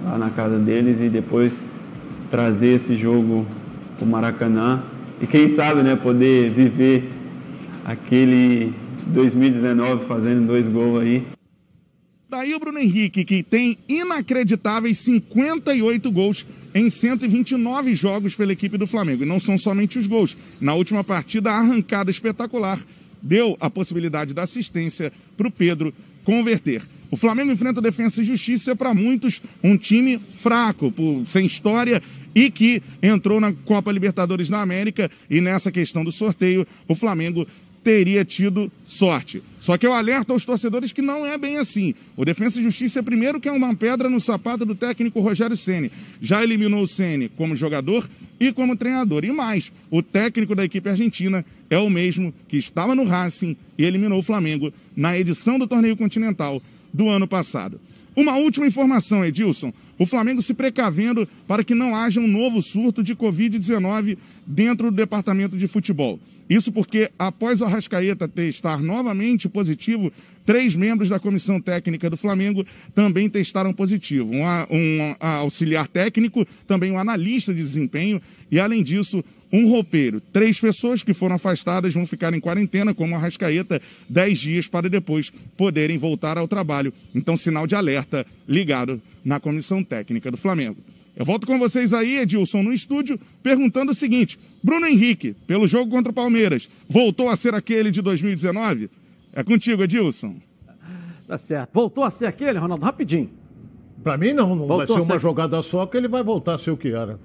lá 0.03 0.17
na 0.17 0.31
casa 0.31 0.57
deles 0.57 0.99
e 0.99 1.07
depois 1.07 1.61
trazer 2.31 2.75
esse 2.75 2.97
jogo 2.97 3.45
para 3.95 4.05
o 4.05 4.09
Maracanã. 4.09 4.81
E 5.21 5.27
quem 5.27 5.49
sabe, 5.49 5.83
né? 5.83 5.95
Poder 5.95 6.49
viver 6.49 7.11
aquele 7.85 8.73
2019 9.05 10.05
fazendo 10.05 10.47
dois 10.47 10.67
gols 10.67 11.01
aí. 11.01 11.27
Daí 12.29 12.53
o 12.53 12.59
Bruno 12.59 12.77
Henrique, 12.77 13.25
que 13.25 13.41
tem 13.41 13.75
inacreditáveis 13.87 14.99
58 14.99 16.11
gols 16.11 16.45
em 16.75 16.87
129 16.87 17.95
jogos 17.95 18.35
pela 18.35 18.53
equipe 18.53 18.77
do 18.77 18.85
Flamengo. 18.85 19.23
E 19.23 19.25
não 19.25 19.39
são 19.39 19.57
somente 19.57 19.97
os 19.97 20.05
gols. 20.05 20.37
Na 20.61 20.75
última 20.75 21.03
partida, 21.03 21.49
a 21.49 21.57
arrancada 21.57 22.11
espetacular 22.11 22.79
deu 23.19 23.57
a 23.59 23.67
possibilidade 23.67 24.31
da 24.31 24.43
assistência 24.43 25.11
para 25.35 25.47
o 25.47 25.51
Pedro 25.51 25.91
converter. 26.23 26.83
O 27.09 27.17
Flamengo 27.17 27.51
enfrenta 27.51 27.79
o 27.79 27.83
Defensa 27.83 28.21
e 28.21 28.25
Justiça, 28.25 28.75
para 28.75 28.93
muitos, 28.93 29.41
um 29.63 29.75
time 29.75 30.19
fraco, 30.19 30.93
sem 31.25 31.47
história 31.47 31.99
e 32.35 32.51
que 32.51 32.83
entrou 33.01 33.39
na 33.39 33.51
Copa 33.51 33.91
Libertadores 33.91 34.49
da 34.49 34.61
América. 34.61 35.09
E 35.27 35.41
nessa 35.41 35.71
questão 35.71 36.03
do 36.03 36.11
sorteio, 36.11 36.67
o 36.87 36.93
Flamengo 36.93 37.47
teria 37.83 38.23
tido 38.25 38.71
sorte. 38.85 39.41
Só 39.59 39.77
que 39.77 39.85
eu 39.85 39.93
alerto 39.93 40.33
aos 40.33 40.45
torcedores 40.45 40.91
que 40.91 41.01
não 41.01 41.25
é 41.25 41.37
bem 41.37 41.57
assim. 41.57 41.93
O 42.15 42.23
Defensa 42.23 42.59
e 42.59 42.63
Justiça 42.63 43.03
primeiro 43.03 43.39
que 43.39 43.49
é 43.49 43.51
uma 43.51 43.75
pedra 43.75 44.09
no 44.09 44.19
sapato 44.19 44.65
do 44.65 44.75
técnico 44.75 45.19
Rogério 45.19 45.57
Ceni. 45.57 45.91
Já 46.21 46.43
eliminou 46.43 46.83
o 46.83 46.87
Ceni 46.87 47.29
como 47.29 47.55
jogador 47.55 48.07
e 48.39 48.51
como 48.51 48.75
treinador. 48.75 49.25
E 49.25 49.31
mais, 49.31 49.71
o 49.89 50.01
técnico 50.01 50.55
da 50.55 50.63
equipe 50.63 50.89
argentina 50.89 51.45
é 51.69 51.77
o 51.77 51.89
mesmo 51.89 52.33
que 52.47 52.57
estava 52.57 52.95
no 52.95 53.03
Racing 53.03 53.55
e 53.77 53.83
eliminou 53.83 54.19
o 54.19 54.23
Flamengo 54.23 54.73
na 54.95 55.17
edição 55.17 55.59
do 55.59 55.67
torneio 55.67 55.97
continental 55.97 56.61
do 56.93 57.09
ano 57.09 57.27
passado. 57.27 57.79
Uma 58.19 58.35
última 58.35 58.67
informação, 58.67 59.23
Edilson. 59.23 59.71
O 59.97 60.05
Flamengo 60.05 60.41
se 60.41 60.53
precavendo 60.53 61.25
para 61.47 61.63
que 61.63 61.73
não 61.73 61.95
haja 61.95 62.19
um 62.19 62.27
novo 62.27 62.61
surto 62.61 63.01
de 63.01 63.15
Covid-19 63.15 64.17
dentro 64.45 64.91
do 64.91 64.97
departamento 64.97 65.55
de 65.55 65.69
futebol. 65.69 66.19
Isso 66.49 66.69
porque, 66.69 67.09
após 67.17 67.61
o 67.61 67.65
Arrascaeta 67.65 68.27
testar 68.27 68.81
novamente 68.83 69.47
positivo, 69.47 70.11
três 70.45 70.75
membros 70.75 71.07
da 71.07 71.17
comissão 71.17 71.61
técnica 71.61 72.09
do 72.09 72.17
Flamengo 72.17 72.65
também 72.93 73.29
testaram 73.29 73.71
positivo. 73.71 74.33
Um, 74.33 74.43
um 74.69 75.15
a- 75.17 75.35
auxiliar 75.35 75.87
técnico, 75.87 76.45
também 76.67 76.91
um 76.91 76.99
analista 76.99 77.53
de 77.53 77.61
desempenho 77.61 78.21
e, 78.51 78.59
além 78.59 78.83
disso, 78.83 79.23
um 79.51 79.67
roupeiro. 79.69 80.19
Três 80.21 80.59
pessoas 80.59 81.01
que 81.03 81.13
foram 81.13 81.35
afastadas 81.35 81.93
vão 81.93 82.05
ficar 82.05 82.33
em 82.33 82.39
quarentena, 82.39 82.93
como 82.93 83.15
a 83.15 83.17
Arrascaeta, 83.17 83.81
dez 84.07 84.39
dias 84.39 84.67
para 84.67 84.89
depois 84.89 85.31
poderem 85.57 85.97
voltar 85.97 86.37
ao 86.37 86.47
trabalho. 86.47 86.93
Então, 87.15 87.35
sinal 87.35 87.65
de 87.65 87.75
alerta 87.75 88.25
ligado 88.47 89.01
na 89.25 89.39
comissão 89.39 89.83
técnica 89.83 90.29
do 90.31 90.37
Flamengo. 90.37 90.77
Eu 91.15 91.25
volto 91.25 91.45
com 91.45 91.59
vocês 91.59 91.93
aí, 91.93 92.17
Edilson, 92.19 92.63
no 92.63 92.71
estúdio, 92.71 93.19
perguntando 93.43 93.91
o 93.91 93.95
seguinte: 93.95 94.39
Bruno 94.63 94.85
Henrique, 94.85 95.35
pelo 95.45 95.67
jogo 95.67 95.91
contra 95.91 96.11
o 96.11 96.15
Palmeiras, 96.15 96.69
voltou 96.87 97.27
a 97.27 97.35
ser 97.35 97.53
aquele 97.53 97.91
de 97.91 98.01
2019? 98.01 98.89
É 99.33 99.43
contigo, 99.43 99.83
Edilson. 99.83 100.35
Tá 101.27 101.37
certo. 101.37 101.69
Voltou 101.73 102.03
a 102.03 102.09
ser 102.09 102.25
aquele, 102.25 102.57
Ronaldo? 102.57 102.83
Rapidinho. 102.85 103.29
Pra 104.01 104.17
mim, 104.17 104.31
não. 104.33 104.49
Não 104.55 104.65
vai 104.65 104.77
Voltou 104.77 104.95
ser 104.95 105.01
a 105.01 105.03
uma 105.05 105.13
ser- 105.15 105.19
jogada 105.21 105.61
só 105.61 105.85
que 105.85 105.97
ele 105.97 106.07
vai 106.07 106.23
voltar 106.23 106.55
a 106.55 106.57
ser 106.57 106.71
o 106.71 106.77
que 106.77 106.87
era. 106.87 107.19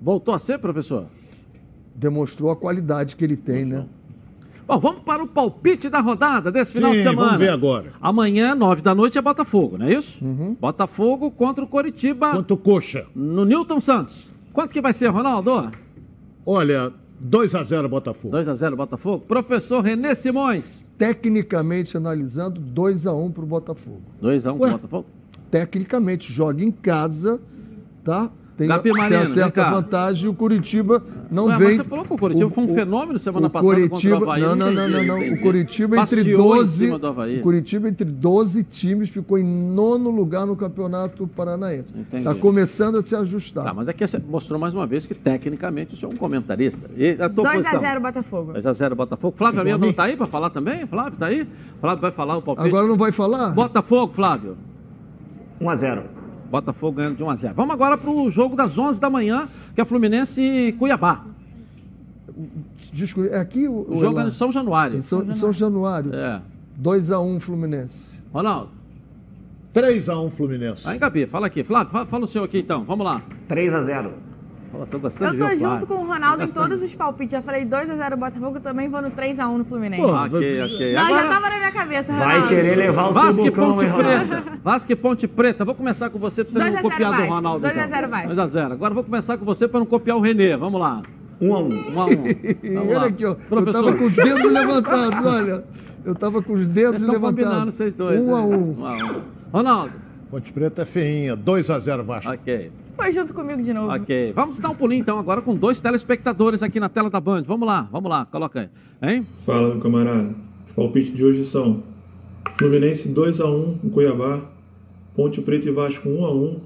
Voltou 0.00 0.34
a 0.34 0.38
ser, 0.38 0.58
professor? 0.58 1.06
Demonstrou 1.94 2.50
a 2.50 2.56
qualidade 2.56 3.16
que 3.16 3.24
ele 3.24 3.36
tem, 3.36 3.64
né? 3.64 3.86
Bom, 4.66 4.78
vamos 4.78 5.02
para 5.02 5.22
o 5.22 5.26
palpite 5.26 5.90
da 5.90 6.00
rodada 6.00 6.50
desse 6.50 6.72
final 6.72 6.92
de 6.92 7.02
semana. 7.02 7.24
vamos 7.28 7.38
ver 7.38 7.50
agora. 7.50 7.92
Amanhã, 8.00 8.54
nove 8.54 8.80
da 8.80 8.94
noite, 8.94 9.18
é 9.18 9.22
Botafogo, 9.22 9.76
não 9.76 9.86
é 9.86 9.92
isso? 9.94 10.24
Botafogo 10.58 11.30
contra 11.30 11.62
o 11.62 11.66
Coritiba. 11.68 12.32
Contra 12.32 12.54
o 12.54 12.56
Coxa. 12.56 13.06
No 13.14 13.44
Newton 13.44 13.80
Santos. 13.80 14.28
Quanto 14.52 14.70
que 14.70 14.80
vai 14.80 14.92
ser, 14.92 15.08
Ronaldo? 15.08 15.70
Olha, 16.46 16.92
2x0 17.22 17.88
Botafogo. 17.88 18.36
2x0 18.36 18.74
Botafogo. 18.74 19.24
Professor 19.26 19.82
Renê 19.82 20.14
Simões. 20.14 20.86
Tecnicamente 20.96 21.96
analisando, 21.96 22.60
2x1 22.60 23.32
pro 23.32 23.44
Botafogo. 23.44 24.02
2x1 24.22 24.58
pro 24.58 24.70
Botafogo? 24.70 25.06
Tecnicamente, 25.50 26.32
joga 26.32 26.64
em 26.64 26.70
casa, 26.70 27.40
tá? 28.02 28.30
Tem, 28.56 28.68
Gabi 28.68 28.84
tem 28.84 28.92
Marino, 28.92 29.16
a 29.16 29.24
vem 29.24 29.30
certa 29.30 29.68
vantagem 29.68 30.26
e 30.26 30.28
o 30.28 30.34
Curitiba 30.34 31.02
não 31.28 31.46
Ué, 31.46 31.56
vem. 31.58 31.66
mas 31.66 31.76
você 31.78 31.84
falou 31.84 32.04
que 32.04 32.12
o 32.12 32.18
Curitiba 32.18 32.50
foi 32.50 32.64
um 32.64 32.74
fenômeno 32.74 33.18
semana 33.18 33.46
o 33.48 33.50
passada 33.50 33.74
Curitiba, 33.74 34.14
contra 34.16 34.28
o 34.28 34.30
Avaí, 34.30 34.42
Não, 34.42 34.54
não 34.54 34.72
não, 34.72 34.88
não, 34.88 35.04
não. 35.04 35.34
O 35.34 35.40
Curitiba 35.40 36.00
entre 36.00 36.16
Passeou 36.18 36.54
em 36.54 36.58
12. 36.58 36.86
cima 36.86 36.98
do 36.98 37.06
Avaí. 37.08 37.38
O 37.38 37.42
Curitiba 37.42 37.88
entre 37.88 38.04
12 38.04 38.62
times 38.62 39.08
ficou 39.10 39.38
em 39.38 39.44
nono 39.44 40.08
lugar 40.10 40.46
no 40.46 40.54
Campeonato 40.54 41.26
Paranaense. 41.26 41.92
Está 42.12 42.32
começando 42.36 42.98
a 42.98 43.02
se 43.02 43.16
ajustar. 43.16 43.64
Tá, 43.64 43.74
mas 43.74 43.88
aqui 43.88 44.06
você 44.06 44.18
mostrou 44.18 44.58
mais 44.58 44.72
uma 44.72 44.86
vez 44.86 45.04
que, 45.04 45.14
tecnicamente, 45.14 45.94
o 45.94 45.96
senhor 45.96 46.12
é 46.12 46.14
um 46.14 46.16
comentarista. 46.16 46.88
E 46.96 47.10
a 47.20 47.28
tua 47.28 47.44
2 47.44 47.48
a 47.48 47.70
posição? 47.70 47.80
0 47.80 48.00
Botafogo. 48.00 48.52
2x0 48.52 48.94
Botafogo. 48.94 49.34
Flávio 49.36 49.62
pra 49.62 49.78
não 49.78 49.88
mim. 49.88 49.92
tá 49.92 50.04
aí 50.04 50.16
para 50.16 50.26
falar 50.26 50.50
também? 50.50 50.86
Flávio 50.86 51.18
tá 51.18 51.26
aí? 51.26 51.44
Flávio 51.80 52.02
vai 52.02 52.12
falar 52.12 52.36
o 52.36 52.42
palpite. 52.42 52.68
Agora 52.68 52.86
não 52.86 52.96
vai 52.96 53.10
falar? 53.10 53.48
Botafogo, 53.50 54.12
Flávio. 54.14 54.56
1x0. 55.60 56.02
Botafogo 56.50 56.96
ganhando 56.96 57.16
de 57.16 57.24
1x0. 57.24 57.52
Vamos 57.54 57.74
agora 57.74 57.96
para 57.96 58.10
o 58.10 58.30
jogo 58.30 58.56
das 58.56 58.78
11 58.78 59.00
da 59.00 59.10
manhã, 59.10 59.48
que 59.74 59.80
é 59.80 59.84
Fluminense 59.84 60.42
e 60.42 60.72
Cuiabá. 60.72 61.24
Desculpa, 62.92 63.30
é 63.30 63.40
aqui 63.40 63.68
o, 63.68 63.86
O 63.88 63.96
jogo 63.98 64.20
é 64.20 64.28
em 64.28 64.32
São 64.32 64.50
Januário. 64.50 64.98
Em 64.98 65.02
São, 65.02 65.22
em 65.22 65.34
São 65.34 65.52
Januário. 65.52 66.14
É. 66.14 66.40
2x1 66.82 67.40
Fluminense. 67.40 68.18
Ronaldo. 68.32 68.70
3x1 69.74 70.30
Fluminense. 70.30 70.88
Aí, 70.88 70.98
Gabi, 70.98 71.26
fala 71.26 71.46
aqui. 71.46 71.64
Flávio, 71.64 71.92
fala, 71.92 72.06
fala 72.06 72.24
o 72.24 72.26
seu 72.26 72.44
aqui 72.44 72.58
então. 72.58 72.84
Vamos 72.84 73.04
lá. 73.04 73.22
3x0. 73.48 74.10
Pô, 74.76 74.84
tô 74.86 74.98
gostando 74.98 75.34
Eu 75.36 75.48
tô 75.48 75.56
junto 75.56 75.86
com 75.86 75.94
o 75.94 76.06
Ronaldo 76.06 76.42
em 76.42 76.48
todos 76.48 76.82
os 76.82 76.92
palpites. 76.94 77.32
Já 77.32 77.42
falei 77.42 77.64
2x0 77.64 78.16
Botafogo, 78.16 78.58
também 78.58 78.88
vou 78.88 79.00
no 79.00 79.10
3x1 79.10 79.56
no 79.58 79.64
Fluminense. 79.64 80.02
Pô, 80.02 80.08
ok, 80.10 80.62
ok. 80.62 80.94
Não, 80.94 81.02
Agora- 81.06 81.22
já 81.22 81.28
tava 81.28 81.50
na 81.50 81.56
minha 81.58 81.72
cabeça, 81.72 82.12
Vai 82.12 82.26
Ronaldo. 82.34 82.48
querer 82.48 82.74
levar 82.76 83.08
o 83.08 83.12
Vasco 83.12 83.46
e 83.46 83.50
Ponte? 83.52 83.86
Preta. 83.86 84.44
Vasco 84.64 84.92
e 84.92 84.96
Ponte 84.96 85.28
Preta. 85.28 85.64
Vou 85.64 85.74
começar 85.76 86.10
com 86.10 86.18
você 86.18 86.42
para 86.44 86.52
você 86.52 86.58
2 86.58 86.66
a 86.66 86.82
não 86.82 86.82
0 86.82 86.90
copiar 86.90 87.22
do. 87.22 87.32
Ronaldo. 87.34 87.60
2 87.60 87.78
a 87.78 87.86
0 87.86 88.08
Vasco. 88.08 88.28
2x0. 88.30 88.72
Agora 88.72 88.94
vou 88.94 89.04
começar 89.04 89.38
com 89.38 89.44
você 89.44 89.68
para 89.68 89.78
não 89.78 89.86
copiar 89.86 90.16
o 90.16 90.20
Renê. 90.20 90.56
Vamos 90.56 90.80
lá. 90.80 91.02
1x1. 91.40 91.68
1x1. 91.94 92.58
E 92.64 92.74
Vamos 92.74 92.96
olha 92.96 93.06
aqui, 93.06 93.24
ó. 93.24 93.30
Eu 93.30 93.34
Professor. 93.36 93.72
tava 93.84 93.92
com 93.96 94.04
os 94.04 94.12
dedos 94.14 94.52
levantados, 94.52 95.26
olha. 95.34 95.64
Eu 96.04 96.14
tava 96.14 96.42
com 96.42 96.52
os 96.52 96.66
dedos 96.68 97.00
Vocês 97.00 97.02
estão 97.02 97.20
combinando 97.20 97.50
levantados. 97.54 97.74
vocês 97.76 97.94
dois. 97.94 98.20
Um 98.20 98.34
a 98.34 98.40
né? 98.40 98.42
a 98.42 98.56
um. 98.56 99.22
Ronaldo. 99.52 99.92
Ponte 100.30 100.52
Preta 100.52 100.82
é 100.82 100.84
feinha. 100.84 101.36
2x0 101.36 102.02
Vasco. 102.02 102.32
Ok. 102.32 102.70
Foi 102.96 103.12
junto 103.12 103.34
comigo 103.34 103.62
de 103.62 103.72
novo. 103.72 103.92
Ok. 103.92 104.32
Vamos 104.34 104.60
dar 104.60 104.70
um 104.70 104.74
pulinho 104.74 105.00
então 105.00 105.18
agora 105.18 105.42
com 105.42 105.54
dois 105.54 105.80
telespectadores 105.80 106.62
aqui 106.62 106.78
na 106.78 106.88
tela 106.88 107.10
da 107.10 107.20
Band. 107.20 107.42
Vamos 107.42 107.66
lá, 107.66 107.88
vamos 107.90 108.08
lá. 108.08 108.26
Coloca 108.26 108.60
aí. 108.60 109.16
Hein? 109.16 109.26
Fala, 109.44 109.68
meu 109.68 109.80
camarada. 109.80 110.34
Os 110.66 110.72
palpites 110.72 111.14
de 111.14 111.24
hoje 111.24 111.44
são 111.44 111.82
Fluminense 112.56 113.12
2x1 113.12 113.76
em 113.84 113.90
Cuiabá, 113.90 114.40
Ponte 115.14 115.40
Preta 115.40 115.68
e 115.68 115.72
Vasco 115.72 116.08
1x1 116.08 116.58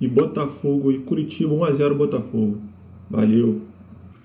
e 0.00 0.08
Botafogo 0.08 0.90
e 0.90 0.98
Curitiba 0.98 1.54
1x0 1.54 1.94
Botafogo. 1.94 2.60
Valeu. 3.10 3.62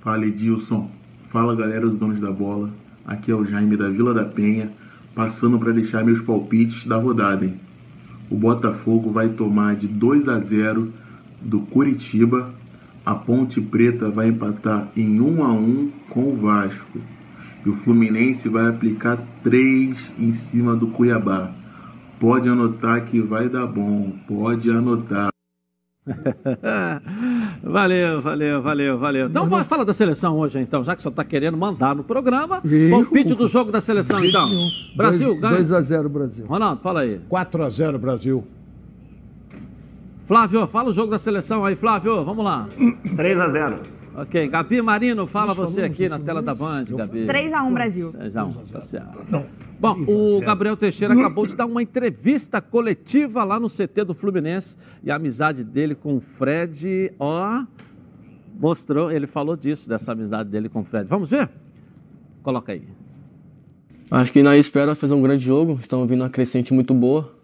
Fala 0.01 0.25
Edilson, 0.25 0.89
fala 1.29 1.55
galera 1.55 1.87
dos 1.87 1.97
donos 1.97 2.19
da 2.19 2.31
bola. 2.31 2.69
Aqui 3.05 3.31
é 3.31 3.35
o 3.35 3.43
Jaime 3.43 3.75
da 3.75 3.89
Vila 3.89 4.13
da 4.13 4.25
Penha, 4.25 4.71
passando 5.13 5.59
para 5.59 5.71
deixar 5.71 6.03
meus 6.03 6.21
palpites 6.21 6.85
da 6.85 6.97
rodada. 6.97 7.45
Hein? 7.45 7.59
O 8.29 8.35
Botafogo 8.35 9.11
vai 9.11 9.29
tomar 9.29 9.75
de 9.75 9.87
2 9.87 10.27
a 10.27 10.39
0 10.39 10.91
do 11.43 11.61
Curitiba. 11.61 12.53
A 13.05 13.13
Ponte 13.13 13.59
Preta 13.59 14.09
vai 14.09 14.29
empatar 14.29 14.87
em 14.95 15.19
1 15.19 15.43
a 15.43 15.51
1 15.51 15.91
com 16.09 16.29
o 16.29 16.35
Vasco. 16.35 16.99
E 17.65 17.69
o 17.69 17.73
Fluminense 17.73 18.49
vai 18.49 18.67
aplicar 18.67 19.17
3 19.41 20.13
em 20.17 20.33
cima 20.33 20.75
do 20.75 20.87
Cuiabá. 20.87 21.51
Pode 22.19 22.47
anotar 22.47 23.05
que 23.05 23.19
vai 23.19 23.49
dar 23.49 23.67
bom, 23.67 24.13
pode 24.27 24.69
anotar. 24.69 25.29
valeu, 27.63 28.21
valeu, 28.21 28.61
valeu, 28.61 28.97
valeu. 28.97 29.27
Então 29.27 29.47
vamos 29.47 29.67
falar 29.67 29.85
da 29.85 29.93
seleção 29.93 30.37
hoje, 30.37 30.59
então, 30.59 30.83
já 30.83 30.95
que 30.95 31.01
você 31.01 31.07
está 31.07 31.23
querendo 31.23 31.57
mandar 31.57 31.95
no 31.95 32.03
programa. 32.03 32.61
Palpite 32.89 33.33
do 33.35 33.47
jogo 33.47 33.71
da 33.71 33.79
seleção, 33.79 34.23
então. 34.23 34.49
Brasil, 34.97 35.35
ganha. 35.39 35.55
2x0 35.59 36.09
Brasil. 36.09 36.45
Ronaldo, 36.45 36.81
fala 36.81 37.01
aí. 37.01 37.21
4x0 37.29 37.97
Brasil. 37.97 38.43
Flávio, 40.33 40.65
fala 40.65 40.89
o 40.89 40.91
jogo 40.91 41.11
da 41.11 41.19
seleção 41.19 41.63
aí, 41.63 41.75
Flávio. 41.75 42.25
Vamos 42.25 42.43
lá. 42.43 42.67
3x0. 43.05 43.77
Ok, 44.15 44.47
Gabi 44.47 44.81
Marino, 44.81 45.27
fala 45.27 45.53
você 45.53 45.83
aqui 45.83 46.09
na 46.09 46.17
tela 46.17 46.41
da 46.41 46.55
Band, 46.55 46.85
Gabi. 46.85 47.27
3x1 47.27 47.71
Brasil. 47.71 48.11
3x1, 48.11 48.71
tá 48.71 48.81
certo. 48.81 49.45
Bom, 49.79 49.95
o 50.07 50.41
Gabriel 50.41 50.75
Teixeira 50.75 51.13
acabou 51.13 51.45
de 51.45 51.55
dar 51.55 51.67
uma 51.67 51.83
entrevista 51.83 52.59
coletiva 52.59 53.43
lá 53.43 53.59
no 53.59 53.69
CT 53.69 54.05
do 54.05 54.15
Fluminense 54.15 54.75
e 55.03 55.11
a 55.11 55.17
amizade 55.17 55.63
dele 55.63 55.93
com 55.93 56.17
o 56.17 56.19
Fred, 56.19 57.13
ó, 57.19 57.63
mostrou, 58.59 59.11
ele 59.11 59.27
falou 59.27 59.55
disso, 59.55 59.87
dessa 59.87 60.13
amizade 60.13 60.49
dele 60.49 60.67
com 60.67 60.79
o 60.79 60.83
Fred. 60.83 61.07
Vamos 61.07 61.29
ver? 61.29 61.47
Coloca 62.41 62.71
aí. 62.71 62.81
Acho 64.09 64.33
que 64.33 64.41
nós 64.41 64.59
esperamos 64.59 64.97
fazer 64.97 65.13
um 65.13 65.21
grande 65.21 65.43
jogo. 65.43 65.77
Estamos 65.79 66.09
vindo 66.09 66.21
uma 66.21 66.29
crescente 66.31 66.73
muito 66.73 66.91
boa. 66.91 67.42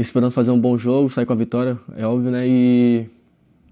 Esperamos 0.00 0.34
fazer 0.34 0.50
um 0.50 0.58
bom 0.58 0.78
jogo, 0.78 1.10
sair 1.10 1.26
com 1.26 1.34
a 1.34 1.36
vitória, 1.36 1.78
é 1.94 2.06
óbvio, 2.06 2.30
né? 2.30 2.48
E 2.48 3.06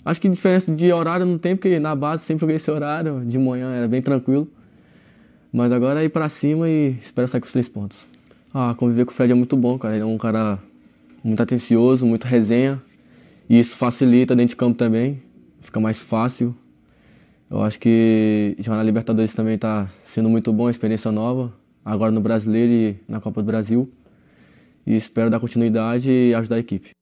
acho 0.05 0.20
que 0.20 0.29
diferença 0.29 0.70
de 0.70 0.93
horário 0.93 1.24
não 1.24 1.39
tem, 1.39 1.57
porque 1.57 1.81
na 1.81 1.95
base 1.95 2.22
sempre 2.22 2.43
joguei 2.43 2.57
esse 2.57 2.70
horário, 2.70 3.24
de 3.24 3.39
manhã 3.39 3.72
era 3.72 3.89
bem 3.89 4.03
tranquilo. 4.03 4.47
Mas 5.51 5.72
agora 5.72 6.03
é 6.03 6.05
ir 6.05 6.11
pra 6.11 6.29
cima 6.29 6.68
e 6.68 6.97
espero 7.01 7.26
sair 7.26 7.41
com 7.41 7.47
os 7.47 7.53
três 7.53 7.66
pontos. 7.66 8.07
Ah, 8.53 8.74
conviver 8.76 9.07
com 9.07 9.11
o 9.11 9.14
Fred 9.14 9.33
é 9.33 9.35
muito 9.35 9.57
bom, 9.57 9.79
cara. 9.79 9.95
Ele 9.95 10.03
é 10.03 10.07
um 10.07 10.18
cara 10.18 10.59
muito 11.24 11.43
atencioso, 11.43 12.05
muito 12.05 12.26
resenha. 12.26 12.79
E 13.49 13.59
isso 13.59 13.79
facilita 13.79 14.37
dentro 14.37 14.51
de 14.51 14.57
campo 14.57 14.76
também. 14.76 15.22
Fica 15.62 15.81
mais 15.81 16.03
fácil. 16.03 16.55
Eu 17.51 17.62
acho 17.62 17.81
que 17.81 18.55
jogar 18.59 18.76
na 18.76 18.83
Libertadores 18.83 19.33
também 19.33 19.55
está 19.55 19.89
sendo 20.05 20.29
muito 20.29 20.53
bom, 20.53 20.68
experiência 20.68 21.11
nova. 21.11 21.51
Agora 21.83 22.12
no 22.12 22.20
Brasileiro 22.20 22.70
e 22.70 22.97
na 23.09 23.18
Copa 23.18 23.41
do 23.41 23.47
Brasil. 23.47 23.91
E 24.89 24.97
espero 24.97 25.28
dar 25.28 25.39
continuidade 25.39 26.11
e 26.11 26.34
ajudar 26.34 26.57
a 26.57 26.61
equipe. 26.61 26.93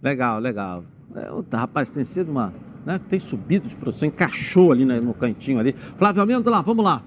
Legal, 0.00 0.38
legal. 0.38 0.84
É, 1.16 1.32
o 1.32 1.44
rapaz 1.52 1.90
tem 1.90 2.04
sido 2.04 2.30
uma. 2.30 2.54
Né, 2.86 3.00
tem 3.10 3.18
subido 3.18 3.68
de 3.68 3.74
produção, 3.74 4.06
encaixou 4.06 4.70
ali 4.70 4.84
né, 4.84 5.00
no 5.00 5.12
cantinho 5.12 5.58
ali. 5.58 5.74
Flávio 5.98 6.22
Amendo 6.22 6.48
lá, 6.48 6.60
vamos 6.60 6.84
lá. 6.84 7.02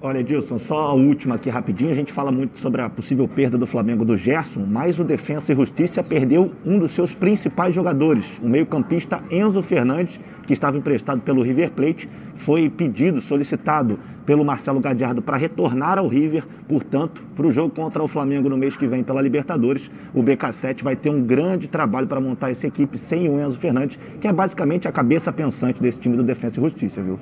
Olha, 0.00 0.18
Edilson, 0.18 0.58
só 0.58 0.88
a 0.88 0.92
última 0.92 1.36
aqui 1.36 1.48
rapidinho. 1.48 1.92
A 1.92 1.94
gente 1.94 2.12
fala 2.12 2.32
muito 2.32 2.58
sobre 2.58 2.82
a 2.82 2.90
possível 2.90 3.28
perda 3.28 3.56
do 3.56 3.66
Flamengo 3.66 4.04
do 4.04 4.16
Gerson, 4.16 4.66
mas 4.66 4.98
o 4.98 5.04
Defensa 5.04 5.52
e 5.52 5.56
Justiça 5.56 6.02
perdeu 6.02 6.52
um 6.66 6.80
dos 6.80 6.90
seus 6.90 7.14
principais 7.14 7.72
jogadores, 7.72 8.26
o 8.42 8.48
meio-campista 8.48 9.22
Enzo 9.30 9.62
Fernandes, 9.62 10.20
que 10.48 10.54
estava 10.54 10.76
emprestado 10.78 11.20
pelo 11.20 11.42
River 11.42 11.70
Plate, 11.72 12.08
foi 12.36 12.70
pedido, 12.70 13.20
solicitado 13.20 13.98
pelo 14.24 14.42
Marcelo 14.42 14.80
Gadiardo 14.80 15.20
para 15.20 15.36
retornar 15.36 15.98
ao 15.98 16.08
River. 16.08 16.46
Portanto, 16.66 17.22
para 17.36 17.46
o 17.46 17.52
jogo 17.52 17.74
contra 17.74 18.02
o 18.02 18.08
Flamengo 18.08 18.48
no 18.48 18.56
mês 18.56 18.74
que 18.74 18.86
vem 18.86 19.04
pela 19.04 19.20
Libertadores, 19.20 19.90
o 20.14 20.22
BK7 20.22 20.82
vai 20.82 20.96
ter 20.96 21.10
um 21.10 21.22
grande 21.22 21.68
trabalho 21.68 22.06
para 22.06 22.18
montar 22.18 22.50
essa 22.50 22.66
equipe 22.66 22.96
sem 22.96 23.28
o 23.28 23.38
Enzo 23.38 23.58
Fernandes, 23.58 23.98
que 24.18 24.26
é 24.26 24.32
basicamente 24.32 24.88
a 24.88 24.92
cabeça 24.92 25.30
pensante 25.30 25.82
desse 25.82 26.00
time 26.00 26.16
do 26.16 26.22
Defensa 26.22 26.58
e 26.58 26.62
Justiça, 26.62 27.02
viu? 27.02 27.18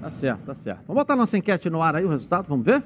Tá 0.00 0.08
certo, 0.08 0.42
tá 0.46 0.54
certo. 0.54 0.84
Vamos 0.86 1.00
botar 1.00 1.16
nossa 1.16 1.36
enquete 1.36 1.68
no 1.68 1.82
ar 1.82 1.96
aí, 1.96 2.04
o 2.04 2.08
resultado, 2.08 2.46
vamos 2.48 2.64
ver? 2.64 2.84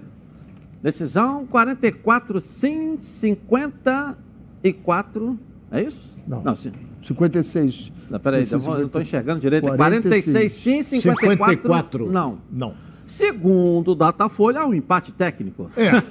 Decisão 0.82 1.46
44 1.46 2.40
sim, 2.40 2.96
54. 2.98 5.38
É 5.70 5.82
isso? 5.82 6.16
Não. 6.26 6.42
Não, 6.42 6.56
sim. 6.56 6.72
56. 7.06 7.92
Não, 8.10 8.18
peraí, 8.18 8.44
eu 8.44 8.52
não 8.52 8.58
50. 8.58 8.82
estou 8.82 9.02
enxergando 9.02 9.40
direito. 9.40 9.66
46. 9.66 10.24
46 10.24 10.52
sim, 10.52 10.82
54, 10.82 11.56
54. 11.56 12.10
não. 12.10 12.38
Não. 12.50 12.74
Segundo 13.06 13.94
Datafolha, 13.94 14.60
há 14.60 14.66
um 14.66 14.72
empate 14.72 15.12
técnico. 15.12 15.70
É. 15.76 16.02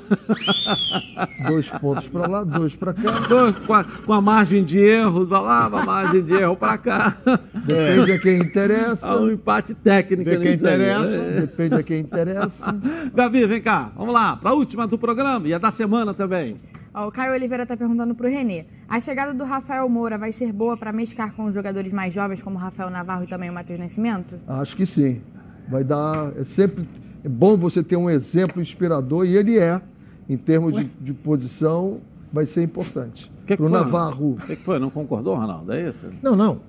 dois 1.49 1.69
pontos 1.71 2.07
para 2.07 2.27
lá, 2.27 2.43
dois 2.43 2.75
para 2.75 2.93
cá. 2.93 3.11
Dois, 3.27 3.57
com, 3.59 3.73
a, 3.73 3.83
com 3.83 4.13
a 4.13 4.21
margem 4.21 4.63
de 4.63 4.79
erro 4.79 5.25
para 5.25 5.39
lá, 5.39 5.65
a 5.65 5.69
margem 5.69 6.23
de 6.23 6.33
erro 6.33 6.55
para 6.55 6.77
cá. 6.77 7.17
Depende 7.65 8.11
a 8.11 8.19
quem 8.19 8.37
interessa. 8.37 9.07
Há 9.07 9.19
um 9.19 9.31
empate 9.31 9.73
técnico. 9.73 10.29
Vê 10.29 10.37
quem 10.37 10.51
nisso 10.51 10.67
aí. 10.67 10.75
interessa. 10.75 11.15
É. 11.15 11.41
Depende 11.41 11.75
a 11.75 11.83
quem 11.83 11.99
interessa. 11.99 12.75
Gabi, 13.13 13.45
vem 13.47 13.61
cá. 13.61 13.91
Vamos 13.95 14.13
lá, 14.13 14.35
para 14.35 14.51
a 14.51 14.53
última 14.53 14.87
do 14.87 14.97
programa 14.97 15.47
e 15.47 15.53
a 15.53 15.57
da 15.57 15.71
semana 15.71 16.13
também. 16.13 16.55
Ó, 16.93 17.07
o 17.07 17.11
Caio 17.11 17.33
Oliveira 17.33 17.63
está 17.63 17.75
perguntando 17.75 18.13
para 18.13 18.27
o 18.27 18.29
Renê. 18.29 18.65
A 18.87 18.99
chegada 18.99 19.33
do 19.33 19.43
Rafael 19.43 19.89
Moura 19.89 20.17
vai 20.17 20.31
ser 20.31 20.53
boa 20.53 20.77
para 20.77 20.93
mesclar 20.93 21.33
com 21.33 21.45
os 21.45 21.55
jogadores 21.55 21.91
mais 21.91 22.13
jovens, 22.13 22.41
como 22.41 22.55
o 22.55 22.59
Rafael 22.59 22.89
Navarro 22.91 23.23
e 23.23 23.27
também 23.27 23.49
o 23.49 23.53
Matheus 23.53 23.79
Nascimento? 23.79 24.39
Acho 24.47 24.77
que 24.77 24.85
sim. 24.85 25.21
Vai 25.67 25.83
dar. 25.83 26.31
É 26.37 26.43
sempre 26.43 26.87
é 27.23 27.29
bom 27.29 27.57
você 27.57 27.81
ter 27.81 27.95
um 27.95 28.09
exemplo 28.09 28.61
inspirador, 28.61 29.25
e 29.25 29.35
ele 29.35 29.57
é, 29.57 29.81
em 30.29 30.37
termos 30.37 30.75
de, 30.75 30.83
de 30.83 31.13
posição, 31.13 32.01
vai 32.31 32.45
ser 32.45 32.61
importante. 32.63 33.31
Que 33.47 33.55
que 33.55 33.57
Para 33.57 33.65
o 33.65 33.69
foi? 33.69 33.79
Navarro. 33.79 34.31
O 34.33 34.35
que, 34.45 34.55
que 34.55 34.63
foi? 34.63 34.77
Não 34.77 34.89
concordou, 34.89 35.35
Ronaldo? 35.35 35.71
É 35.71 35.89
isso? 35.89 36.11
Não, 36.21 36.35
não. 36.35 36.59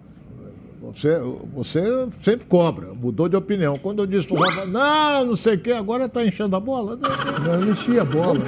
Você, 0.93 1.19
você 1.55 2.09
sempre 2.20 2.47
cobra, 2.47 2.89
mudou 2.94 3.28
de 3.28 3.36
opinião. 3.36 3.77
Quando 3.77 4.01
eu 4.02 4.06
disse 4.06 4.27
pro 4.28 4.36
Rafa, 4.36 4.66
não, 4.66 5.27
não 5.27 5.36
sei 5.36 5.55
o 5.55 5.59
quê, 5.61 5.73
agora 5.73 6.09
tá 6.09 6.24
enchendo 6.24 6.55
a 6.56 6.61
bola. 6.61 6.97
Não, 7.44 7.52
eu 7.55 7.61
não 7.61 7.73
enchi 7.73 7.98
a 7.98 8.05
bola. 8.05 8.40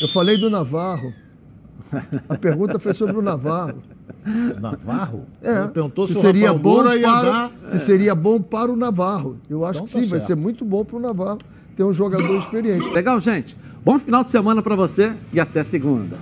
Eu 0.00 0.08
falei 0.08 0.36
do 0.36 0.50
Navarro. 0.50 1.12
A 2.28 2.36
pergunta 2.36 2.78
foi 2.78 2.92
sobre 2.94 3.16
o 3.16 3.22
Navarro. 3.22 3.82
Navarro? 4.60 5.24
É. 5.42 5.60
Ele 5.60 5.68
perguntou 5.68 6.06
se 6.06 6.12
se 6.14 6.18
o 6.18 6.22
seria 6.22 6.52
bom 6.52 6.82
para, 6.82 6.98
dar- 7.22 7.50
se 7.68 7.78
seria 7.78 8.14
bom 8.14 8.40
para 8.40 8.72
o 8.72 8.76
Navarro. 8.76 9.38
Eu 9.48 9.64
acho 9.64 9.78
Então 9.78 9.86
que 9.86 9.92
tá 9.92 10.00
sim, 10.02 10.06
vai 10.06 10.20
ser 10.20 10.34
muito 10.34 10.64
bom 10.64 10.84
para 10.84 10.96
o 10.96 11.00
Navarro 11.00 11.38
ter 11.76 11.84
um 11.84 11.92
jogador 11.92 12.38
experiente. 12.38 12.88
Legal, 12.90 13.20
gente? 13.20 13.56
Bom 13.84 13.98
final 13.98 14.24
de 14.24 14.30
semana 14.32 14.60
para 14.62 14.74
você 14.74 15.12
e 15.32 15.38
até 15.38 15.62
segunda. 15.62 16.16